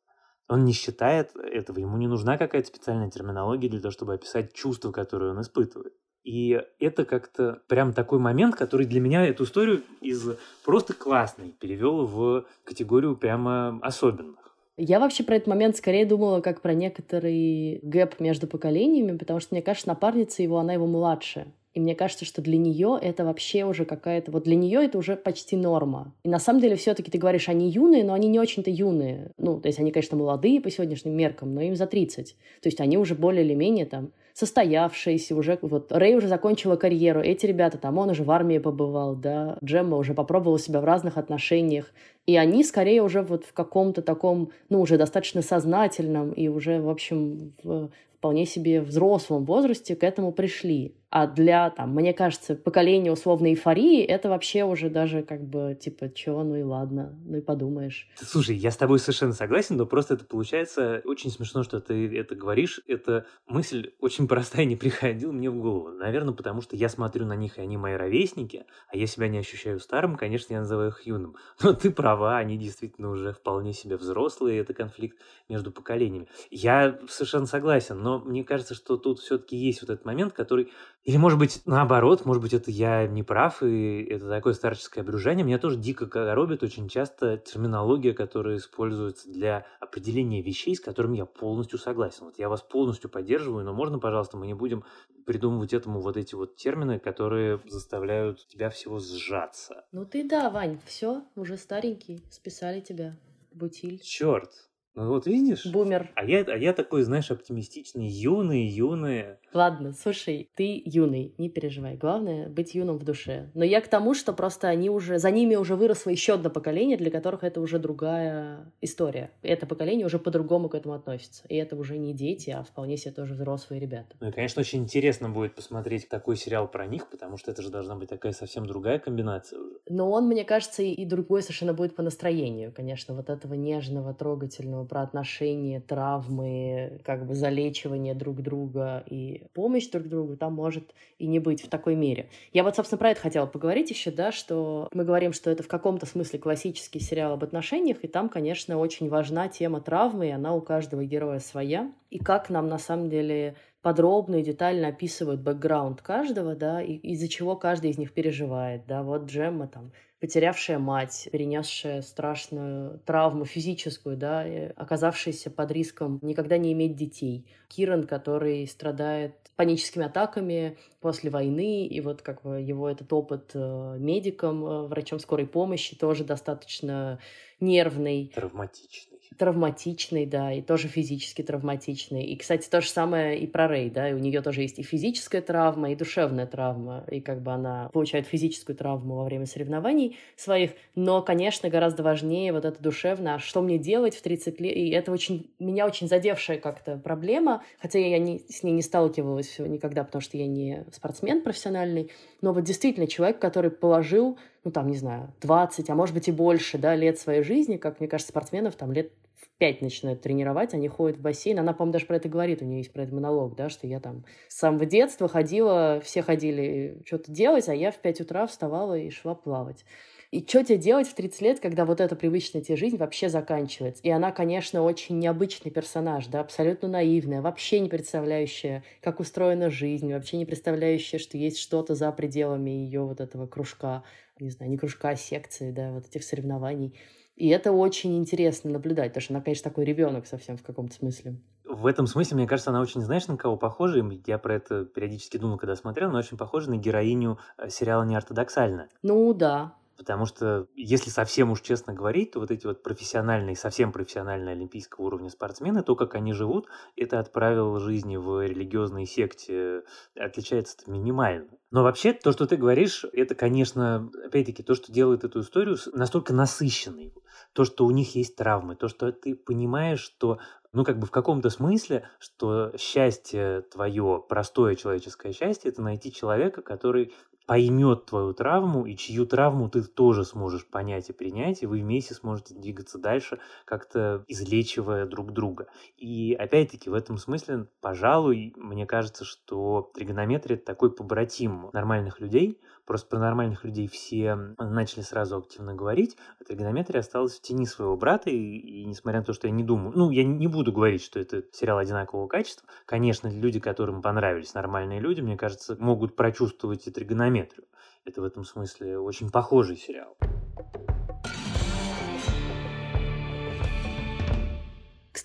Он 0.48 0.64
не 0.64 0.72
считает 0.72 1.36
этого, 1.36 1.78
ему 1.78 1.96
не 1.98 2.06
нужна 2.06 2.38
какая-то 2.38 2.68
специальная 2.68 3.10
терминология 3.10 3.68
для 3.68 3.80
того, 3.80 3.92
чтобы 3.92 4.14
описать 4.14 4.54
чувства, 4.54 4.92
которые 4.92 5.32
он 5.32 5.40
испытывает. 5.42 5.94
И 6.24 6.60
это 6.78 7.04
как-то 7.04 7.62
прям 7.68 7.92
такой 7.92 8.18
момент, 8.18 8.54
который 8.54 8.86
для 8.86 9.00
меня 9.00 9.26
эту 9.26 9.44
историю 9.44 9.82
из 10.00 10.24
просто 10.64 10.92
классной 10.94 11.54
перевел 11.58 12.06
в 12.06 12.44
категорию 12.64 13.16
прямо 13.16 13.78
особенных. 13.82 14.56
Я 14.76 15.00
вообще 15.00 15.24
про 15.24 15.36
этот 15.36 15.48
момент 15.48 15.76
скорее 15.76 16.06
думала 16.06 16.40
как 16.40 16.62
про 16.62 16.72
некоторый 16.72 17.80
гэп 17.82 18.20
между 18.20 18.46
поколениями, 18.46 19.16
потому 19.16 19.40
что, 19.40 19.54
мне 19.54 19.62
кажется, 19.62 19.88
напарница 19.88 20.42
его, 20.42 20.58
она 20.58 20.74
его 20.74 20.86
младше. 20.86 21.52
И 21.78 21.80
мне 21.80 21.94
кажется, 21.94 22.24
что 22.24 22.42
для 22.42 22.58
нее 22.58 22.98
это 23.00 23.24
вообще 23.24 23.64
уже 23.64 23.84
какая-то... 23.84 24.32
Вот 24.32 24.42
для 24.42 24.56
нее 24.56 24.84
это 24.84 24.98
уже 24.98 25.14
почти 25.14 25.56
норма. 25.56 26.12
И 26.24 26.28
на 26.28 26.40
самом 26.40 26.60
деле 26.60 26.74
все-таки 26.74 27.08
ты 27.08 27.18
говоришь, 27.18 27.48
они 27.48 27.70
юные, 27.70 28.02
но 28.02 28.14
они 28.14 28.26
не 28.26 28.40
очень-то 28.40 28.68
юные. 28.68 29.30
Ну, 29.38 29.60
то 29.60 29.68
есть 29.68 29.78
они, 29.78 29.92
конечно, 29.92 30.16
молодые 30.16 30.60
по 30.60 30.72
сегодняшним 30.72 31.16
меркам, 31.16 31.54
но 31.54 31.60
им 31.60 31.76
за 31.76 31.86
30. 31.86 32.34
То 32.62 32.66
есть 32.66 32.80
они 32.80 32.98
уже 32.98 33.14
более 33.14 33.44
или 33.44 33.54
менее 33.54 33.86
там 33.86 34.10
состоявшиеся 34.34 35.36
уже. 35.36 35.56
Вот 35.62 35.92
Рэй 35.92 36.16
уже 36.16 36.26
закончила 36.26 36.74
карьеру. 36.74 37.20
Эти 37.20 37.46
ребята 37.46 37.78
там, 37.78 37.96
он 37.98 38.10
уже 38.10 38.24
в 38.24 38.30
армии 38.32 38.58
побывал, 38.58 39.14
да. 39.14 39.56
Джемма 39.62 39.98
уже 39.98 40.14
попробовала 40.14 40.58
себя 40.58 40.80
в 40.80 40.84
разных 40.84 41.16
отношениях. 41.16 41.92
И 42.26 42.36
они 42.36 42.64
скорее 42.64 43.04
уже 43.04 43.22
вот 43.22 43.44
в 43.44 43.52
каком-то 43.52 44.02
таком, 44.02 44.50
ну, 44.68 44.80
уже 44.80 44.98
достаточно 44.98 45.42
сознательном 45.42 46.32
и 46.32 46.48
уже, 46.48 46.80
в 46.80 46.88
общем, 46.90 47.52
в 47.62 47.90
вполне 48.18 48.46
себе 48.46 48.80
взрослом 48.80 49.44
возрасте 49.44 49.94
к 49.94 50.02
этому 50.02 50.32
пришли. 50.32 50.94
А 51.10 51.26
для, 51.26 51.70
там, 51.70 51.94
мне 51.94 52.12
кажется, 52.12 52.54
поколения 52.54 53.10
условной 53.10 53.52
эйфории 53.52 54.02
это 54.02 54.28
вообще 54.28 54.64
уже 54.64 54.90
даже 54.90 55.22
как 55.22 55.42
бы, 55.42 55.74
типа, 55.80 56.12
чего, 56.12 56.44
ну 56.44 56.56
и 56.56 56.62
ладно, 56.62 57.18
ну 57.24 57.38
и 57.38 57.40
подумаешь. 57.40 58.08
Слушай, 58.16 58.56
я 58.56 58.70
с 58.70 58.76
тобой 58.76 58.98
совершенно 58.98 59.32
согласен, 59.32 59.76
но 59.76 59.86
просто 59.86 60.14
это 60.14 60.26
получается 60.26 61.00
очень 61.06 61.30
смешно, 61.30 61.62
что 61.62 61.80
ты 61.80 62.14
это 62.14 62.34
говоришь. 62.34 62.80
Эта 62.86 63.24
мысль 63.46 63.92
очень 64.00 64.28
простая 64.28 64.66
не 64.66 64.76
приходила 64.76 65.32
мне 65.32 65.48
в 65.48 65.58
голову. 65.58 65.88
Наверное, 65.88 66.34
потому 66.34 66.60
что 66.60 66.76
я 66.76 66.90
смотрю 66.90 67.24
на 67.24 67.36
них, 67.36 67.56
и 67.56 67.62
они 67.62 67.78
мои 67.78 67.94
ровесники, 67.94 68.66
а 68.92 68.96
я 68.96 69.06
себя 69.06 69.28
не 69.28 69.38
ощущаю 69.38 69.80
старым, 69.80 70.16
конечно, 70.16 70.52
я 70.52 70.60
называю 70.60 70.90
их 70.90 71.06
юным. 71.06 71.36
Но 71.62 71.72
ты 71.72 71.90
права, 71.90 72.36
они 72.36 72.58
действительно 72.58 73.10
уже 73.10 73.32
вполне 73.32 73.72
себе 73.72 73.96
взрослые, 73.96 74.60
это 74.60 74.74
конфликт 74.74 75.16
между 75.48 75.72
поколениями. 75.72 76.28
Я 76.50 76.98
совершенно 77.08 77.46
согласен, 77.46 78.02
но 78.02 78.18
мне 78.18 78.44
кажется, 78.44 78.74
что 78.74 78.96
тут 78.96 79.20
все-таки 79.20 79.56
есть 79.56 79.80
вот 79.80 79.90
этот 79.90 80.04
момент, 80.04 80.34
который 80.34 80.70
или, 81.08 81.16
может 81.16 81.38
быть, 81.38 81.62
наоборот, 81.64 82.26
может 82.26 82.42
быть, 82.42 82.52
это 82.52 82.70
я 82.70 83.06
не 83.06 83.22
прав, 83.22 83.62
и 83.62 84.02
это 84.10 84.28
такое 84.28 84.52
старческое 84.52 85.02
обружение. 85.02 85.42
Меня 85.42 85.58
тоже 85.58 85.78
дико 85.78 86.04
коробит 86.06 86.62
очень 86.62 86.86
часто 86.86 87.38
терминология, 87.38 88.12
которая 88.12 88.58
используется 88.58 89.30
для 89.30 89.64
определения 89.80 90.42
вещей, 90.42 90.76
с 90.76 90.80
которыми 90.80 91.16
я 91.16 91.24
полностью 91.24 91.78
согласен. 91.78 92.26
Вот 92.26 92.38
я 92.38 92.50
вас 92.50 92.60
полностью 92.60 93.08
поддерживаю, 93.08 93.64
но 93.64 93.72
можно, 93.72 93.98
пожалуйста, 93.98 94.36
мы 94.36 94.46
не 94.46 94.52
будем 94.52 94.84
придумывать 95.24 95.72
этому 95.72 96.02
вот 96.02 96.18
эти 96.18 96.34
вот 96.34 96.56
термины, 96.56 96.98
которые 96.98 97.58
заставляют 97.64 98.46
тебя 98.46 98.68
всего 98.68 98.98
сжаться. 98.98 99.86
Ну 99.92 100.04
ты 100.04 100.28
да, 100.28 100.50
Вань, 100.50 100.78
все, 100.84 101.22
уже 101.36 101.56
старенький, 101.56 102.22
списали 102.28 102.80
тебя. 102.80 103.16
Бутиль. 103.50 103.98
Черт, 104.00 104.67
Ну 104.98 105.06
вот 105.10 105.26
видишь? 105.26 105.64
Бумер. 105.64 106.10
А 106.16 106.24
я, 106.24 106.40
а 106.40 106.56
я 106.56 106.72
такой, 106.72 107.04
знаешь, 107.04 107.30
оптимистичный, 107.30 108.08
юный, 108.08 108.66
юный. 108.66 109.36
Ладно, 109.54 109.92
слушай, 109.92 110.50
ты 110.56 110.82
юный, 110.84 111.34
не 111.38 111.48
переживай. 111.48 111.96
Главное 111.96 112.48
быть 112.48 112.74
юным 112.74 112.98
в 112.98 113.04
душе. 113.04 113.48
Но 113.54 113.64
я 113.64 113.80
к 113.80 113.86
тому, 113.86 114.12
что 114.12 114.32
просто 114.32 114.66
они 114.66 114.90
уже, 114.90 115.20
за 115.20 115.30
ними 115.30 115.54
уже 115.54 115.76
выросло 115.76 116.10
еще 116.10 116.34
одно 116.34 116.50
поколение, 116.50 116.96
для 116.96 117.12
которых 117.12 117.44
это 117.44 117.60
уже 117.60 117.78
другая 117.78 118.72
история. 118.80 119.30
Это 119.42 119.66
поколение 119.66 120.04
уже 120.04 120.18
по-другому 120.18 120.68
к 120.68 120.74
этому 120.74 120.96
относится. 120.96 121.44
И 121.48 121.54
это 121.54 121.76
уже 121.76 121.96
не 121.96 122.12
дети, 122.12 122.50
а 122.50 122.64
вполне 122.64 122.96
себе 122.96 123.12
тоже 123.12 123.34
взрослые 123.34 123.80
ребята. 123.80 124.16
Ну 124.18 124.30
и, 124.30 124.32
конечно, 124.32 124.58
очень 124.58 124.80
интересно 124.80 125.28
будет 125.28 125.54
посмотреть 125.54 126.08
такой 126.08 126.36
сериал 126.36 126.66
про 126.66 126.88
них, 126.88 127.08
потому 127.08 127.36
что 127.36 127.52
это 127.52 127.62
же 127.62 127.70
должна 127.70 127.94
быть 127.94 128.08
такая 128.08 128.32
совсем 128.32 128.66
другая 128.66 128.98
комбинация 128.98 129.60
уже. 129.60 129.76
Но 129.88 130.10
он, 130.10 130.26
мне 130.26 130.42
кажется, 130.42 130.82
и 130.82 131.04
другой 131.04 131.42
совершенно 131.42 131.72
будет 131.72 131.94
по 131.94 132.02
настроению, 132.02 132.72
конечно, 132.74 133.14
вот 133.14 133.30
этого 133.30 133.54
нежного, 133.54 134.12
трогательного 134.12 134.87
про 134.88 135.02
отношения, 135.02 135.80
травмы, 135.80 137.00
как 137.04 137.26
бы 137.26 137.34
залечивание 137.34 138.14
друг 138.14 138.42
друга 138.42 139.04
и 139.06 139.44
помощь 139.54 139.88
друг 139.88 140.08
другу 140.08 140.36
там 140.36 140.54
может 140.54 140.94
и 141.18 141.26
не 141.26 141.38
быть 141.38 141.62
в 141.62 141.68
такой 141.68 141.94
мере. 141.94 142.28
Я 142.52 142.64
вот, 142.64 142.76
собственно, 142.76 142.98
про 142.98 143.10
это 143.10 143.20
хотела 143.20 143.46
поговорить 143.46 143.90
еще, 143.90 144.10
да, 144.10 144.32
что 144.32 144.88
мы 144.92 145.04
говорим, 145.04 145.32
что 145.32 145.50
это 145.50 145.62
в 145.62 145.68
каком-то 145.68 146.06
смысле 146.06 146.38
классический 146.38 147.00
сериал 147.00 147.34
об 147.34 147.44
отношениях, 147.44 147.98
и 148.02 148.08
там, 148.08 148.28
конечно, 148.28 148.78
очень 148.78 149.08
важна 149.08 149.48
тема 149.48 149.80
травмы, 149.80 150.28
и 150.28 150.32
она 150.32 150.54
у 150.54 150.60
каждого 150.60 151.04
героя 151.04 151.38
своя. 151.38 151.92
И 152.10 152.18
как 152.18 152.48
нам, 152.48 152.68
на 152.68 152.78
самом 152.78 153.10
деле, 153.10 153.54
подробно 153.82 154.36
и 154.36 154.42
детально 154.42 154.88
описывают 154.88 155.40
бэкграунд 155.40 156.02
каждого, 156.02 156.54
да, 156.54 156.82
и 156.82 156.94
из-за 156.94 157.28
чего 157.28 157.56
каждый 157.56 157.90
из 157.90 157.98
них 157.98 158.12
переживает, 158.12 158.86
да, 158.86 159.02
вот 159.02 159.26
Джемма 159.26 159.68
там 159.68 159.92
потерявшая 160.20 160.78
мать, 160.78 161.28
перенесшая 161.30 162.02
страшную 162.02 162.98
травму 163.00 163.44
физическую, 163.44 164.16
да, 164.16 164.44
оказавшаяся 164.76 165.50
под 165.50 165.70
риском 165.70 166.18
никогда 166.22 166.58
не 166.58 166.72
иметь 166.72 166.96
детей. 166.96 167.46
Киран, 167.68 168.06
который 168.06 168.66
страдает 168.66 169.34
паническими 169.56 170.06
атаками 170.06 170.78
после 171.00 171.30
войны, 171.30 171.86
и 171.86 172.00
вот 172.00 172.22
как 172.22 172.42
бы 172.42 172.60
его 172.60 172.88
этот 172.88 173.12
опыт 173.12 173.50
э, 173.54 173.96
медиком, 173.98 174.64
э, 174.64 174.86
врачом 174.86 175.18
скорой 175.18 175.46
помощи 175.46 175.96
тоже 175.96 176.24
достаточно 176.24 177.18
нервный. 177.58 178.32
Травматичный 178.34 179.17
травматичный, 179.36 180.26
да, 180.26 180.52
и 180.52 180.62
тоже 180.62 180.88
физически 180.88 181.42
травматичный. 181.42 182.24
И, 182.24 182.36
кстати, 182.36 182.68
то 182.68 182.80
же 182.80 182.88
самое 182.88 183.38
и 183.38 183.46
про 183.46 183.68
Рэй, 183.68 183.90
да, 183.90 184.08
и 184.08 184.12
у 184.12 184.18
нее 184.18 184.40
тоже 184.42 184.62
есть 184.62 184.78
и 184.78 184.82
физическая 184.82 185.42
травма, 185.42 185.92
и 185.92 185.96
душевная 185.96 186.46
травма, 186.46 187.04
и 187.10 187.20
как 187.20 187.42
бы 187.42 187.52
она 187.52 187.90
получает 187.92 188.26
физическую 188.26 188.76
травму 188.76 189.16
во 189.16 189.24
время 189.24 189.46
соревнований 189.46 190.16
своих, 190.36 190.72
но, 190.94 191.22
конечно, 191.22 191.68
гораздо 191.68 192.02
важнее 192.02 192.52
вот 192.52 192.64
это 192.64 192.82
душевное, 192.82 193.34
а 193.34 193.38
что 193.38 193.60
мне 193.60 193.78
делать 193.78 194.16
в 194.16 194.22
30 194.22 194.60
лет, 194.60 194.76
и 194.76 194.90
это 194.90 195.12
очень, 195.12 195.50
меня 195.58 195.86
очень 195.86 196.08
задевшая 196.08 196.58
как-то 196.58 196.96
проблема, 196.96 197.62
хотя 197.80 197.98
я 197.98 198.18
не, 198.18 198.40
с 198.48 198.62
ней 198.62 198.72
не 198.72 198.82
сталкивалась 198.82 199.58
никогда, 199.58 200.04
потому 200.04 200.22
что 200.22 200.36
я 200.36 200.46
не 200.46 200.84
спортсмен 200.92 201.42
профессиональный, 201.42 202.10
но 202.40 202.52
вот 202.52 202.64
действительно 202.64 203.06
человек, 203.06 203.38
который 203.38 203.70
положил 203.70 204.38
ну, 204.64 204.70
там, 204.70 204.88
не 204.88 204.96
знаю, 204.96 205.32
20, 205.40 205.90
а 205.90 205.94
может 205.94 206.14
быть 206.14 206.28
и 206.28 206.32
больше, 206.32 206.78
да, 206.78 206.94
лет 206.94 207.18
своей 207.18 207.42
жизни, 207.42 207.76
как, 207.76 208.00
мне 208.00 208.08
кажется, 208.08 208.30
спортсменов 208.30 208.74
там 208.76 208.92
лет 208.92 209.12
в 209.36 209.48
5 209.58 209.82
начинают 209.82 210.20
тренировать, 210.20 210.74
они 210.74 210.88
ходят 210.88 211.18
в 211.18 211.20
бассейн. 211.20 211.58
Она, 211.58 211.72
по-моему, 211.72 211.92
даже 211.92 212.06
про 212.06 212.16
это 212.16 212.28
говорит, 212.28 212.62
у 212.62 212.64
нее 212.64 212.78
есть 212.78 212.92
про 212.92 213.04
это 213.04 213.14
монолог, 213.14 213.54
да, 213.54 213.68
что 213.68 213.86
я 213.86 214.00
там 214.00 214.24
с 214.48 214.58
самого 214.58 214.84
детства 214.84 215.28
ходила, 215.28 216.00
все 216.04 216.22
ходили 216.22 217.00
что-то 217.06 217.30
делать, 217.30 217.68
а 217.68 217.74
я 217.74 217.90
в 217.90 217.98
5 217.98 218.20
утра 218.22 218.46
вставала 218.46 218.98
и 218.98 219.10
шла 219.10 219.34
плавать. 219.34 219.84
И 220.30 220.44
что 220.46 220.62
тебе 220.62 220.76
делать 220.76 221.08
в 221.08 221.14
30 221.14 221.40
лет, 221.40 221.60
когда 221.60 221.86
вот 221.86 222.02
эта 222.02 222.14
привычная 222.14 222.60
тебе 222.60 222.76
жизнь 222.76 222.98
вообще 222.98 223.30
заканчивается? 223.30 224.02
И 224.02 224.10
она, 224.10 224.30
конечно, 224.30 224.82
очень 224.82 225.18
необычный 225.18 225.70
персонаж, 225.70 226.26
да, 226.26 226.40
абсолютно 226.40 226.86
наивная, 226.86 227.40
вообще 227.40 227.80
не 227.80 227.88
представляющая, 227.88 228.84
как 229.00 229.20
устроена 229.20 229.70
жизнь, 229.70 230.12
вообще 230.12 230.36
не 230.36 230.44
представляющая, 230.44 231.18
что 231.18 231.38
есть 231.38 231.58
что-то 231.58 231.94
за 231.94 232.12
пределами 232.12 232.68
ее 232.70 233.04
вот 233.04 233.22
этого 233.22 233.46
кружка 233.46 234.02
не 234.44 234.50
знаю, 234.50 234.70
не 234.70 234.78
кружка, 234.78 235.10
а 235.10 235.16
секции, 235.16 235.70
да, 235.70 235.92
вот 235.92 236.06
этих 236.06 236.24
соревнований. 236.24 236.94
И 237.36 237.48
это 237.48 237.70
очень 237.70 238.18
интересно 238.18 238.70
наблюдать, 238.70 239.10
потому 239.10 239.22
что 239.22 239.34
она, 239.34 239.42
конечно, 239.42 239.70
такой 239.70 239.84
ребенок 239.84 240.26
совсем 240.26 240.56
в 240.56 240.62
каком-то 240.62 240.94
смысле. 240.94 241.36
В 241.64 241.86
этом 241.86 242.06
смысле, 242.06 242.36
мне 242.36 242.46
кажется, 242.46 242.70
она 242.70 242.80
очень, 242.80 243.00
знаешь, 243.00 243.28
на 243.28 243.36
кого 243.36 243.56
похожа? 243.56 244.04
Я 244.26 244.38
про 244.38 244.56
это 244.56 244.84
периодически 244.84 245.36
думал, 245.36 245.58
когда 245.58 245.76
смотрел, 245.76 246.10
но 246.10 246.18
очень 246.18 246.36
похожа 246.36 246.70
на 246.70 246.78
героиню 246.78 247.38
э, 247.58 247.68
сериала 247.68 248.04
«Неортодоксально». 248.04 248.88
Ну, 249.02 249.32
да, 249.34 249.74
Потому 249.98 250.26
что, 250.26 250.68
если 250.76 251.10
совсем 251.10 251.50
уж 251.50 251.60
честно 251.60 251.92
говорить, 251.92 252.30
то 252.30 252.38
вот 252.38 252.52
эти 252.52 252.68
вот 252.68 252.84
профессиональные, 252.84 253.56
совсем 253.56 253.90
профессиональные 253.90 254.52
олимпийского 254.52 255.06
уровня 255.06 255.28
спортсмены, 255.28 255.82
то, 255.82 255.96
как 255.96 256.14
они 256.14 256.32
живут, 256.32 256.68
это 256.94 257.18
от 257.18 257.32
правил 257.32 257.80
жизни 257.80 258.16
в 258.16 258.46
религиозной 258.46 259.06
секте 259.06 259.82
отличается 260.16 260.76
минимально. 260.86 261.48
Но 261.72 261.82
вообще, 261.82 262.12
то, 262.12 262.30
что 262.30 262.46
ты 262.46 262.56
говоришь, 262.56 263.04
это, 263.12 263.34
конечно, 263.34 264.08
опять-таки, 264.24 264.62
то, 264.62 264.76
что 264.76 264.92
делает 264.92 265.24
эту 265.24 265.40
историю 265.40 265.76
настолько 265.92 266.32
насыщенной. 266.32 267.12
То, 267.52 267.64
что 267.64 267.84
у 267.84 267.90
них 267.90 268.14
есть 268.14 268.36
травмы, 268.36 268.76
то, 268.76 268.86
что 268.86 269.10
ты 269.10 269.34
понимаешь, 269.34 270.00
что 270.00 270.38
ну, 270.72 270.84
как 270.84 270.98
бы 270.98 271.06
в 271.06 271.10
каком-то 271.10 271.50
смысле, 271.50 272.08
что 272.20 272.72
счастье 272.76 273.62
твое, 273.62 274.22
простое 274.28 274.76
человеческое 274.76 275.32
счастье, 275.32 275.70
это 275.70 275.82
найти 275.82 276.12
человека, 276.12 276.62
который 276.62 277.14
поймет 277.48 278.04
твою 278.04 278.34
травму, 278.34 278.84
и 278.84 278.94
чью 278.94 279.24
травму 279.24 279.70
ты 279.70 279.82
тоже 279.82 280.26
сможешь 280.26 280.66
понять 280.66 281.08
и 281.08 281.14
принять, 281.14 281.62
и 281.62 281.66
вы 281.66 281.80
вместе 281.80 282.12
сможете 282.12 282.54
двигаться 282.54 282.98
дальше, 282.98 283.38
как-то 283.64 284.22
излечивая 284.28 285.06
друг 285.06 285.32
друга. 285.32 285.66
И 285.96 286.36
опять-таки 286.38 286.90
в 286.90 286.94
этом 286.94 287.16
смысле, 287.16 287.66
пожалуй, 287.80 288.52
мне 288.54 288.84
кажется, 288.84 289.24
что 289.24 289.90
тригонометрия 289.94 290.58
это 290.58 290.66
такой 290.66 290.94
побратим 290.94 291.70
нормальных 291.72 292.20
людей, 292.20 292.60
Просто 292.88 293.06
про 293.06 293.18
нормальных 293.18 293.64
людей 293.64 293.86
все 293.86 294.34
начали 294.58 295.02
сразу 295.02 295.36
активно 295.36 295.74
говорить, 295.74 296.16
а 296.40 296.44
тригонометрия 296.44 297.00
осталась 297.00 297.34
в 297.34 297.42
тени 297.42 297.66
своего 297.66 297.98
брата, 297.98 298.30
и, 298.30 298.34
и 298.38 298.86
несмотря 298.86 299.20
на 299.20 299.26
то, 299.26 299.34
что 299.34 299.46
я 299.46 299.52
не 299.52 299.62
думаю, 299.62 299.92
ну, 299.94 300.10
я 300.10 300.24
не 300.24 300.46
буду 300.46 300.72
говорить, 300.72 301.02
что 301.02 301.20
это 301.20 301.42
сериал 301.52 301.76
одинакового 301.76 302.28
качества, 302.28 302.66
конечно, 302.86 303.28
люди, 303.28 303.60
которым 303.60 304.00
понравились 304.00 304.54
нормальные 304.54 305.00
люди, 305.00 305.20
мне 305.20 305.36
кажется, 305.36 305.76
могут 305.78 306.16
прочувствовать 306.16 306.86
и 306.86 306.90
тригонометрию. 306.90 307.66
Это 308.06 308.22
в 308.22 308.24
этом 308.24 308.44
смысле 308.44 308.98
очень 308.98 309.30
похожий 309.30 309.76
сериал. 309.76 310.16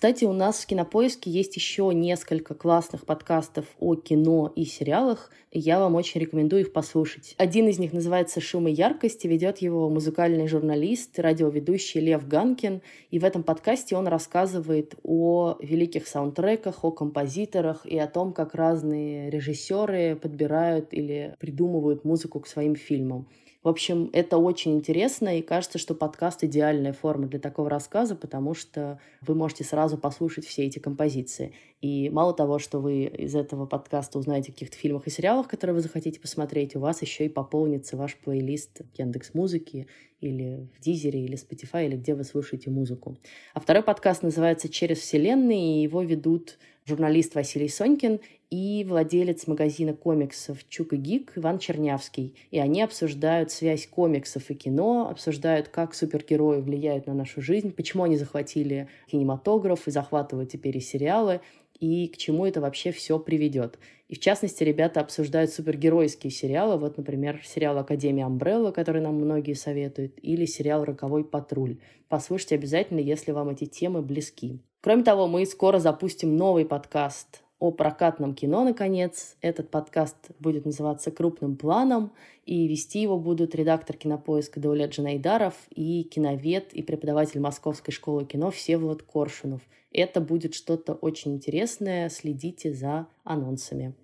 Кстати, 0.04 0.26
у 0.26 0.34
нас 0.34 0.60
в 0.60 0.66
Кинопоиске 0.66 1.30
есть 1.30 1.56
еще 1.56 1.90
несколько 1.94 2.52
классных 2.54 3.06
подкастов 3.06 3.64
о 3.80 3.94
кино 3.94 4.52
и 4.54 4.66
сериалах, 4.66 5.30
и 5.50 5.58
я 5.58 5.80
вам 5.80 5.94
очень 5.94 6.20
рекомендую 6.20 6.60
их 6.60 6.74
послушать. 6.74 7.34
Один 7.38 7.68
из 7.68 7.78
них 7.78 7.94
называется 7.94 8.42
«Шум 8.42 8.68
и 8.68 8.70
яркость», 8.70 9.24
и 9.24 9.28
ведет 9.28 9.62
его 9.62 9.88
музыкальный 9.88 10.46
журналист, 10.46 11.18
радиоведущий 11.18 12.02
Лев 12.02 12.28
Ганкин, 12.28 12.82
и 13.10 13.18
в 13.18 13.24
этом 13.24 13.42
подкасте 13.42 13.96
он 13.96 14.06
рассказывает 14.06 14.94
о 15.02 15.56
великих 15.62 16.06
саундтреках, 16.06 16.84
о 16.84 16.90
композиторах 16.90 17.86
и 17.86 17.96
о 17.96 18.06
том, 18.06 18.34
как 18.34 18.54
разные 18.54 19.30
режиссеры 19.30 20.16
подбирают 20.16 20.88
или 20.92 21.34
придумывают 21.38 22.04
музыку 22.04 22.40
к 22.40 22.46
своим 22.46 22.76
фильмам. 22.76 23.26
В 23.64 23.68
общем, 23.68 24.10
это 24.12 24.36
очень 24.36 24.74
интересно, 24.74 25.38
и 25.38 25.42
кажется, 25.42 25.78
что 25.78 25.94
подкаст— 25.94 26.42
идеальная 26.44 26.92
форма 26.92 27.26
для 27.26 27.40
такого 27.40 27.70
рассказа, 27.70 28.14
потому 28.14 28.52
что 28.52 29.00
вы 29.22 29.34
можете 29.34 29.64
сразу 29.64 29.96
послушать 29.96 30.44
все 30.44 30.64
эти 30.64 30.78
композиции. 30.78 31.54
И 31.80 32.10
мало 32.10 32.34
того, 32.34 32.58
что 32.58 32.78
вы 32.78 33.04
из 33.04 33.34
этого 33.34 33.64
подкаста 33.64 34.18
узнаете 34.18 34.50
о 34.50 34.52
каких-то 34.52 34.76
фильмах 34.76 35.06
и 35.06 35.10
сериалах, 35.10 35.48
которые 35.48 35.72
вы 35.72 35.80
захотите 35.80 36.20
посмотреть, 36.20 36.76
у 36.76 36.80
вас 36.80 37.00
еще 37.00 37.24
и 37.24 37.30
пополнится 37.30 37.96
ваш 37.96 38.16
плейлист 38.16 38.82
Яндекс 38.98 39.32
Музыки 39.32 39.86
или 40.20 40.68
в 40.76 40.82
Дизере, 40.82 41.24
или 41.24 41.38
Spotify, 41.38 41.86
или 41.86 41.96
где 41.96 42.14
вы 42.14 42.24
слушаете 42.24 42.68
музыку. 42.68 43.16
А 43.54 43.60
второй 43.60 43.82
подкаст 43.82 44.22
называется 44.22 44.68
«Через 44.68 44.98
вселенные», 44.98 45.78
и 45.78 45.82
его 45.84 46.02
ведут 46.02 46.58
журналист 46.86 47.34
Василий 47.34 47.68
Сонькин 47.68 48.20
и 48.50 48.84
владелец 48.86 49.46
магазина 49.46 49.94
комиксов 49.94 50.68
«Чук 50.68 50.92
и 50.92 50.96
Гик» 50.96 51.32
Иван 51.36 51.58
Чернявский. 51.58 52.34
И 52.50 52.58
они 52.58 52.82
обсуждают 52.82 53.50
связь 53.50 53.86
комиксов 53.86 54.50
и 54.50 54.54
кино, 54.54 55.08
обсуждают, 55.10 55.68
как 55.68 55.94
супергерои 55.94 56.60
влияют 56.60 57.06
на 57.06 57.14
нашу 57.14 57.40
жизнь, 57.40 57.72
почему 57.72 58.04
они 58.04 58.16
захватили 58.16 58.88
кинематограф 59.10 59.88
и 59.88 59.90
захватывают 59.90 60.50
теперь 60.50 60.76
и 60.76 60.80
сериалы, 60.80 61.40
и 61.80 62.06
к 62.08 62.18
чему 62.18 62.46
это 62.46 62.60
вообще 62.60 62.92
все 62.92 63.18
приведет. 63.18 63.78
И 64.08 64.14
в 64.14 64.20
частности, 64.20 64.62
ребята 64.62 65.00
обсуждают 65.00 65.50
супергеройские 65.50 66.30
сериалы. 66.30 66.76
Вот, 66.76 66.98
например, 66.98 67.40
сериал 67.44 67.78
«Академия 67.78 68.26
Амбрелла», 68.26 68.70
который 68.70 69.00
нам 69.00 69.14
многие 69.14 69.54
советуют, 69.54 70.18
или 70.20 70.44
сериал 70.44 70.84
«Роковой 70.84 71.24
патруль». 71.24 71.78
Послушайте 72.08 72.56
обязательно, 72.56 73.00
если 73.00 73.32
вам 73.32 73.48
эти 73.48 73.64
темы 73.64 74.02
близки. 74.02 74.60
Кроме 74.84 75.02
того, 75.02 75.26
мы 75.28 75.46
скоро 75.46 75.78
запустим 75.78 76.36
новый 76.36 76.66
подкаст 76.66 77.42
о 77.58 77.70
прокатном 77.70 78.34
кино, 78.34 78.64
наконец. 78.64 79.34
Этот 79.40 79.70
подкаст 79.70 80.14
будет 80.40 80.66
называться 80.66 81.10
«Крупным 81.10 81.56
планом», 81.56 82.12
и 82.44 82.68
вести 82.68 83.00
его 83.00 83.18
будут 83.18 83.54
редактор 83.54 83.96
кинопоиска 83.96 84.60
Даулет 84.60 84.90
Джанайдаров 84.90 85.54
и 85.70 86.02
киновед 86.02 86.74
и 86.74 86.82
преподаватель 86.82 87.40
Московской 87.40 87.94
школы 87.94 88.26
кино 88.26 88.50
Всеволод 88.50 89.02
Коршунов. 89.02 89.62
Это 89.90 90.20
будет 90.20 90.54
что-то 90.54 90.92
очень 90.92 91.36
интересное, 91.36 92.10
следите 92.10 92.70
за 92.74 93.06
анонсами. 93.24 93.94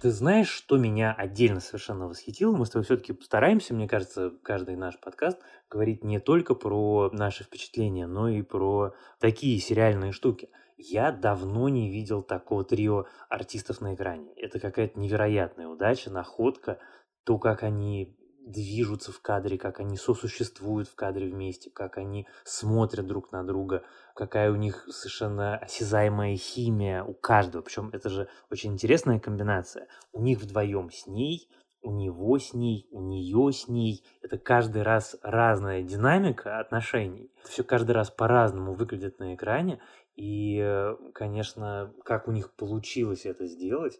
Ты 0.00 0.10
знаешь, 0.12 0.48
что 0.48 0.78
меня 0.78 1.12
отдельно 1.12 1.60
совершенно 1.60 2.08
восхитило? 2.08 2.56
Мы 2.56 2.64
с 2.64 2.70
тобой 2.70 2.84
все-таки 2.84 3.12
стараемся, 3.22 3.74
мне 3.74 3.86
кажется, 3.86 4.32
каждый 4.42 4.74
наш 4.76 4.98
подкаст 4.98 5.38
говорить 5.68 6.04
не 6.04 6.18
только 6.18 6.54
про 6.54 7.10
наши 7.12 7.44
впечатления, 7.44 8.06
но 8.06 8.30
и 8.30 8.40
про 8.40 8.94
такие 9.18 9.58
сериальные 9.58 10.12
штуки. 10.12 10.48
Я 10.78 11.12
давно 11.12 11.68
не 11.68 11.90
видел 11.90 12.22
такого 12.22 12.64
трио 12.64 13.04
артистов 13.28 13.82
на 13.82 13.94
экране. 13.94 14.32
Это 14.36 14.58
какая-то 14.58 14.98
невероятная 14.98 15.68
удача, 15.68 16.10
находка, 16.10 16.78
то, 17.24 17.36
как 17.36 17.62
они 17.62 18.16
движутся 18.46 19.12
в 19.12 19.20
кадре, 19.20 19.58
как 19.58 19.80
они 19.80 19.96
сосуществуют 19.96 20.88
в 20.88 20.94
кадре 20.94 21.28
вместе, 21.28 21.70
как 21.70 21.98
они 21.98 22.26
смотрят 22.44 23.06
друг 23.06 23.32
на 23.32 23.44
друга, 23.44 23.84
какая 24.14 24.50
у 24.50 24.56
них 24.56 24.86
совершенно 24.90 25.56
осязаемая 25.56 26.36
химия 26.36 27.02
у 27.04 27.14
каждого. 27.14 27.62
Причем 27.62 27.90
это 27.92 28.08
же 28.08 28.28
очень 28.50 28.72
интересная 28.72 29.20
комбинация. 29.20 29.88
У 30.12 30.22
них 30.22 30.40
вдвоем 30.40 30.90
с 30.90 31.06
ней, 31.06 31.48
у 31.82 31.92
него 31.92 32.38
с 32.38 32.52
ней, 32.52 32.86
у 32.90 33.00
нее 33.00 33.52
с 33.52 33.68
ней. 33.68 34.04
Это 34.22 34.38
каждый 34.38 34.82
раз 34.82 35.16
разная 35.22 35.82
динамика 35.82 36.60
отношений. 36.60 37.32
Это 37.40 37.50
все 37.50 37.64
каждый 37.64 37.92
раз 37.92 38.10
по-разному 38.10 38.74
выглядит 38.74 39.18
на 39.18 39.34
экране. 39.34 39.80
И, 40.14 40.58
э, 40.60 40.96
конечно, 41.14 41.94
как 42.04 42.28
у 42.28 42.32
них 42.32 42.52
получилось 42.52 43.24
это 43.24 43.46
сделать, 43.46 43.98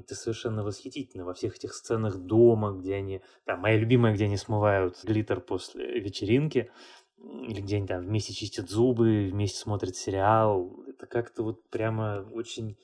это 0.00 0.14
совершенно 0.14 0.62
восхитительно. 0.62 1.24
Во 1.24 1.34
всех 1.34 1.56
этих 1.56 1.74
сценах 1.74 2.16
дома, 2.16 2.72
где 2.72 2.96
они... 2.96 3.20
Там, 3.44 3.60
моя 3.60 3.78
любимая, 3.78 4.14
где 4.14 4.24
они 4.24 4.36
смывают 4.36 5.02
глиттер 5.04 5.40
после 5.40 6.00
вечеринки, 6.00 6.70
или 7.18 7.60
где 7.60 7.76
они 7.76 7.86
там 7.86 8.02
вместе 8.02 8.34
чистят 8.34 8.68
зубы, 8.68 9.28
вместе 9.30 9.58
смотрят 9.58 9.96
сериал. 9.96 10.84
Это 10.88 11.06
как-то 11.06 11.42
вот 11.42 11.68
прямо 11.70 12.28
очень 12.32 12.76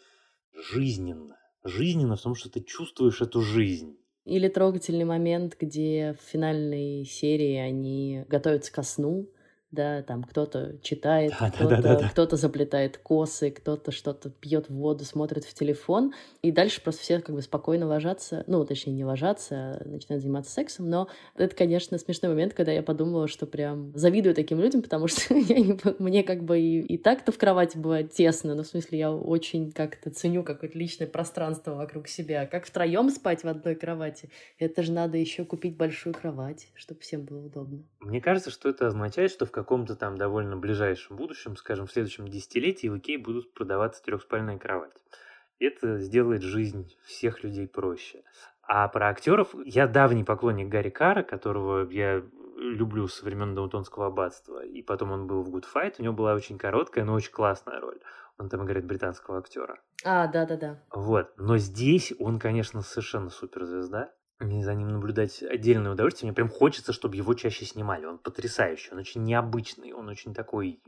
жизненно. 0.72 1.36
Жизненно 1.64 2.16
в 2.16 2.22
том, 2.22 2.34
что 2.34 2.50
ты 2.50 2.60
чувствуешь 2.60 3.20
эту 3.20 3.42
жизнь. 3.42 3.96
Или 4.24 4.48
трогательный 4.48 5.04
момент, 5.04 5.56
где 5.58 6.16
в 6.18 6.30
финальной 6.30 7.04
серии 7.04 7.56
они 7.56 8.24
готовятся 8.28 8.72
ко 8.72 8.82
сну, 8.82 9.28
да, 9.72 10.02
там 10.02 10.24
кто-то 10.24 10.78
читает, 10.82 11.32
Да, 11.38 11.50
кто-то, 11.50 11.76
да-да-да-да. 11.76 12.08
кто-то 12.08 12.36
заплетает 12.36 12.98
косы, 12.98 13.50
кто-то 13.50 13.92
что-то 13.92 14.30
пьет 14.30 14.68
воду, 14.68 15.04
смотрит 15.04 15.44
в 15.44 15.54
телефон, 15.54 16.12
и 16.42 16.50
дальше 16.50 16.82
просто 16.82 17.02
все 17.02 17.20
как 17.20 17.34
бы 17.34 17.42
спокойно 17.42 17.86
ложатся, 17.86 18.42
ну, 18.46 18.64
точнее, 18.64 18.92
не 18.94 19.04
ложатся, 19.04 19.54
а 19.54 19.88
начинают 19.88 20.22
заниматься 20.22 20.52
сексом, 20.52 20.88
но 20.90 21.08
это, 21.36 21.54
конечно, 21.54 21.98
смешной 21.98 22.32
момент, 22.32 22.54
когда 22.54 22.72
я 22.72 22.82
подумала, 22.82 23.28
что 23.28 23.46
прям 23.46 23.92
завидую 23.94 24.34
таким 24.34 24.60
людям, 24.60 24.82
потому 24.82 25.06
что 25.08 25.34
я 25.34 25.58
не, 25.58 25.78
мне 25.98 26.24
как 26.24 26.42
бы 26.42 26.58
и, 26.58 26.80
и 26.80 26.98
так-то 26.98 27.30
в 27.30 27.38
кровати 27.38 27.78
бывает 27.78 28.12
тесно, 28.12 28.54
но 28.54 28.64
в 28.64 28.66
смысле 28.66 28.98
я 28.98 29.12
очень 29.12 29.70
как-то 29.70 30.10
ценю 30.10 30.42
какое-то 30.42 30.76
личное 30.76 31.06
пространство 31.06 31.74
вокруг 31.74 32.08
себя, 32.08 32.46
как 32.46 32.66
втроем 32.66 33.08
спать 33.10 33.44
в 33.44 33.48
одной 33.48 33.76
кровати, 33.76 34.30
это 34.58 34.82
же 34.82 34.92
надо 34.92 35.16
еще 35.16 35.44
купить 35.44 35.76
большую 35.76 36.12
кровать, 36.12 36.68
чтобы 36.74 37.00
всем 37.00 37.24
было 37.24 37.46
удобно. 37.46 37.84
Мне 38.00 38.20
кажется, 38.20 38.50
что 38.50 38.68
это 38.68 38.88
означает, 38.88 39.30
что 39.30 39.46
в 39.46 39.50
каком-то 39.62 39.96
там 39.96 40.16
довольно 40.16 40.56
ближайшем 40.56 41.16
будущем, 41.16 41.56
скажем, 41.56 41.86
в 41.86 41.92
следующем 41.92 42.28
десятилетии 42.28 42.88
в 42.88 42.98
Икее 42.98 43.18
будут 43.18 43.54
продаваться 43.54 44.02
трехспальные 44.02 44.58
кровати. 44.58 44.94
Это 45.58 45.98
сделает 45.98 46.42
жизнь 46.42 46.96
всех 47.04 47.44
людей 47.44 47.68
проще. 47.68 48.22
А 48.62 48.88
про 48.88 49.08
актеров 49.08 49.54
я 49.64 49.86
давний 49.86 50.24
поклонник 50.24 50.68
Гарри 50.68 50.90
Кара, 50.90 51.22
которого 51.22 51.90
я 51.90 52.22
люблю 52.56 53.08
со 53.08 53.24
времен 53.24 53.54
Даунтонского 53.54 54.06
аббатства. 54.06 54.64
И 54.64 54.82
потом 54.82 55.12
он 55.12 55.26
был 55.26 55.42
в 55.42 55.54
Good 55.54 55.64
Fight. 55.74 55.94
У 55.98 56.02
него 56.02 56.14
была 56.14 56.34
очень 56.34 56.58
короткая, 56.58 57.04
но 57.04 57.14
очень 57.14 57.32
классная 57.32 57.80
роль. 57.80 57.98
Он 58.38 58.48
там 58.48 58.64
играет 58.64 58.86
британского 58.86 59.38
актера. 59.38 59.80
А, 60.04 60.26
да-да-да. 60.26 60.82
Вот. 60.90 61.32
Но 61.36 61.58
здесь 61.58 62.12
он, 62.18 62.38
конечно, 62.38 62.80
совершенно 62.82 63.28
суперзвезда. 63.28 64.12
Мне 64.40 64.64
за 64.64 64.74
ним 64.74 64.88
наблюдать 64.88 65.42
отдельное 65.42 65.92
удовольствие. 65.92 66.28
Мне 66.28 66.34
прям 66.34 66.48
хочется, 66.48 66.94
чтобы 66.94 67.16
его 67.16 67.34
чаще 67.34 67.66
снимали. 67.66 68.06
Он 68.06 68.18
потрясающий, 68.18 68.90
он 68.90 68.98
очень 68.98 69.22
необычный, 69.22 69.92
он 69.92 70.08
очень 70.08 70.32
такой, 70.32 70.82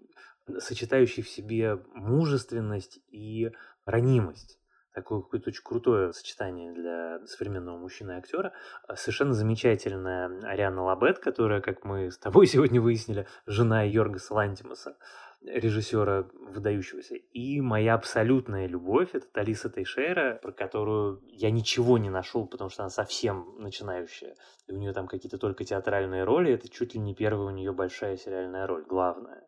сочетающий 0.59 1.23
в 1.23 1.29
себе 1.29 1.79
мужественность 1.95 3.01
и 3.09 3.51
ранимость. 3.85 4.59
Такое 4.95 5.21
какое-то 5.21 5.51
очень 5.51 5.63
крутое 5.63 6.13
сочетание 6.13 6.73
для 6.73 7.21
современного 7.27 7.77
мужчины-актера. 7.77 8.53
А 8.89 8.97
Совершенно 8.97 9.35
замечательная 9.35 10.31
Ариана 10.45 10.85
Лабет, 10.85 11.19
которая, 11.19 11.61
как 11.61 11.85
мы 11.85 12.11
с 12.11 12.19
тобой 12.19 12.47
сегодня 12.49 12.81
выяснили, 12.81 13.27
жена 13.47 13.83
Йоргаса 13.83 14.33
Лантимаса 14.33 14.97
режиссера 15.45 16.29
выдающегося. 16.33 17.17
И 17.17 17.61
моя 17.61 17.95
абсолютная 17.95 18.67
любовь— 18.67 19.11
это 19.13 19.27
Талиса 19.27 19.71
Тейшера, 19.71 20.39
про 20.43 20.53
которую 20.53 21.21
я 21.27 21.51
ничего 21.51 21.99
не 21.99 22.11
нашел, 22.11 22.47
потому 22.47 22.71
что 22.71 22.83
она 22.83 22.91
совсем 22.91 23.57
начинающая. 23.59 24.35
И 24.67 24.73
у 24.73 24.77
нее 24.77 24.93
там 24.93 25.07
какие-то 25.07 25.39
только 25.39 25.65
театральные 25.65 26.25
роли. 26.25 26.53
Это 26.53 26.69
чуть 26.69 26.95
ли 26.95 27.01
не 27.01 27.15
первая 27.15 27.49
у 27.49 27.51
нее 27.51 27.73
большая 27.73 28.17
сериальная 28.17 28.67
роль, 28.67 28.85
главная. 28.85 29.47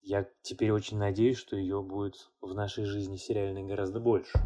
Я 0.00 0.26
теперь 0.42 0.70
очень 0.70 0.98
надеюсь, 0.98 1.38
что 1.38 1.56
ее 1.56 1.82
будет 1.82 2.14
в 2.40 2.54
нашей 2.54 2.84
жизни 2.84 3.16
сериальной 3.16 3.64
гораздо 3.64 4.00
больше. 4.00 4.38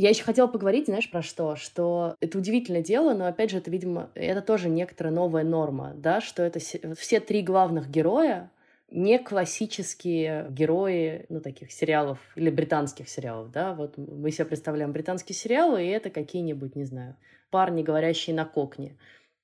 Я 0.00 0.08
еще 0.08 0.24
хотела 0.24 0.46
поговорить, 0.46 0.86
знаешь, 0.86 1.10
про 1.10 1.20
что? 1.20 1.56
Что 1.56 2.16
это 2.20 2.38
удивительное 2.38 2.80
дело, 2.80 3.12
но, 3.12 3.26
опять 3.26 3.50
же, 3.50 3.58
это, 3.58 3.70
видимо, 3.70 4.10
это 4.14 4.40
тоже 4.40 4.70
некоторая 4.70 5.12
новая 5.12 5.44
норма, 5.44 5.92
да, 5.94 6.22
что 6.22 6.42
это 6.42 6.58
се- 6.58 6.94
все 6.94 7.20
три 7.20 7.42
главных 7.42 7.90
героя 7.90 8.50
не 8.90 9.18
классические 9.18 10.46
герои, 10.48 11.26
ну, 11.28 11.42
таких 11.42 11.70
сериалов 11.70 12.18
или 12.34 12.48
британских 12.48 13.10
сериалов, 13.10 13.52
да, 13.52 13.74
вот 13.74 13.98
мы 13.98 14.30
себе 14.30 14.46
представляем 14.46 14.92
британские 14.92 15.36
сериалы, 15.36 15.84
и 15.84 15.90
это 15.90 16.08
какие-нибудь, 16.08 16.76
не 16.76 16.84
знаю, 16.84 17.16
парни, 17.50 17.82
говорящие 17.82 18.34
на 18.34 18.46
кокне. 18.46 18.96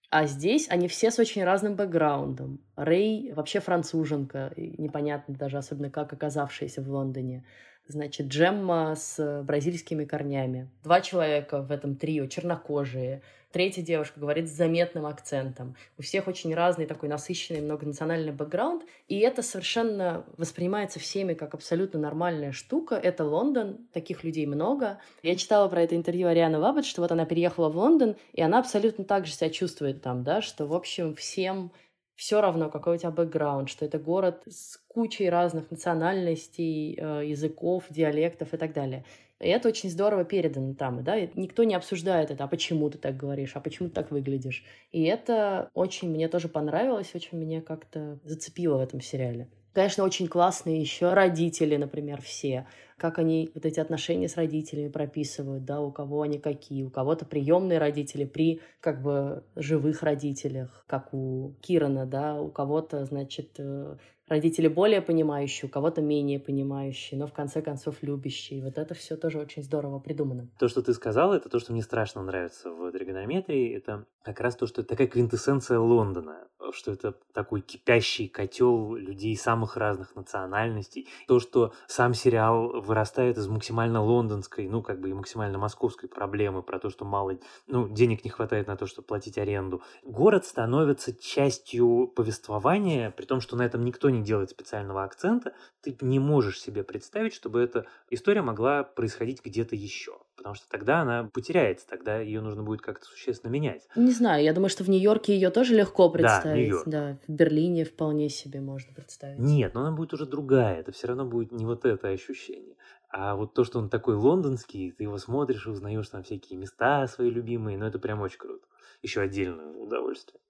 А 0.09 0.27
здесь 0.27 0.69
они 0.71 0.89
все 0.89 1.11
с 1.11 1.19
очень 1.19 1.45
разным 1.45 1.77
бэкграундом. 1.77 2.66
Рэй 2.77 3.33
вообще 3.33 3.61
француженка, 3.61 4.53
непонятно 4.57 5.35
даже 5.35 5.59
особенно 5.59 5.91
как 5.91 6.13
оказавшаяся 6.13 6.83
в 6.83 6.91
Лондоне. 6.91 7.45
Значит, 7.89 8.27
Джемма 8.27 8.95
с 8.97 9.43
бразильскими 9.45 10.05
корнями. 10.05 10.69
Два 10.83 11.01
человека 11.01 11.63
в 11.63 11.71
этом 11.71 11.95
трио, 11.95 12.27
чернокожие. 12.27 13.23
Третья 13.53 13.81
девушка 13.81 14.19
говорит 14.19 14.49
с 14.49 14.53
заметным 14.53 15.07
акцентом. 15.07 15.77
У 15.97 16.03
всех 16.03 16.27
очень 16.27 16.53
разный 16.53 16.85
такой 16.85 17.09
насыщенный 17.09 17.61
многонациональный 17.61 18.33
бэкграунд, 18.33 18.83
и 19.09 19.21
это 19.21 19.41
совершенно 19.41 20.25
воспринимается 20.37 20.99
всеми 20.99 21.33
как 21.33 21.55
абсолютно 21.55 22.01
нормальная 22.01 22.53
штука. 22.53 22.97
Это 22.97 23.25
Лондон, 23.25 23.79
таких 23.93 24.25
людей 24.25 24.47
много. 24.47 24.99
Я 25.23 25.37
читала 25.37 25.69
про 25.69 25.81
это 25.83 25.97
интервью 25.97 26.27
Арианы 26.27 26.59
Лабед, 26.59 26.85
что 26.85 27.03
вот 27.03 27.13
она 27.13 27.25
переехала 27.25 27.71
в 27.71 27.77
Лондон, 27.77 28.17
и 28.33 28.43
она 28.43 28.59
абсолютно 28.59 29.05
так 29.05 29.27
же 29.27 29.33
себя 29.33 29.49
чувствует 29.49 30.03
там, 30.03 30.23
да, 30.25 30.43
что, 30.43 30.67
в 30.67 30.75
общем, 30.75 31.15
всем 31.15 31.71
все 32.17 32.41
равно, 32.41 32.71
какой 32.71 32.97
у 32.97 32.99
тебя 32.99 33.11
бэкграунд, 33.11 33.69
что 33.69 33.85
это 33.85 33.99
город 33.99 34.43
с 34.49 34.79
кучей 34.89 35.29
разных 35.29 35.71
национальностей, 35.71 36.99
э, 36.99 37.27
языков, 37.27 37.85
диалектов 37.91 38.55
и 38.55 38.57
так 38.57 38.73
далее. 38.73 39.05
И 39.39 39.49
это 39.49 39.69
очень 39.69 39.91
здорово 39.91 40.25
передано 40.25 40.75
там, 40.75 41.05
да, 41.05 41.17
и 41.19 41.29
никто 41.35 41.65
не 41.65 41.75
обсуждает 41.75 42.31
это, 42.31 42.45
а 42.45 42.49
почему 42.49 42.89
ты 42.89 42.97
так 42.97 43.19
говоришь, 43.19 43.55
а 43.55 43.61
почему 43.61 43.89
ты 43.89 43.95
так 43.95 44.11
выглядишь. 44.11 44.65
И 44.93 45.05
это 45.05 45.71
очень 45.75 46.09
мне 46.11 46.29
тоже 46.29 46.49
понравилось, 46.49 47.15
очень 47.15 47.39
меня 47.39 47.61
как-то 47.61 48.19
зацепило 48.25 48.79
в 48.79 48.81
этом 48.81 49.03
сериале. 49.03 49.51
Конечно, 49.77 50.05
очень 50.05 50.27
классные 50.27 50.81
еще 50.81 51.13
родители, 51.13 51.77
например, 51.77 52.23
все. 52.23 52.67
Как 52.97 53.19
они 53.19 53.51
вот 53.55 53.67
эти 53.67 53.79
отношения 53.79 54.27
с 54.27 54.39
родителями 54.39 54.89
прописывают, 54.89 55.67
да, 55.67 55.83
у 55.83 55.93
кого 55.93 56.23
они 56.23 56.39
какие. 56.39 56.83
У 56.83 56.89
кого-то 56.89 57.27
приемные 57.27 57.79
родители 57.79 58.25
при 58.25 58.63
как 58.81 59.03
бы 59.03 59.45
живых 59.55 60.03
родителях, 60.03 60.83
как 60.87 61.13
у 61.13 61.57
Кирана, 61.61 62.07
да, 62.07 62.41
у 62.41 62.49
кого-то, 62.51 63.05
значит, 63.05 63.57
э, 63.59 63.99
родители 64.29 64.69
более 64.69 65.01
понимающие, 65.03 65.69
у 65.69 65.73
кого-то 65.73 66.03
менее 66.03 66.41
понимающие, 66.41 67.19
но 67.19 67.27
в 67.27 67.33
конце 67.33 67.63
концов 67.63 68.03
любящие. 68.03 68.63
Вот 68.63 68.79
это 68.79 68.95
все 68.95 69.17
тоже 69.17 69.39
очень 69.39 69.63
здорово 69.63 69.99
придумано. 69.99 70.49
То, 70.59 70.69
что 70.69 70.83
ты 70.83 70.93
сказала, 70.95 71.35
это 71.35 71.49
то, 71.49 71.59
что 71.59 71.73
мне 71.73 71.83
страшно 71.83 72.23
нравится 72.23 72.71
в 72.71 72.91
тригонометрии. 72.93 73.77
Это 73.77 74.07
как 74.23 74.41
раз 74.41 74.57
то, 74.57 74.67
что 74.67 74.81
это 74.81 74.91
такая 74.91 75.07
квинтэссенция 75.07 75.79
Лондона, 75.79 76.49
что 76.73 76.93
это 76.93 77.15
такой 77.33 77.61
кипящий 77.61 78.29
котел 78.29 78.95
людей 78.95 79.37
самых 79.37 79.77
разных 79.77 80.17
национальностей. 80.17 81.09
То, 81.29 81.41
что 81.41 81.73
сам 81.87 82.15
сериал 82.15 82.81
вырастает 82.81 83.39
из 83.39 83.49
максимально 83.49 84.03
лондонской, 84.03 84.69
ну, 84.69 84.83
как 84.83 85.01
бы 85.01 85.11
и 85.11 85.15
максимально 85.15 85.59
московской 85.59 86.09
проблемы 86.09 86.63
про 86.63 86.79
то, 86.79 86.91
что 86.91 87.05
мало, 87.05 87.39
ну, 87.67 87.89
денег 87.89 88.25
не 88.25 88.31
хватает 88.31 88.67
на 88.67 88.77
то, 88.77 88.87
чтобы 88.87 89.07
платить 89.07 89.39
аренду. 89.39 89.83
Город 90.03 90.45
становится 90.45 91.15
частью 91.15 92.13
повествования, 92.15 93.11
при 93.11 93.25
том, 93.25 93.41
что 93.41 93.57
на 93.57 93.63
этом 93.63 93.85
никто 93.85 94.11
не 94.11 94.16
делает 94.23 94.51
специального 94.51 95.05
акцента. 95.05 95.55
Ты 95.83 95.97
не 96.01 96.19
можешь 96.19 96.61
себе 96.61 96.85
представить, 96.85 97.35
чтобы 97.35 97.61
эта 97.61 97.87
история 98.11 98.43
могла 98.43 98.83
происходить 98.83 99.45
где-то 99.45 99.77
еще 99.77 100.19
потому 100.47 100.55
что 100.55 100.69
тогда 100.69 101.01
она 101.01 101.25
потеряется, 101.25 101.89
тогда 101.89 102.21
ее 102.21 102.41
нужно 102.41 102.63
будет 102.63 102.81
как-то 102.81 103.05
существенно 103.05 103.51
менять. 103.51 103.89
Не 103.97 104.13
знаю, 104.13 104.45
я 104.45 104.53
думаю, 104.53 104.69
что 104.69 104.85
в 104.85 104.89
Нью-Йорке 104.89 105.35
ее 105.35 105.51
тоже 105.51 105.75
легко 105.75 106.09
представить. 106.09 106.71
Да. 106.71 106.83
Да, 106.87 107.19
в 107.27 107.33
Берлине 107.33 107.85
вполне 107.85 108.29
себе 108.29 108.61
можно 108.61 108.95
представить. 108.95 109.41
Нет, 109.41 109.75
но 109.75 109.81
она 109.81 109.91
будет 109.91 110.13
уже 110.13 110.25
другая, 110.25 110.79
это 110.79 110.93
все 110.93 111.09
равно 111.09 111.27
будет 111.27 111.51
не 111.51 111.65
вот 111.65 111.85
это 111.85 112.09
ощущение. 112.09 112.77
А 113.09 113.35
вот 113.35 113.55
то, 113.55 113.65
что 113.65 113.81
он 113.81 113.89
такой 113.89 114.15
лондонский, 114.15 114.93
ты 114.93 115.03
его 115.03 115.19
смотришь 115.19 115.67
и 115.67 115.71
узнаешь 115.71 116.09
там 116.09 116.23
всякие 116.23 116.61
места 116.61 117.09
свои 117.09 117.29
любимые, 117.29 117.77
ну 117.77 117.85
это 117.85 117.99
прям 117.99 118.21
очень 118.21 118.39
круто. 118.39 118.67
Еще 119.03 119.21
отдельное 119.21 119.73
удовольствие. 119.75 120.41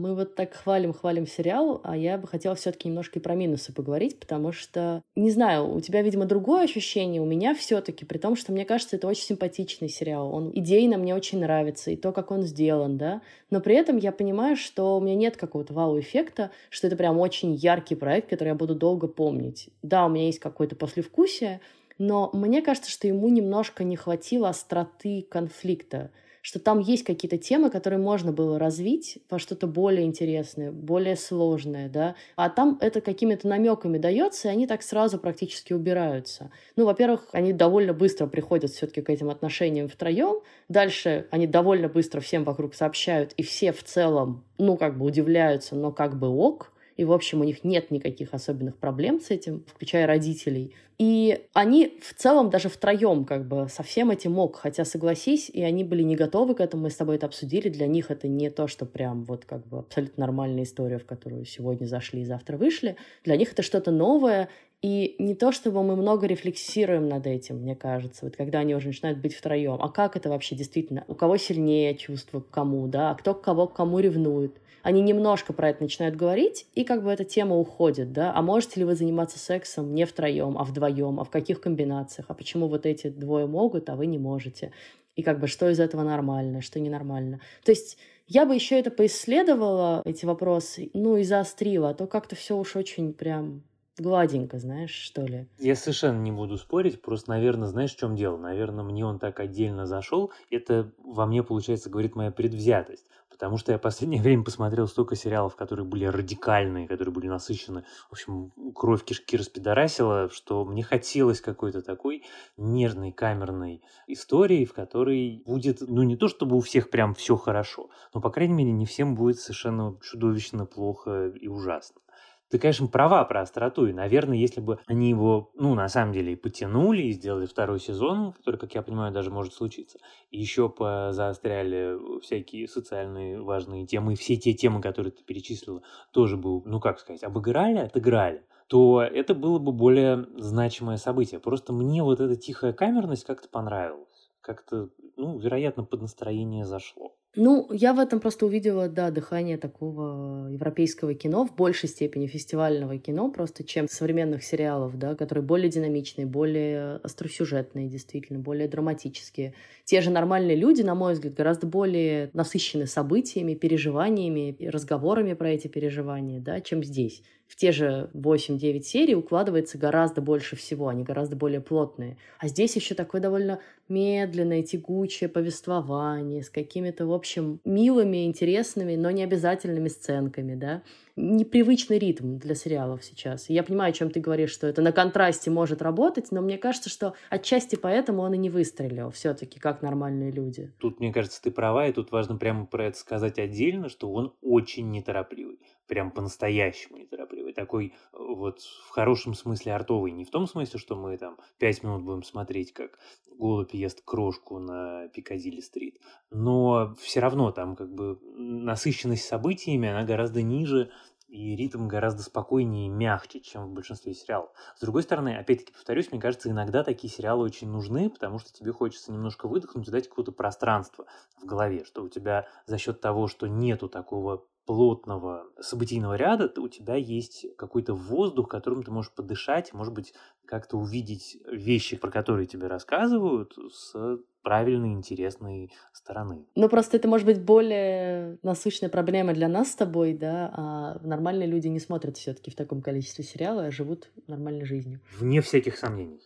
Мы 0.00 0.14
вот 0.14 0.34
так 0.34 0.54
хвалим, 0.54 0.94
хвалим 0.94 1.26
сериал, 1.26 1.82
а 1.84 1.94
я 1.94 2.16
бы 2.16 2.26
хотела 2.26 2.54
все-таки 2.54 2.88
немножко 2.88 3.18
и 3.18 3.22
про 3.22 3.34
минусы 3.34 3.70
поговорить, 3.70 4.18
потому 4.18 4.50
что, 4.50 5.02
не 5.14 5.30
знаю, 5.30 5.74
у 5.74 5.78
тебя, 5.82 6.00
видимо, 6.00 6.24
другое 6.24 6.64
ощущение, 6.64 7.20
у 7.20 7.26
меня 7.26 7.54
все-таки, 7.54 8.06
при 8.06 8.16
том, 8.16 8.34
что 8.34 8.50
мне 8.50 8.64
кажется, 8.64 8.96
это 8.96 9.06
очень 9.06 9.24
симпатичный 9.24 9.90
сериал. 9.90 10.34
Он 10.34 10.52
идейно 10.54 10.96
мне 10.96 11.14
очень 11.14 11.40
нравится, 11.40 11.90
и 11.90 11.96
то, 11.96 12.12
как 12.12 12.30
он 12.30 12.40
сделан, 12.44 12.96
да. 12.96 13.20
Но 13.50 13.60
при 13.60 13.74
этом 13.74 13.98
я 13.98 14.10
понимаю, 14.10 14.56
что 14.56 14.96
у 14.96 15.02
меня 15.02 15.16
нет 15.16 15.36
какого-то 15.36 15.74
вау-эффекта, 15.74 16.50
что 16.70 16.86
это 16.86 16.96
прям 16.96 17.18
очень 17.18 17.52
яркий 17.52 17.94
проект, 17.94 18.30
который 18.30 18.48
я 18.48 18.54
буду 18.54 18.74
долго 18.74 19.06
помнить. 19.06 19.68
Да, 19.82 20.06
у 20.06 20.08
меня 20.08 20.24
есть 20.24 20.38
какое-то 20.38 20.76
послевкусие, 20.76 21.60
но 21.98 22.30
мне 22.32 22.62
кажется, 22.62 22.90
что 22.90 23.06
ему 23.06 23.28
немножко 23.28 23.84
не 23.84 23.96
хватило 23.96 24.48
остроты 24.48 25.26
конфликта 25.28 26.10
что 26.42 26.58
там 26.58 26.78
есть 26.78 27.04
какие-то 27.04 27.38
темы, 27.38 27.70
которые 27.70 27.98
можно 27.98 28.32
было 28.32 28.58
развить 28.58 29.18
во 29.28 29.38
что-то 29.38 29.66
более 29.66 30.04
интересное, 30.04 30.72
более 30.72 31.16
сложное, 31.16 31.88
да, 31.88 32.14
а 32.36 32.48
там 32.48 32.78
это 32.80 33.00
какими-то 33.00 33.48
намеками 33.48 33.98
дается, 33.98 34.48
и 34.48 34.50
они 34.50 34.66
так 34.66 34.82
сразу 34.82 35.18
практически 35.18 35.72
убираются. 35.72 36.50
Ну, 36.76 36.84
во-первых, 36.86 37.28
они 37.32 37.52
довольно 37.52 37.92
быстро 37.92 38.26
приходят 38.26 38.70
все-таки 38.70 39.02
к 39.02 39.10
этим 39.10 39.30
отношениям 39.30 39.88
втроем, 39.88 40.40
дальше 40.68 41.26
они 41.30 41.46
довольно 41.46 41.88
быстро 41.88 42.20
всем 42.20 42.44
вокруг 42.44 42.74
сообщают, 42.74 43.32
и 43.36 43.42
все 43.42 43.72
в 43.72 43.82
целом, 43.82 44.44
ну, 44.58 44.76
как 44.76 44.98
бы 44.98 45.06
удивляются, 45.06 45.74
но 45.76 45.92
как 45.92 46.18
бы 46.18 46.28
ок, 46.28 46.72
и, 47.00 47.04
в 47.04 47.12
общем, 47.12 47.40
у 47.40 47.44
них 47.44 47.64
нет 47.64 47.90
никаких 47.90 48.34
особенных 48.34 48.76
проблем 48.76 49.20
с 49.20 49.30
этим, 49.30 49.64
включая 49.66 50.06
родителей. 50.06 50.74
И 50.98 51.46
они 51.54 51.98
в 52.02 52.12
целом 52.12 52.50
даже 52.50 52.68
втроем 52.68 53.24
как 53.24 53.48
бы 53.48 53.68
со 53.70 53.82
всем 53.82 54.10
этим 54.10 54.32
мог, 54.32 54.56
хотя 54.56 54.84
согласись, 54.84 55.48
и 55.48 55.62
они 55.62 55.82
были 55.82 56.02
не 56.02 56.14
готовы 56.14 56.54
к 56.54 56.60
этому, 56.60 56.82
мы 56.82 56.90
с 56.90 56.96
тобой 56.96 57.16
это 57.16 57.24
обсудили, 57.24 57.70
для 57.70 57.86
них 57.86 58.10
это 58.10 58.28
не 58.28 58.50
то, 58.50 58.66
что 58.66 58.84
прям 58.84 59.24
вот 59.24 59.46
как 59.46 59.66
бы 59.66 59.78
абсолютно 59.78 60.26
нормальная 60.26 60.64
история, 60.64 60.98
в 60.98 61.06
которую 61.06 61.46
сегодня 61.46 61.86
зашли 61.86 62.20
и 62.20 62.26
завтра 62.26 62.58
вышли. 62.58 62.96
Для 63.24 63.38
них 63.38 63.52
это 63.52 63.62
что-то 63.62 63.90
новое, 63.92 64.50
и 64.82 65.16
не 65.18 65.34
то, 65.34 65.52
чтобы 65.52 65.82
мы 65.82 65.96
много 65.96 66.26
рефлексируем 66.26 67.08
над 67.08 67.26
этим, 67.26 67.62
мне 67.62 67.76
кажется, 67.76 68.26
вот 68.26 68.36
когда 68.36 68.58
они 68.58 68.74
уже 68.74 68.88
начинают 68.88 69.20
быть 69.20 69.34
втроем. 69.34 69.78
А 69.80 69.88
как 69.88 70.16
это 70.16 70.28
вообще 70.28 70.54
действительно? 70.54 71.04
У 71.08 71.14
кого 71.14 71.38
сильнее 71.38 71.94
чувство 71.94 72.40
к 72.40 72.50
кому, 72.50 72.86
да? 72.88 73.10
А 73.10 73.14
кто 73.14 73.32
к 73.32 73.40
кого 73.40 73.68
к 73.68 73.72
кому 73.72 74.00
ревнует? 74.00 74.60
Они 74.82 75.02
немножко 75.02 75.52
про 75.52 75.70
это 75.70 75.82
начинают 75.82 76.16
говорить, 76.16 76.66
и 76.74 76.84
как 76.84 77.02
бы 77.02 77.10
эта 77.10 77.24
тема 77.24 77.56
уходит, 77.56 78.12
да, 78.12 78.32
а 78.34 78.42
можете 78.42 78.80
ли 78.80 78.86
вы 78.86 78.94
заниматься 78.94 79.38
сексом 79.38 79.94
не 79.94 80.06
втроем, 80.06 80.56
а 80.58 80.64
вдвоем, 80.64 81.20
а 81.20 81.24
в 81.24 81.30
каких 81.30 81.60
комбинациях, 81.60 82.26
а 82.28 82.34
почему 82.34 82.68
вот 82.68 82.86
эти 82.86 83.08
двое 83.08 83.46
могут, 83.46 83.88
а 83.88 83.96
вы 83.96 84.06
не 84.06 84.18
можете, 84.18 84.72
и 85.16 85.22
как 85.22 85.40
бы 85.40 85.46
что 85.46 85.68
из 85.68 85.80
этого 85.80 86.02
нормально, 86.02 86.62
что 86.62 86.80
ненормально. 86.80 87.40
То 87.64 87.72
есть 87.72 87.98
я 88.26 88.46
бы 88.46 88.54
еще 88.54 88.78
это 88.78 88.90
поисследовала, 88.90 90.02
эти 90.04 90.24
вопросы, 90.24 90.90
ну 90.94 91.16
и 91.16 91.24
заострила, 91.24 91.90
а 91.90 91.94
то 91.94 92.06
как-то 92.06 92.36
все 92.36 92.56
уж 92.56 92.76
очень 92.76 93.12
прям 93.12 93.64
гладенько, 93.98 94.58
знаешь, 94.58 94.92
что 94.92 95.22
ли. 95.22 95.46
Я 95.58 95.76
совершенно 95.76 96.20
не 96.20 96.32
буду 96.32 96.56
спорить, 96.56 97.02
просто, 97.02 97.30
наверное, 97.30 97.68
знаешь, 97.68 97.94
в 97.94 97.98
чем 97.98 98.16
дело? 98.16 98.36
Наверное, 98.36 98.84
мне 98.84 99.04
он 99.04 99.18
так 99.18 99.40
отдельно 99.40 99.86
зашел. 99.86 100.32
Это 100.50 100.90
во 100.98 101.26
мне, 101.26 101.42
получается, 101.42 101.90
говорит 101.90 102.16
моя 102.16 102.30
предвзятость. 102.30 103.04
Потому 103.40 103.56
что 103.56 103.72
я 103.72 103.78
в 103.78 103.80
последнее 103.80 104.20
время 104.22 104.44
посмотрел 104.44 104.86
столько 104.86 105.16
сериалов, 105.16 105.56
которые 105.56 105.86
были 105.86 106.04
радикальные, 106.04 106.86
которые 106.86 107.14
были 107.14 107.26
насыщены, 107.26 107.84
в 108.10 108.12
общем, 108.12 108.52
кровь 108.74 109.02
кишки 109.02 109.38
распидорасила, 109.38 110.28
что 110.28 110.66
мне 110.66 110.82
хотелось 110.82 111.40
какой-то 111.40 111.80
такой 111.80 112.24
нервной 112.58 113.12
камерной 113.12 113.82
истории, 114.06 114.66
в 114.66 114.74
которой 114.74 115.42
будет, 115.46 115.80
ну, 115.80 116.02
не 116.02 116.18
то 116.18 116.28
чтобы 116.28 116.54
у 116.54 116.60
всех 116.60 116.90
прям 116.90 117.14
все 117.14 117.36
хорошо, 117.36 117.88
но, 118.12 118.20
по 118.20 118.28
крайней 118.28 118.52
мере, 118.52 118.72
не 118.72 118.84
всем 118.84 119.14
будет 119.14 119.40
совершенно 119.40 119.98
чудовищно 120.02 120.66
плохо 120.66 121.28
и 121.28 121.48
ужасно. 121.48 122.02
Ты, 122.50 122.58
конечно, 122.58 122.88
права 122.88 123.24
про 123.24 123.42
остроту, 123.42 123.86
и, 123.86 123.92
наверное, 123.92 124.36
если 124.36 124.60
бы 124.60 124.80
они 124.86 125.08
его, 125.08 125.52
ну, 125.54 125.74
на 125.76 125.88
самом 125.88 126.12
деле, 126.12 126.32
и 126.32 126.36
потянули, 126.36 127.02
и 127.02 127.12
сделали 127.12 127.46
второй 127.46 127.78
сезон, 127.78 128.32
который, 128.32 128.56
как 128.56 128.74
я 128.74 128.82
понимаю, 128.82 129.12
даже 129.12 129.30
может 129.30 129.54
случиться, 129.54 129.98
и 130.30 130.40
еще 130.40 130.72
заостряли 131.12 131.96
всякие 132.20 132.66
социальные 132.66 133.40
важные 133.40 133.86
темы, 133.86 134.14
и 134.14 134.16
все 134.16 134.36
те 134.36 134.52
темы, 134.52 134.80
которые 134.82 135.12
ты 135.12 135.22
перечислила, 135.22 135.82
тоже 136.12 136.36
бы, 136.36 136.60
ну, 136.64 136.80
как 136.80 136.98
сказать, 136.98 137.22
обыграли, 137.22 137.78
отыграли, 137.78 138.44
то 138.66 139.00
это 139.02 139.34
было 139.34 139.58
бы 139.60 139.70
более 139.72 140.26
значимое 140.36 140.96
событие. 140.96 141.38
Просто 141.40 141.72
мне 141.72 142.02
вот 142.02 142.20
эта 142.20 142.34
тихая 142.36 142.72
камерность 142.72 143.24
как-то 143.24 143.48
понравилась. 143.48 144.30
Как-то, 144.40 144.90
ну, 145.16 145.38
вероятно, 145.38 145.84
под 145.84 146.02
настроение 146.02 146.64
зашло. 146.64 147.14
Ну, 147.36 147.68
я 147.72 147.94
в 147.94 148.00
этом 148.00 148.18
просто 148.18 148.44
увидела, 148.44 148.88
да, 148.88 149.12
дыхание 149.12 149.56
такого 149.56 150.48
европейского 150.48 151.14
кино, 151.14 151.46
в 151.46 151.54
большей 151.54 151.88
степени 151.88 152.26
фестивального 152.26 152.98
кино, 152.98 153.30
просто 153.30 153.62
чем 153.62 153.86
современных 153.88 154.42
сериалов, 154.42 154.98
да, 154.98 155.14
которые 155.14 155.44
более 155.44 155.70
динамичные, 155.70 156.26
более 156.26 156.96
остросюжетные, 156.96 157.86
действительно, 157.88 158.40
более 158.40 158.66
драматические. 158.66 159.54
Те 159.84 160.00
же 160.00 160.10
нормальные 160.10 160.56
люди, 160.56 160.82
на 160.82 160.96
мой 160.96 161.12
взгляд, 161.12 161.34
гораздо 161.34 161.68
более 161.68 162.30
насыщены 162.32 162.86
событиями, 162.86 163.54
переживаниями, 163.54 164.56
разговорами 164.66 165.34
про 165.34 165.50
эти 165.50 165.68
переживания, 165.68 166.40
да, 166.40 166.60
чем 166.60 166.82
здесь 166.82 167.22
в 167.50 167.56
те 167.56 167.72
же 167.72 168.08
8-9 168.14 168.82
серий 168.82 169.16
укладывается 169.16 169.76
гораздо 169.76 170.20
больше 170.20 170.54
всего, 170.54 170.86
они 170.86 171.02
гораздо 171.02 171.34
более 171.34 171.60
плотные. 171.60 172.16
А 172.38 172.46
здесь 172.46 172.76
еще 172.76 172.94
такое 172.94 173.20
довольно 173.20 173.58
медленное, 173.88 174.62
тягучее 174.62 175.28
повествование 175.28 176.44
с 176.44 176.48
какими-то, 176.48 177.06
в 177.06 177.12
общем, 177.20 177.60
милыми, 177.64 178.24
интересными, 178.24 178.96
но 178.96 179.10
не 179.10 179.22
обязательными 179.22 179.88
сценками, 179.88 180.54
да. 180.54 180.82
Непривычный 181.16 181.98
ритм 181.98 182.38
для 182.38 182.54
сериалов 182.54 183.04
сейчас. 183.04 183.48
Я 183.48 183.62
понимаю, 183.62 183.90
о 183.90 183.92
чем 183.92 184.10
ты 184.10 184.20
говоришь, 184.20 184.50
что 184.50 184.66
это 184.66 184.82
на 184.82 184.92
контрасте 184.92 185.50
может 185.50 185.82
работать, 185.82 186.30
но 186.30 186.40
мне 186.40 186.58
кажется, 186.58 186.88
что 186.88 187.14
отчасти 187.28 187.76
поэтому 187.76 188.22
он 188.22 188.34
и 188.34 188.38
не 188.38 188.50
выстрелил 188.50 189.10
все-таки, 189.10 189.58
как 189.58 189.82
нормальные 189.82 190.30
люди. 190.30 190.72
Тут, 190.78 191.00
мне 191.00 191.12
кажется, 191.12 191.42
ты 191.42 191.50
права, 191.50 191.86
и 191.88 191.92
тут 191.92 192.12
важно 192.12 192.36
прямо 192.36 192.66
про 192.66 192.86
это 192.86 192.98
сказать 192.98 193.38
отдельно, 193.38 193.88
что 193.88 194.12
он 194.12 194.34
очень 194.40 194.90
неторопливый 194.90 195.58
прям 195.90 196.12
по-настоящему 196.12 196.98
неторопливый, 196.98 197.52
такой 197.52 197.88
э, 198.12 198.16
вот 198.16 198.60
в 198.60 198.90
хорошем 198.90 199.34
смысле 199.34 199.74
артовый, 199.74 200.12
не 200.12 200.24
в 200.24 200.30
том 200.30 200.46
смысле, 200.46 200.78
что 200.78 200.94
мы 200.94 201.18
там 201.18 201.36
пять 201.58 201.82
минут 201.82 202.04
будем 202.04 202.22
смотреть, 202.22 202.72
как 202.72 202.96
голубь 203.40 203.74
ест 203.74 204.00
крошку 204.04 204.60
на 204.60 205.08
Пикадилли-стрит, 205.08 206.00
но 206.30 206.94
все 207.00 207.18
равно 207.18 207.50
там 207.50 207.74
как 207.74 207.92
бы 207.92 208.20
насыщенность 208.36 209.24
событиями, 209.24 209.88
она 209.88 210.04
гораздо 210.04 210.42
ниже, 210.42 210.92
и 211.30 211.54
ритм 211.56 211.86
гораздо 211.88 212.22
спокойнее 212.22 212.86
и 212.86 212.90
мягче, 212.90 213.40
чем 213.40 213.66
в 213.68 213.72
большинстве 213.72 214.14
сериалов. 214.14 214.50
С 214.76 214.80
другой 214.80 215.02
стороны, 215.02 215.36
опять-таки 215.36 215.72
повторюсь, 215.72 216.10
мне 216.10 216.20
кажется, 216.20 216.50
иногда 216.50 216.82
такие 216.82 217.12
сериалы 217.12 217.44
очень 217.44 217.70
нужны, 217.70 218.10
потому 218.10 218.38
что 218.38 218.52
тебе 218.52 218.72
хочется 218.72 219.12
немножко 219.12 219.46
выдохнуть 219.48 219.88
и 219.88 219.90
дать 219.90 220.08
какое-то 220.08 220.32
пространство 220.32 221.06
в 221.40 221.44
голове, 221.46 221.84
что 221.84 222.02
у 222.02 222.08
тебя 222.08 222.48
за 222.66 222.78
счет 222.78 223.00
того, 223.00 223.28
что 223.28 223.46
нету 223.46 223.88
такого 223.88 224.46
плотного 224.70 225.48
событийного 225.60 226.14
ряда 226.14 226.48
у 226.60 226.68
тебя 226.68 226.94
есть 226.94 227.44
какой-то 227.56 227.92
воздух, 227.92 228.48
которым 228.48 228.84
ты 228.84 228.92
можешь 228.92 229.10
подышать, 229.10 229.72
может 229.72 229.92
быть, 229.92 230.14
как-то 230.46 230.76
увидеть 230.76 231.38
вещи, 231.50 231.96
про 231.96 232.08
которые 232.08 232.46
тебе 232.46 232.68
рассказывают, 232.68 233.52
с 233.72 234.20
правильной, 234.42 234.92
интересной 234.92 235.72
стороны. 235.92 236.46
Ну, 236.54 236.68
просто 236.68 236.98
это 236.98 237.08
может 237.08 237.26
быть 237.26 237.42
более 237.42 238.38
насущная 238.44 238.88
проблема 238.88 239.34
для 239.34 239.48
нас 239.48 239.72
с 239.72 239.74
тобой, 239.74 240.14
да, 240.14 240.52
а 240.56 241.00
нормальные 241.02 241.48
люди 241.48 241.66
не 241.66 241.80
смотрят 241.80 242.16
все 242.16 242.32
таки 242.32 242.52
в 242.52 242.54
таком 242.54 242.80
количестве 242.80 243.24
сериала, 243.24 243.64
а 243.64 243.70
живут 243.72 244.08
нормальной 244.28 244.66
жизнью. 244.66 245.00
Вне 245.18 245.40
всяких 245.40 245.76
сомнений. 245.78 246.20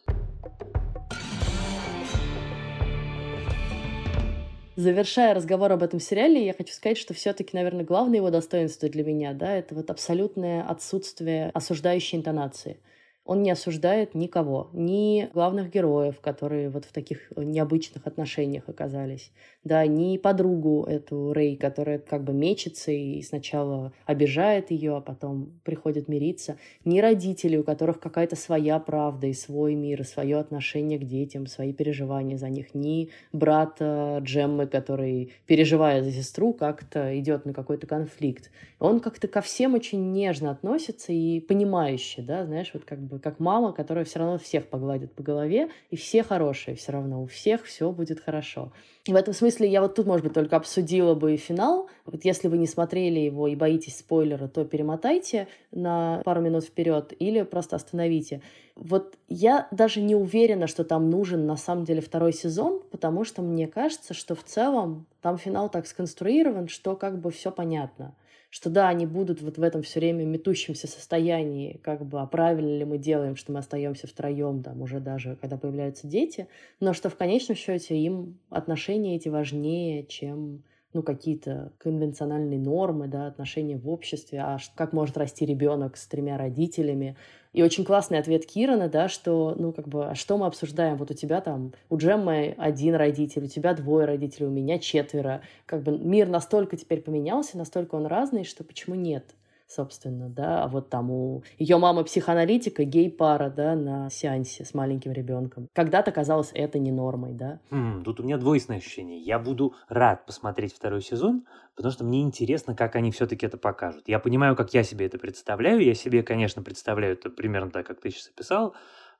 Завершая 4.76 5.34
разговор 5.34 5.70
об 5.70 5.84
этом 5.84 6.00
сериале, 6.00 6.44
я 6.44 6.52
хочу 6.52 6.72
сказать, 6.74 6.98
что 6.98 7.14
все-таки, 7.14 7.56
наверное, 7.56 7.84
главное 7.84 8.16
его 8.16 8.30
достоинство 8.30 8.88
для 8.88 9.04
меня, 9.04 9.32
да, 9.32 9.54
это 9.54 9.72
вот 9.72 9.88
абсолютное 9.88 10.64
отсутствие 10.64 11.50
осуждающей 11.54 12.18
интонации. 12.18 12.78
Он 13.24 13.42
не 13.42 13.50
осуждает 13.50 14.14
никого, 14.14 14.68
ни 14.74 15.30
главных 15.32 15.70
героев, 15.70 16.20
которые 16.20 16.68
вот 16.68 16.84
в 16.84 16.92
таких 16.92 17.32
необычных 17.36 18.06
отношениях 18.06 18.68
оказались, 18.68 19.32
да, 19.64 19.86
ни 19.86 20.18
подругу 20.18 20.84
эту 20.84 21.32
Рэй, 21.32 21.56
которая 21.56 21.98
как 21.98 22.22
бы 22.22 22.34
мечется 22.34 22.92
и 22.92 23.22
сначала 23.22 23.94
обижает 24.04 24.70
ее, 24.70 24.96
а 24.96 25.00
потом 25.00 25.58
приходит 25.64 26.06
мириться, 26.06 26.58
ни 26.84 27.00
родителей, 27.00 27.58
у 27.58 27.64
которых 27.64 27.98
какая-то 27.98 28.36
своя 28.36 28.78
правда 28.78 29.26
и 29.26 29.32
свой 29.32 29.74
мир, 29.74 30.02
и 30.02 30.04
свое 30.04 30.36
отношение 30.36 30.98
к 30.98 31.04
детям, 31.04 31.46
свои 31.46 31.72
переживания 31.72 32.36
за 32.36 32.50
них, 32.50 32.74
ни 32.74 33.08
брата 33.32 34.18
Джеммы, 34.22 34.66
который, 34.66 35.32
переживая 35.46 36.02
за 36.02 36.12
сестру, 36.12 36.52
как-то 36.52 37.18
идет 37.18 37.46
на 37.46 37.54
какой-то 37.54 37.86
конфликт. 37.86 38.50
Он 38.80 39.00
как-то 39.00 39.28
ко 39.28 39.40
всем 39.40 39.72
очень 39.72 40.12
нежно 40.12 40.50
относится 40.50 41.10
и 41.10 41.40
понимающе, 41.40 42.20
да, 42.20 42.44
знаешь, 42.44 42.70
вот 42.74 42.84
как 42.84 43.00
бы 43.00 43.13
как 43.18 43.40
мама, 43.40 43.72
которая 43.72 44.04
все 44.04 44.18
равно 44.18 44.38
всех 44.38 44.68
погладит 44.68 45.12
по 45.12 45.22
голове, 45.22 45.68
и 45.90 45.96
все 45.96 46.22
хорошие 46.22 46.76
все 46.76 46.92
равно, 46.92 47.22
у 47.22 47.26
всех 47.26 47.64
все 47.64 47.90
будет 47.90 48.20
хорошо. 48.20 48.72
В 49.06 49.14
этом 49.14 49.34
смысле 49.34 49.68
я 49.68 49.82
вот 49.82 49.94
тут, 49.94 50.06
может 50.06 50.24
быть, 50.24 50.32
только 50.32 50.56
обсудила 50.56 51.14
бы 51.14 51.36
финал. 51.36 51.88
Вот 52.06 52.24
если 52.24 52.48
вы 52.48 52.56
не 52.56 52.66
смотрели 52.66 53.20
его 53.20 53.48
и 53.48 53.54
боитесь 53.54 53.98
спойлера, 53.98 54.48
то 54.48 54.64
перемотайте 54.64 55.46
на 55.72 56.22
пару 56.24 56.40
минут 56.40 56.64
вперед 56.64 57.12
или 57.18 57.42
просто 57.42 57.76
остановите. 57.76 58.40
Вот 58.76 59.18
я 59.28 59.68
даже 59.70 60.00
не 60.00 60.14
уверена, 60.14 60.66
что 60.66 60.84
там 60.84 61.10
нужен 61.10 61.46
на 61.46 61.56
самом 61.56 61.84
деле 61.84 62.00
второй 62.00 62.32
сезон, 62.32 62.82
потому 62.90 63.24
что 63.24 63.42
мне 63.42 63.68
кажется, 63.68 64.14
что 64.14 64.34
в 64.34 64.42
целом 64.42 65.06
там 65.20 65.36
финал 65.36 65.68
так 65.68 65.86
сконструирован, 65.86 66.68
что 66.68 66.96
как 66.96 67.20
бы 67.20 67.30
все 67.30 67.50
понятно 67.50 68.14
что 68.54 68.70
да, 68.70 68.88
они 68.88 69.04
будут 69.04 69.42
вот 69.42 69.58
в 69.58 69.62
этом 69.64 69.82
все 69.82 69.98
время 69.98 70.22
метущемся 70.22 70.86
состоянии, 70.86 71.80
как 71.82 72.06
бы, 72.06 72.20
а 72.20 72.26
правильно 72.26 72.78
ли 72.78 72.84
мы 72.84 72.98
делаем, 72.98 73.34
что 73.34 73.50
мы 73.50 73.58
остаемся 73.58 74.06
втроем, 74.06 74.62
там, 74.62 74.80
уже 74.80 75.00
даже 75.00 75.34
когда 75.40 75.56
появляются 75.56 76.06
дети, 76.06 76.46
но 76.78 76.92
что 76.92 77.08
в 77.08 77.16
конечном 77.16 77.56
счете 77.56 77.98
им 77.98 78.38
отношения 78.50 79.16
эти 79.16 79.28
важнее, 79.28 80.06
чем 80.06 80.62
ну, 80.94 81.02
какие-то 81.02 81.72
конвенциональные 81.78 82.58
нормы, 82.58 83.08
да, 83.08 83.26
отношения 83.26 83.76
в 83.76 83.88
обществе, 83.88 84.40
а 84.40 84.58
как 84.74 84.92
может 84.92 85.18
расти 85.18 85.44
ребенок 85.44 85.96
с 85.96 86.06
тремя 86.06 86.38
родителями, 86.38 87.16
и 87.52 87.62
очень 87.62 87.84
классный 87.84 88.18
ответ 88.18 88.46
Кирана, 88.46 88.88
да, 88.88 89.08
что, 89.08 89.54
ну, 89.56 89.72
как 89.72 89.86
бы, 89.86 90.06
а 90.06 90.14
что 90.14 90.38
мы 90.38 90.46
обсуждаем? 90.46 90.96
Вот 90.96 91.12
у 91.12 91.14
тебя 91.14 91.40
там, 91.40 91.72
у 91.88 91.96
Джеммы 91.96 92.54
один 92.58 92.96
родитель, 92.96 93.44
у 93.44 93.48
тебя 93.48 93.74
двое 93.74 94.06
родителей, 94.06 94.46
у 94.46 94.50
меня 94.50 94.80
четверо. 94.80 95.42
Как 95.66 95.82
бы 95.82 95.96
мир 95.96 96.28
настолько 96.28 96.76
теперь 96.76 97.00
поменялся, 97.00 97.56
настолько 97.56 97.94
он 97.94 98.06
разный, 98.06 98.42
что 98.42 98.64
почему 98.64 98.96
нет? 98.96 99.36
Собственно, 99.66 100.28
да, 100.28 100.64
а 100.64 100.68
вот 100.68 100.90
там 100.90 101.10
у 101.10 101.42
ее 101.58 101.78
мамы 101.78 102.04
психоаналитика, 102.04 102.84
гей-пара, 102.84 103.50
да, 103.50 103.74
на 103.74 104.10
сеансе 104.10 104.64
с 104.64 104.74
маленьким 104.74 105.12
ребенком. 105.12 105.68
Когда-то 105.72 106.12
казалось 106.12 106.50
это 106.54 106.78
не 106.78 106.92
нормой, 106.92 107.32
да. 107.32 107.60
Хм, 107.70 108.02
тут 108.04 108.20
у 108.20 108.22
меня 108.22 108.38
двойственное 108.38 108.78
ощущение. 108.78 109.18
Я 109.18 109.38
буду 109.38 109.74
рад 109.88 110.26
посмотреть 110.26 110.74
второй 110.74 111.02
сезон, 111.02 111.44
потому 111.74 111.92
что 111.92 112.04
мне 112.04 112.22
интересно, 112.22 112.74
как 112.74 112.96
они 112.96 113.10
все-таки 113.10 113.46
это 113.46 113.56
покажут. 113.56 114.04
Я 114.06 114.18
понимаю, 114.18 114.56
как 114.56 114.74
я 114.74 114.82
себе 114.82 115.06
это 115.06 115.18
представляю. 115.18 115.80
Я 115.80 115.94
себе, 115.94 116.22
конечно, 116.22 116.62
представляю 116.62 117.14
это 117.14 117.30
примерно 117.30 117.70
так, 117.70 117.86
как 117.86 118.00
ты 118.00 118.10
сейчас 118.10 118.28
описал. 118.28 118.74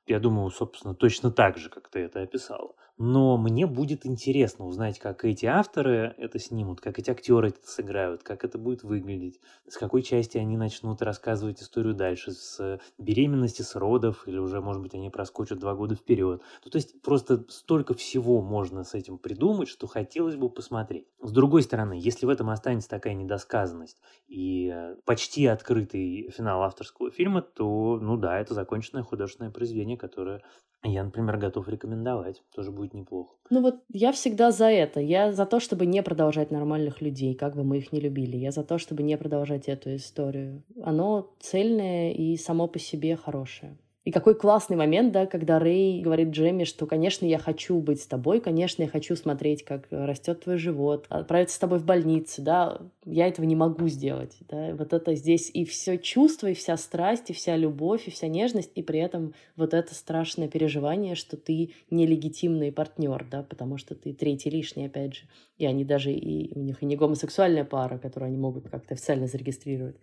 Я 0.06 0.20
думаю, 0.20 0.50
собственно, 0.50 0.94
точно 0.94 1.30
так 1.30 1.56
же, 1.56 1.70
как 1.70 1.88
ты 1.88 2.00
это 2.00 2.20
описал 2.20 2.76
но 2.96 3.36
мне 3.36 3.66
будет 3.66 4.06
интересно 4.06 4.66
узнать, 4.66 4.98
как 4.98 5.24
эти 5.24 5.46
авторы 5.46 6.14
это 6.16 6.38
снимут, 6.38 6.80
как 6.80 6.98
эти 6.98 7.10
актеры 7.10 7.48
это 7.48 7.58
сыграют, 7.66 8.22
как 8.22 8.44
это 8.44 8.56
будет 8.56 8.84
выглядеть, 8.84 9.40
с 9.68 9.76
какой 9.76 10.02
части 10.02 10.38
они 10.38 10.56
начнут 10.56 11.02
рассказывать 11.02 11.60
историю 11.60 11.94
дальше, 11.94 12.32
с 12.32 12.80
беременности, 12.98 13.62
с 13.62 13.74
родов, 13.74 14.28
или 14.28 14.38
уже, 14.38 14.60
может 14.60 14.80
быть, 14.80 14.94
они 14.94 15.10
проскочат 15.10 15.58
два 15.58 15.74
года 15.74 15.96
вперед. 15.96 16.42
Ну, 16.64 16.70
то 16.70 16.76
есть 16.76 17.00
просто 17.02 17.44
столько 17.48 17.94
всего 17.94 18.40
можно 18.40 18.84
с 18.84 18.94
этим 18.94 19.18
придумать, 19.18 19.68
что 19.68 19.86
хотелось 19.86 20.36
бы 20.36 20.48
посмотреть. 20.48 21.08
С 21.20 21.32
другой 21.32 21.62
стороны, 21.62 21.94
если 22.00 22.26
в 22.26 22.28
этом 22.28 22.50
останется 22.50 22.88
такая 22.88 23.14
недосказанность 23.14 24.00
и 24.28 24.70
э, 24.72 24.96
почти 25.04 25.46
открытый 25.46 26.30
финал 26.30 26.62
авторского 26.62 27.10
фильма, 27.10 27.42
то, 27.42 27.98
ну 28.00 28.16
да, 28.16 28.38
это 28.38 28.54
законченное 28.54 29.02
художественное 29.02 29.50
произведение, 29.50 29.96
которое 29.96 30.42
я, 30.84 31.04
например, 31.04 31.36
готов 31.38 31.68
рекомендовать. 31.68 32.42
Тоже 32.54 32.70
будет 32.70 32.94
неплохо. 32.94 33.34
Ну 33.50 33.62
вот 33.62 33.82
я 33.88 34.12
всегда 34.12 34.50
за 34.50 34.66
это. 34.66 35.00
Я 35.00 35.32
за 35.32 35.46
то, 35.46 35.60
чтобы 35.60 35.86
не 35.86 36.02
продолжать 36.02 36.50
нормальных 36.50 37.00
людей, 37.00 37.34
как 37.34 37.56
бы 37.56 37.64
мы 37.64 37.78
их 37.78 37.92
не 37.92 38.00
любили. 38.00 38.36
Я 38.36 38.50
за 38.50 38.64
то, 38.64 38.78
чтобы 38.78 39.02
не 39.02 39.16
продолжать 39.16 39.68
эту 39.68 39.94
историю. 39.96 40.62
Оно 40.82 41.30
цельное 41.40 42.12
и 42.12 42.36
само 42.36 42.68
по 42.68 42.78
себе 42.78 43.16
хорошее. 43.16 43.78
И 44.04 44.10
какой 44.10 44.34
классный 44.34 44.76
момент, 44.76 45.12
да, 45.12 45.24
когда 45.24 45.58
Рэй 45.58 46.02
говорит 46.02 46.28
Джемми, 46.28 46.64
что, 46.64 46.86
конечно, 46.86 47.24
я 47.24 47.38
хочу 47.38 47.80
быть 47.80 48.02
с 48.02 48.06
тобой, 48.06 48.40
конечно, 48.40 48.82
я 48.82 48.88
хочу 48.88 49.16
смотреть, 49.16 49.64
как 49.64 49.86
растет 49.90 50.44
твой 50.44 50.58
живот, 50.58 51.06
отправиться 51.08 51.56
с 51.56 51.58
тобой 51.58 51.78
в 51.78 51.86
больницу, 51.86 52.42
да, 52.42 52.82
я 53.06 53.26
этого 53.26 53.46
не 53.46 53.56
могу 53.56 53.88
сделать, 53.88 54.36
да, 54.50 54.74
вот 54.74 54.92
это 54.92 55.14
здесь 55.14 55.50
и 55.54 55.64
все 55.64 55.96
чувство, 55.96 56.48
и 56.48 56.54
вся 56.54 56.76
страсть, 56.76 57.30
и 57.30 57.32
вся 57.32 57.56
любовь, 57.56 58.06
и 58.06 58.10
вся 58.10 58.28
нежность, 58.28 58.72
и 58.74 58.82
при 58.82 59.00
этом 59.00 59.32
вот 59.56 59.72
это 59.72 59.94
страшное 59.94 60.48
переживание, 60.48 61.14
что 61.14 61.38
ты 61.38 61.72
нелегитимный 61.88 62.72
партнер, 62.72 63.26
да, 63.30 63.42
потому 63.42 63.78
что 63.78 63.94
ты 63.94 64.12
третий 64.12 64.50
лишний, 64.50 64.84
опять 64.84 65.14
же, 65.14 65.22
и 65.56 65.64
они 65.64 65.82
даже, 65.82 66.12
и 66.12 66.52
у 66.54 66.60
них 66.60 66.82
и 66.82 66.86
не 66.86 66.96
гомосексуальная 66.96 67.64
пара, 67.64 67.96
которую 67.96 68.28
они 68.28 68.36
могут 68.36 68.68
как-то 68.68 68.92
официально 68.92 69.26
зарегистрировать. 69.28 69.96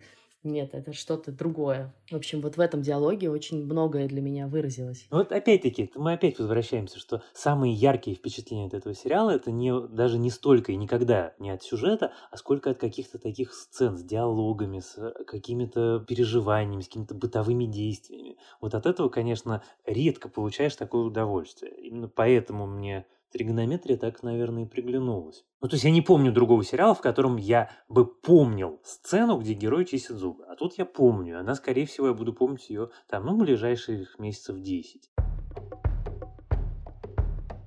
Нет, 0.44 0.74
это 0.74 0.92
что-то 0.92 1.30
другое. 1.30 1.94
В 2.10 2.16
общем, 2.16 2.40
вот 2.40 2.56
в 2.56 2.60
этом 2.60 2.82
диалоге 2.82 3.30
очень 3.30 3.64
многое 3.64 4.08
для 4.08 4.20
меня 4.20 4.48
выразилось. 4.48 5.08
Вот 5.10 5.30
опять-таки, 5.30 5.90
мы 5.94 6.14
опять 6.14 6.38
возвращаемся, 6.38 6.98
что 6.98 7.22
самые 7.34 7.74
яркие 7.74 8.16
впечатления 8.16 8.66
от 8.66 8.74
этого 8.74 8.94
сериала 8.94 9.30
это 9.30 9.52
не, 9.52 9.70
даже 9.88 10.18
не 10.18 10.30
столько 10.30 10.72
и 10.72 10.76
никогда 10.76 11.34
не 11.38 11.50
от 11.50 11.62
сюжета, 11.62 12.12
а 12.30 12.36
сколько 12.38 12.70
от 12.70 12.78
каких-то 12.78 13.18
таких 13.18 13.52
сцен 13.52 13.96
с 13.98 14.02
диалогами, 14.02 14.80
с 14.80 15.12
какими-то 15.26 16.04
переживаниями, 16.08 16.80
с 16.80 16.86
какими-то 16.86 17.14
бытовыми 17.14 17.66
действиями. 17.66 18.38
Вот 18.60 18.74
от 18.74 18.86
этого, 18.86 19.10
конечно, 19.10 19.62
редко 19.84 20.28
получаешь 20.28 20.74
такое 20.76 21.02
удовольствие. 21.02 21.72
Именно 21.76 22.08
поэтому 22.08 22.66
мне 22.66 23.06
тригонометрия 23.32 23.96
так, 23.96 24.22
наверное, 24.22 24.64
и 24.64 24.68
приглянулась. 24.68 25.44
Ну, 25.60 25.68
то 25.68 25.74
есть 25.74 25.84
я 25.84 25.90
не 25.90 26.02
помню 26.02 26.32
другого 26.32 26.62
сериала, 26.64 26.94
в 26.94 27.00
котором 27.00 27.36
я 27.36 27.70
бы 27.88 28.06
помнил 28.06 28.80
сцену, 28.84 29.38
где 29.38 29.54
герой 29.54 29.84
чистит 29.84 30.16
зубы. 30.16 30.44
А 30.46 30.54
тут 30.54 30.78
я 30.78 30.84
помню. 30.84 31.40
Она, 31.40 31.54
скорее 31.54 31.86
всего, 31.86 32.08
я 32.08 32.14
буду 32.14 32.32
помнить 32.32 32.68
ее 32.70 32.90
там, 33.08 33.26
ну, 33.26 33.36
ближайших 33.36 34.18
месяцев 34.18 34.60
10. 34.60 35.10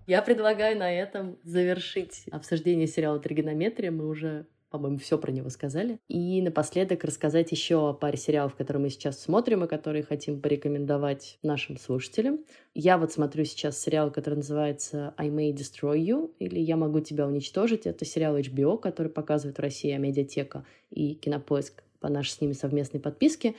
Я 0.08 0.22
предлагаю 0.22 0.78
на 0.78 0.92
этом 0.92 1.40
завершить 1.44 2.26
обсуждение 2.32 2.86
сериала 2.86 3.20
«Тригонометрия». 3.20 3.90
Мы 3.90 4.08
уже 4.08 4.46
по-моему, 4.70 4.98
все 4.98 5.18
про 5.18 5.32
него 5.32 5.50
сказали. 5.50 6.00
И 6.08 6.42
напоследок 6.42 7.04
рассказать 7.04 7.52
еще 7.52 7.90
о 7.90 7.94
паре 7.94 8.18
сериалов, 8.18 8.56
которые 8.56 8.84
мы 8.84 8.90
сейчас 8.90 9.20
смотрим 9.20 9.64
и 9.64 9.68
которые 9.68 10.04
хотим 10.04 10.42
порекомендовать 10.42 11.38
нашим 11.44 11.78
слушателям. 11.78 12.40
Я 12.74 12.98
вот 12.98 13.12
смотрю 13.12 13.46
сейчас 13.46 13.80
сериал, 13.80 14.12
который 14.12 14.36
называется 14.36 15.14
I 15.18 15.30
May 15.30 15.54
Destroy 15.54 15.98
You 15.98 16.32
или 16.40 16.60
Я 16.60 16.78
могу 16.78 17.00
тебя 17.00 17.28
уничтожить. 17.28 17.86
Это 17.86 18.06
сериал 18.06 18.38
HBO, 18.38 18.78
который 18.78 19.12
показывает 19.12 19.58
в 19.58 19.62
России 19.62 19.92
Амедиатека 19.92 20.66
и 20.92 21.14
Кинопоиск 21.14 21.84
по 22.00 22.10
нашей 22.10 22.32
с 22.32 22.42
ними 22.42 22.54
совместной 22.54 23.00
подписке. 23.00 23.56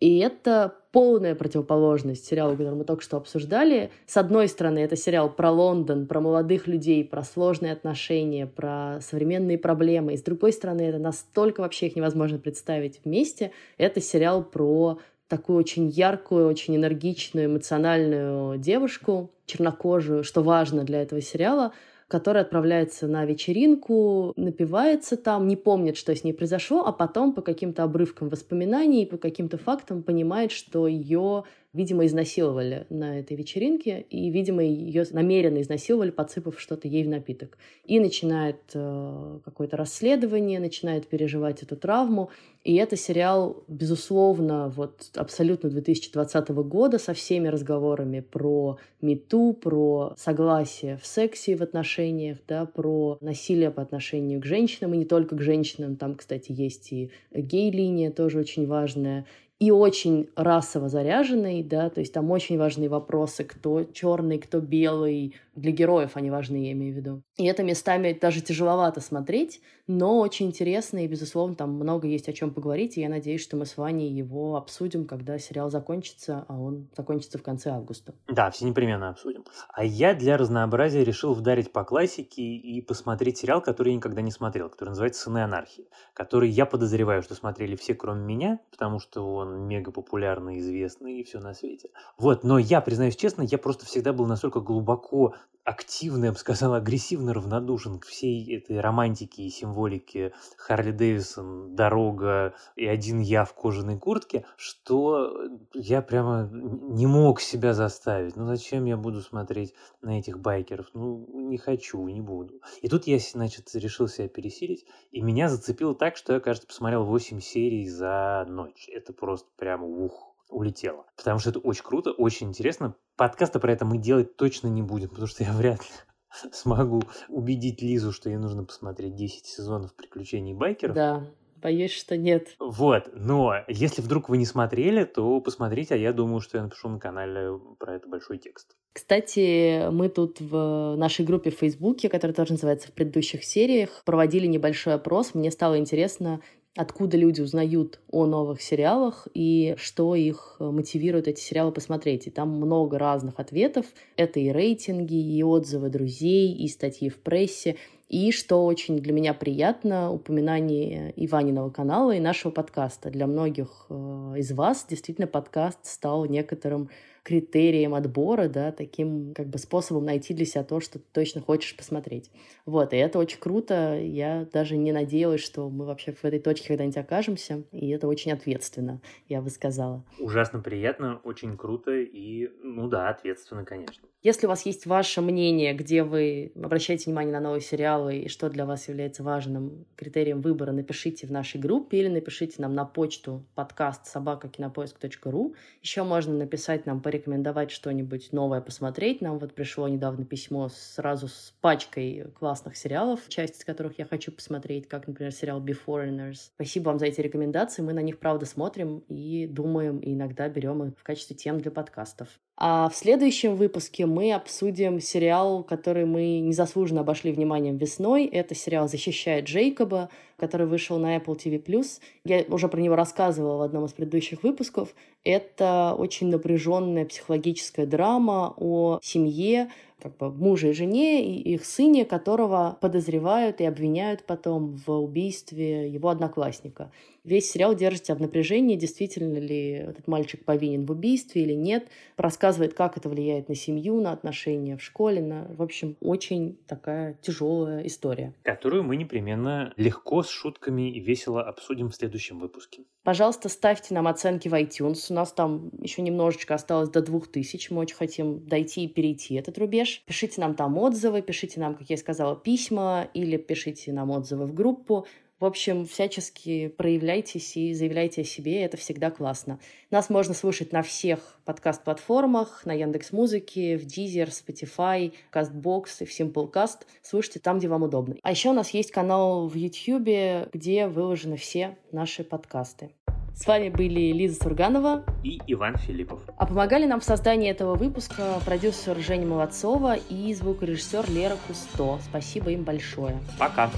И 0.00 0.18
это 0.18 0.74
полная 0.92 1.34
противоположность 1.34 2.26
сериалу, 2.26 2.56
который 2.56 2.74
мы 2.74 2.84
только 2.84 3.02
что 3.02 3.18
обсуждали. 3.18 3.90
С 4.06 4.16
одной 4.16 4.48
стороны, 4.48 4.78
это 4.78 4.96
сериал 4.96 5.30
про 5.30 5.50
Лондон, 5.50 6.06
про 6.06 6.20
молодых 6.20 6.66
людей, 6.66 7.04
про 7.04 7.22
сложные 7.22 7.72
отношения, 7.72 8.46
про 8.46 8.98
современные 9.02 9.58
проблемы. 9.58 10.14
И 10.14 10.16
с 10.16 10.22
другой 10.22 10.52
стороны, 10.52 10.82
это 10.82 10.98
настолько 10.98 11.60
вообще 11.60 11.88
их 11.88 11.96
невозможно 11.96 12.38
представить 12.38 13.00
вместе. 13.04 13.52
Это 13.76 14.00
сериал 14.00 14.42
про 14.42 14.98
такую 15.28 15.58
очень 15.58 15.88
яркую, 15.88 16.48
очень 16.48 16.74
энергичную, 16.74 17.46
эмоциональную 17.46 18.58
девушку, 18.58 19.30
чернокожую, 19.46 20.24
что 20.24 20.42
важно 20.42 20.82
для 20.82 21.02
этого 21.02 21.20
сериала— 21.20 21.72
который 22.10 22.42
отправляется 22.42 23.06
на 23.06 23.24
вечеринку, 23.24 24.32
напивается 24.34 25.16
там, 25.16 25.46
не 25.46 25.54
помнит, 25.54 25.96
что 25.96 26.14
с 26.14 26.24
ней 26.24 26.32
произошло, 26.32 26.84
а 26.84 26.92
потом 26.92 27.32
по 27.32 27.40
каким-то 27.40 27.84
обрывкам 27.84 28.28
воспоминаний, 28.28 29.06
по 29.06 29.16
каким-то 29.16 29.58
фактам 29.58 30.02
понимает, 30.02 30.50
что 30.50 30.88
ее 30.88 31.44
видимо, 31.72 32.04
изнасиловали 32.04 32.86
на 32.90 33.20
этой 33.20 33.36
вечеринке, 33.36 34.04
и, 34.10 34.30
видимо, 34.30 34.62
ее 34.62 35.04
намеренно 35.12 35.60
изнасиловали, 35.60 36.10
подсыпав 36.10 36.60
что-то 36.60 36.88
ей 36.88 37.04
в 37.04 37.08
напиток. 37.08 37.58
И 37.84 38.00
начинает 38.00 38.58
э, 38.74 39.38
какое-то 39.44 39.76
расследование, 39.76 40.58
начинает 40.58 41.06
переживать 41.06 41.62
эту 41.62 41.76
травму. 41.76 42.30
И 42.64 42.74
это 42.74 42.96
сериал, 42.96 43.62
безусловно, 43.68 44.68
вот 44.68 45.10
абсолютно 45.14 45.70
2020 45.70 46.48
года 46.48 46.98
со 46.98 47.14
всеми 47.14 47.46
разговорами 47.46 48.20
про 48.20 48.78
мету, 49.00 49.52
про 49.52 50.14
согласие 50.16 50.96
в 50.96 51.06
сексе, 51.06 51.56
в 51.56 51.62
отношениях, 51.62 52.38
да, 52.48 52.66
про 52.66 53.16
насилие 53.20 53.70
по 53.70 53.80
отношению 53.80 54.40
к 54.40 54.44
женщинам, 54.44 54.94
и 54.94 54.98
не 54.98 55.04
только 55.04 55.36
к 55.36 55.40
женщинам. 55.40 55.96
Там, 55.96 56.16
кстати, 56.16 56.50
есть 56.50 56.92
и 56.92 57.10
гей-линия, 57.32 58.10
тоже 58.10 58.40
очень 58.40 58.66
важная 58.66 59.24
и 59.60 59.70
очень 59.70 60.30
расово 60.36 60.88
заряженный, 60.88 61.62
да, 61.62 61.90
то 61.90 62.00
есть 62.00 62.14
там 62.14 62.30
очень 62.30 62.58
важные 62.58 62.88
вопросы, 62.88 63.44
кто 63.44 63.84
черный, 63.84 64.38
кто 64.38 64.58
белый, 64.58 65.34
для 65.54 65.70
героев 65.70 66.12
они 66.14 66.30
важны, 66.30 66.56
я 66.64 66.72
имею 66.72 66.94
в 66.94 66.96
виду. 66.96 67.22
И 67.36 67.44
это 67.44 67.62
местами 67.62 68.16
даже 68.18 68.40
тяжеловато 68.40 69.02
смотреть, 69.02 69.60
но 69.90 70.20
очень 70.20 70.46
интересно, 70.46 71.04
и, 71.04 71.08
безусловно, 71.08 71.56
там 71.56 71.72
много 71.72 72.06
есть 72.06 72.28
о 72.28 72.32
чем 72.32 72.54
поговорить, 72.54 72.96
и 72.96 73.00
я 73.00 73.08
надеюсь, 73.08 73.42
что 73.42 73.56
мы 73.56 73.66
с 73.66 73.76
Ваней 73.76 74.08
его 74.08 74.54
обсудим, 74.56 75.04
когда 75.04 75.36
сериал 75.38 75.68
закончится, 75.68 76.44
а 76.46 76.56
он 76.56 76.88
закончится 76.96 77.38
в 77.38 77.42
конце 77.42 77.70
августа. 77.70 78.14
Да, 78.28 78.52
все 78.52 78.66
непременно 78.66 79.08
обсудим. 79.08 79.44
А 79.68 79.84
я 79.84 80.14
для 80.14 80.36
разнообразия 80.36 81.02
решил 81.02 81.34
вдарить 81.34 81.72
по 81.72 81.82
классике 81.82 82.40
и 82.40 82.80
посмотреть 82.80 83.38
сериал, 83.38 83.60
который 83.60 83.88
я 83.88 83.96
никогда 83.96 84.22
не 84.22 84.30
смотрел, 84.30 84.68
который 84.68 84.90
называется 84.90 85.22
«Сыны 85.22 85.42
анархии», 85.42 85.88
который 86.14 86.48
я 86.48 86.66
подозреваю, 86.66 87.22
что 87.22 87.34
смотрели 87.34 87.74
все, 87.74 87.94
кроме 87.94 88.22
меня, 88.22 88.60
потому 88.70 89.00
что 89.00 89.34
он 89.34 89.66
мега 89.66 89.90
популярный, 89.90 90.60
известный 90.60 91.20
и 91.20 91.24
все 91.24 91.40
на 91.40 91.52
свете. 91.52 91.90
Вот, 92.16 92.44
но 92.44 92.58
я, 92.58 92.80
признаюсь 92.80 93.16
честно, 93.16 93.42
я 93.42 93.58
просто 93.58 93.86
всегда 93.86 94.12
был 94.12 94.26
настолько 94.26 94.60
глубоко 94.60 95.34
активно, 95.70 96.26
я 96.26 96.32
бы 96.32 96.38
сказал, 96.38 96.74
агрессивно 96.74 97.32
равнодушен 97.32 97.98
к 97.98 98.06
всей 98.06 98.56
этой 98.56 98.80
романтике 98.80 99.44
и 99.44 99.50
символике 99.50 100.32
Харли 100.56 100.90
Дэвисон, 100.90 101.74
дорога 101.74 102.54
и 102.76 102.86
один 102.86 103.20
я 103.20 103.44
в 103.44 103.54
кожаной 103.54 103.98
куртке, 103.98 104.44
что 104.56 105.32
я 105.74 106.02
прямо 106.02 106.48
не 106.52 107.06
мог 107.06 107.40
себя 107.40 107.72
заставить. 107.72 108.36
Ну 108.36 108.46
зачем 108.46 108.84
я 108.84 108.96
буду 108.96 109.20
смотреть 109.20 109.74
на 110.02 110.18
этих 110.18 110.40
байкеров? 110.40 110.86
Ну 110.92 111.26
не 111.32 111.58
хочу, 111.58 112.06
не 112.08 112.20
буду. 112.20 112.60
И 112.82 112.88
тут 112.88 113.06
я, 113.06 113.18
значит, 113.18 113.74
решил 113.74 114.08
себя 114.08 114.28
пересилить, 114.28 114.86
и 115.12 115.22
меня 115.22 115.48
зацепило 115.48 115.94
так, 115.94 116.16
что 116.16 116.34
я, 116.34 116.40
кажется, 116.40 116.66
посмотрел 116.66 117.04
8 117.04 117.40
серий 117.40 117.88
за 117.88 118.44
ночь. 118.48 118.88
Это 118.88 119.12
просто 119.12 119.48
прямо 119.56 119.86
ух 119.86 120.29
улетело. 120.50 121.06
Потому 121.16 121.38
что 121.38 121.50
это 121.50 121.58
очень 121.58 121.84
круто, 121.84 122.12
очень 122.12 122.48
интересно. 122.48 122.94
Подкаста 123.16 123.60
про 123.60 123.72
это 123.72 123.84
мы 123.84 123.98
делать 123.98 124.36
точно 124.36 124.68
не 124.68 124.82
будем, 124.82 125.08
потому 125.08 125.26
что 125.26 125.44
я 125.44 125.52
вряд 125.54 125.80
ли 125.80 126.50
смогу 126.52 127.02
убедить 127.28 127.82
Лизу, 127.82 128.12
что 128.12 128.30
ей 128.30 128.36
нужно 128.36 128.64
посмотреть 128.64 129.14
10 129.14 129.46
сезонов 129.46 129.94
приключений 129.94 130.54
байкеров. 130.54 130.94
Да, 130.94 131.26
боюсь, 131.56 131.92
что 131.92 132.16
нет. 132.16 132.48
Вот, 132.58 133.10
но 133.14 133.54
если 133.68 134.02
вдруг 134.02 134.28
вы 134.28 134.38
не 134.38 134.46
смотрели, 134.46 135.04
то 135.04 135.40
посмотрите, 135.40 135.94
а 135.94 135.98
я 135.98 136.12
думаю, 136.12 136.40
что 136.40 136.58
я 136.58 136.64
напишу 136.64 136.88
на 136.88 136.98
канале 136.98 137.58
про 137.78 137.96
это 137.96 138.08
большой 138.08 138.38
текст. 138.38 138.76
Кстати, 138.92 139.88
мы 139.90 140.08
тут 140.08 140.40
в 140.40 140.96
нашей 140.96 141.24
группе 141.24 141.50
в 141.50 141.54
Фейсбуке, 141.54 142.08
которая 142.08 142.34
тоже 142.34 142.52
называется 142.52 142.88
в 142.88 142.92
предыдущих 142.92 143.44
сериях, 143.44 144.02
проводили 144.04 144.46
небольшой 144.46 144.94
опрос. 144.94 145.34
Мне 145.34 145.52
стало 145.52 145.78
интересно, 145.78 146.40
откуда 146.76 147.16
люди 147.16 147.40
узнают 147.40 148.00
о 148.10 148.26
новых 148.26 148.62
сериалах 148.62 149.26
и 149.34 149.74
что 149.76 150.14
их 150.14 150.56
э, 150.60 150.64
мотивирует 150.64 151.26
эти 151.26 151.40
сериалы 151.40 151.72
посмотреть. 151.72 152.26
И 152.26 152.30
там 152.30 152.50
много 152.50 152.98
разных 152.98 153.40
ответов. 153.40 153.86
Это 154.16 154.38
и 154.38 154.50
рейтинги, 154.50 155.14
и 155.14 155.42
отзывы 155.42 155.88
друзей, 155.88 156.54
и 156.54 156.68
статьи 156.68 157.08
в 157.08 157.20
прессе. 157.20 157.76
И, 158.08 158.32
что 158.32 158.64
очень 158.64 158.98
для 158.98 159.12
меня 159.12 159.34
приятно, 159.34 160.12
упоминание 160.12 161.12
Иваниного 161.16 161.70
канала 161.70 162.12
и 162.12 162.20
нашего 162.20 162.50
подкаста. 162.50 163.10
Для 163.10 163.26
многих 163.26 163.86
э, 163.88 163.94
из 164.36 164.52
вас 164.52 164.86
действительно 164.88 165.26
подкаст 165.26 165.78
стал 165.82 166.24
некоторым 166.24 166.90
критерием 167.22 167.94
отбора, 167.94 168.48
да, 168.48 168.72
таким 168.72 169.34
как 169.34 169.48
бы 169.48 169.58
способом 169.58 170.04
найти 170.04 170.34
для 170.34 170.46
себя 170.46 170.64
то, 170.64 170.80
что 170.80 170.98
ты 170.98 171.04
точно 171.12 171.40
хочешь 171.40 171.76
посмотреть. 171.76 172.30
Вот, 172.66 172.92
и 172.92 172.96
это 172.96 173.18
очень 173.18 173.38
круто. 173.38 173.98
Я 174.00 174.46
даже 174.52 174.76
не 174.76 174.92
надеялась, 174.92 175.40
что 175.40 175.68
мы 175.68 175.86
вообще 175.86 176.12
в 176.12 176.24
этой 176.24 176.38
точке 176.38 176.68
когда-нибудь 176.68 176.98
окажемся, 176.98 177.64
и 177.72 177.88
это 177.90 178.08
очень 178.08 178.32
ответственно, 178.32 179.00
я 179.28 179.40
бы 179.42 179.50
сказала. 179.50 180.04
Ужасно 180.18 180.60
приятно, 180.60 181.20
очень 181.24 181.56
круто 181.56 181.92
и, 181.92 182.50
ну 182.62 182.88
да, 182.88 183.08
ответственно, 183.08 183.64
конечно. 183.64 184.08
Если 184.22 184.44
у 184.44 184.50
вас 184.50 184.66
есть 184.66 184.84
ваше 184.84 185.22
мнение, 185.22 185.72
где 185.72 186.02
вы 186.02 186.52
обращаете 186.54 187.06
внимание 187.06 187.32
на 187.32 187.40
новые 187.40 187.62
сериалы 187.62 188.18
и 188.18 188.28
что 188.28 188.50
для 188.50 188.66
вас 188.66 188.86
является 188.86 189.22
важным 189.22 189.86
критерием 189.96 190.42
выбора, 190.42 190.72
напишите 190.72 191.26
в 191.26 191.32
нашей 191.32 191.58
группе 191.58 192.00
или 192.00 192.08
напишите 192.08 192.60
нам 192.60 192.74
на 192.74 192.84
почту 192.84 193.46
подкаст 193.54 194.06
собакакинопоиск.ру. 194.06 195.54
Еще 195.80 196.02
можно 196.02 196.34
написать 196.34 196.84
нам, 196.84 197.00
порекомендовать 197.10 197.72
что-нибудь 197.72 198.32
новое 198.32 198.60
посмотреть. 198.60 199.20
Нам 199.20 199.40
вот 199.40 199.52
пришло 199.52 199.88
недавно 199.88 200.24
письмо 200.24 200.68
сразу 200.68 201.26
с 201.26 201.52
пачкой 201.60 202.26
классных 202.38 202.76
сериалов, 202.76 203.22
часть 203.26 203.58
из 203.58 203.64
которых 203.64 203.98
я 203.98 204.04
хочу 204.04 204.30
посмотреть, 204.30 204.86
как, 204.86 205.08
например, 205.08 205.32
сериал 205.32 205.60
Beforeigners. 205.60 206.52
Спасибо 206.54 206.90
вам 206.90 207.00
за 207.00 207.06
эти 207.06 207.20
рекомендации. 207.20 207.82
Мы 207.82 207.94
на 207.94 208.00
них, 208.02 208.20
правда, 208.20 208.46
смотрим 208.46 209.02
и 209.08 209.48
думаем, 209.48 209.98
и 209.98 210.14
иногда 210.14 210.48
берем 210.48 210.84
их 210.84 210.96
в 210.96 211.02
качестве 211.02 211.34
тем 211.34 211.60
для 211.60 211.72
подкастов. 211.72 212.28
А 212.62 212.90
в 212.90 212.94
следующем 212.94 213.56
выпуске 213.56 214.04
мы 214.04 214.34
обсудим 214.34 215.00
сериал, 215.00 215.64
который 215.64 216.04
мы 216.04 216.40
незаслуженно 216.40 217.00
обошли 217.00 217.32
вниманием 217.32 217.78
весной. 217.78 218.26
Это 218.26 218.54
сериал 218.54 218.86
«Защищает 218.86 219.46
Джейкоба», 219.46 220.10
который 220.36 220.66
вышел 220.66 220.98
на 220.98 221.16
Apple 221.16 221.38
TV+. 221.42 221.84
Я 222.24 222.44
уже 222.48 222.68
про 222.68 222.78
него 222.78 222.96
рассказывала 222.96 223.56
в 223.56 223.62
одном 223.62 223.86
из 223.86 223.94
предыдущих 223.94 224.42
выпусков. 224.42 224.94
Это 225.24 225.94
очень 225.96 226.28
напряженная 226.28 227.06
психологическая 227.06 227.86
драма 227.86 228.52
о 228.58 228.98
семье, 229.02 229.70
как 229.98 230.18
бы 230.18 230.30
муже 230.30 230.70
и 230.70 230.72
жене, 230.74 231.24
и 231.24 231.54
их 231.54 231.64
сыне, 231.64 232.04
которого 232.04 232.76
подозревают 232.82 233.62
и 233.62 233.64
обвиняют 233.64 234.24
потом 234.26 234.78
в 234.86 234.90
убийстве 234.90 235.88
его 235.88 236.10
одноклассника. 236.10 236.92
Весь 237.24 237.50
сериал 237.50 237.74
держится 237.74 238.14
в 238.14 238.20
напряжении, 238.20 238.76
действительно 238.76 239.38
ли 239.38 239.72
этот 239.72 240.08
мальчик 240.08 240.44
повинен 240.44 240.86
в 240.86 240.90
убийстве 240.90 241.42
или 241.42 241.52
нет. 241.52 241.88
Рассказывает, 242.16 242.74
как 242.74 242.96
это 242.96 243.08
влияет 243.08 243.48
на 243.48 243.54
семью, 243.54 244.00
на 244.00 244.12
отношения 244.12 244.76
в 244.76 244.82
школе. 244.82 245.20
На... 245.20 245.46
В 245.50 245.62
общем, 245.62 245.96
очень 246.00 246.58
такая 246.66 247.18
тяжелая 247.20 247.86
история. 247.86 248.34
Которую 248.42 248.84
мы 248.84 248.96
непременно 248.96 249.72
легко, 249.76 250.22
с 250.22 250.28
шутками 250.28 250.90
и 250.90 251.00
весело 251.00 251.42
обсудим 251.42 251.90
в 251.90 251.94
следующем 251.94 252.38
выпуске. 252.38 252.82
Пожалуйста, 253.02 253.48
ставьте 253.48 253.94
нам 253.94 254.08
оценки 254.08 254.48
в 254.48 254.54
iTunes. 254.54 255.06
У 255.10 255.14
нас 255.14 255.32
там 255.32 255.70
еще 255.80 256.02
немножечко 256.02 256.54
осталось 256.54 256.90
до 256.90 257.02
двух 257.02 257.28
тысяч. 257.28 257.70
Мы 257.70 257.80
очень 257.80 257.96
хотим 257.96 258.46
дойти 258.46 258.84
и 258.84 258.88
перейти 258.88 259.34
этот 259.34 259.58
рубеж. 259.58 260.02
Пишите 260.06 260.40
нам 260.40 260.54
там 260.54 260.76
отзывы, 260.78 261.22
пишите 261.22 261.60
нам, 261.60 261.74
как 261.74 261.88
я 261.90 261.96
сказала, 261.96 262.36
письма 262.36 263.08
или 263.14 263.36
пишите 263.36 263.92
нам 263.92 264.10
отзывы 264.10 264.46
в 264.46 264.54
группу. 264.54 265.06
В 265.40 265.46
общем, 265.46 265.86
всячески 265.86 266.68
проявляйтесь 266.68 267.56
и 267.56 267.72
заявляйте 267.72 268.20
о 268.20 268.24
себе, 268.24 268.62
это 268.62 268.76
всегда 268.76 269.10
классно. 269.10 269.58
Нас 269.90 270.10
можно 270.10 270.34
слушать 270.34 270.70
на 270.70 270.82
всех 270.82 271.38
подкаст-платформах, 271.46 272.66
на 272.66 272.74
Яндекс 272.74 273.10
Музыке, 273.10 273.78
в 273.78 273.86
Deezer, 273.86 274.28
Spotify, 274.28 275.14
CastBox 275.32 275.86
и 276.00 276.04
в 276.04 276.20
Simplecast. 276.20 276.80
Слушайте 277.02 277.38
там, 277.40 277.58
где 277.58 277.68
вам 277.68 277.84
удобно. 277.84 278.16
А 278.22 278.30
еще 278.30 278.50
у 278.50 278.52
нас 278.52 278.68
есть 278.70 278.90
канал 278.90 279.48
в 279.48 279.54
YouTube, 279.54 280.50
где 280.52 280.88
выложены 280.88 281.38
все 281.38 281.78
наши 281.90 282.22
подкасты. 282.22 282.90
С 283.34 283.46
вами 283.46 283.70
были 283.70 284.12
Лиза 284.12 284.42
Сурганова 284.42 285.06
и 285.24 285.40
Иван 285.46 285.78
Филиппов. 285.78 286.20
А 286.36 286.44
помогали 286.44 286.84
нам 286.84 287.00
в 287.00 287.04
создании 287.04 287.50
этого 287.50 287.76
выпуска 287.76 288.38
продюсер 288.44 288.98
Женя 288.98 289.24
Молодцова 289.24 289.94
и 289.94 290.34
звукорежиссер 290.34 291.10
Лера 291.10 291.38
Кусто. 291.46 291.98
Спасибо 292.06 292.50
им 292.50 292.64
большое. 292.64 293.18
Пока. 293.38 293.70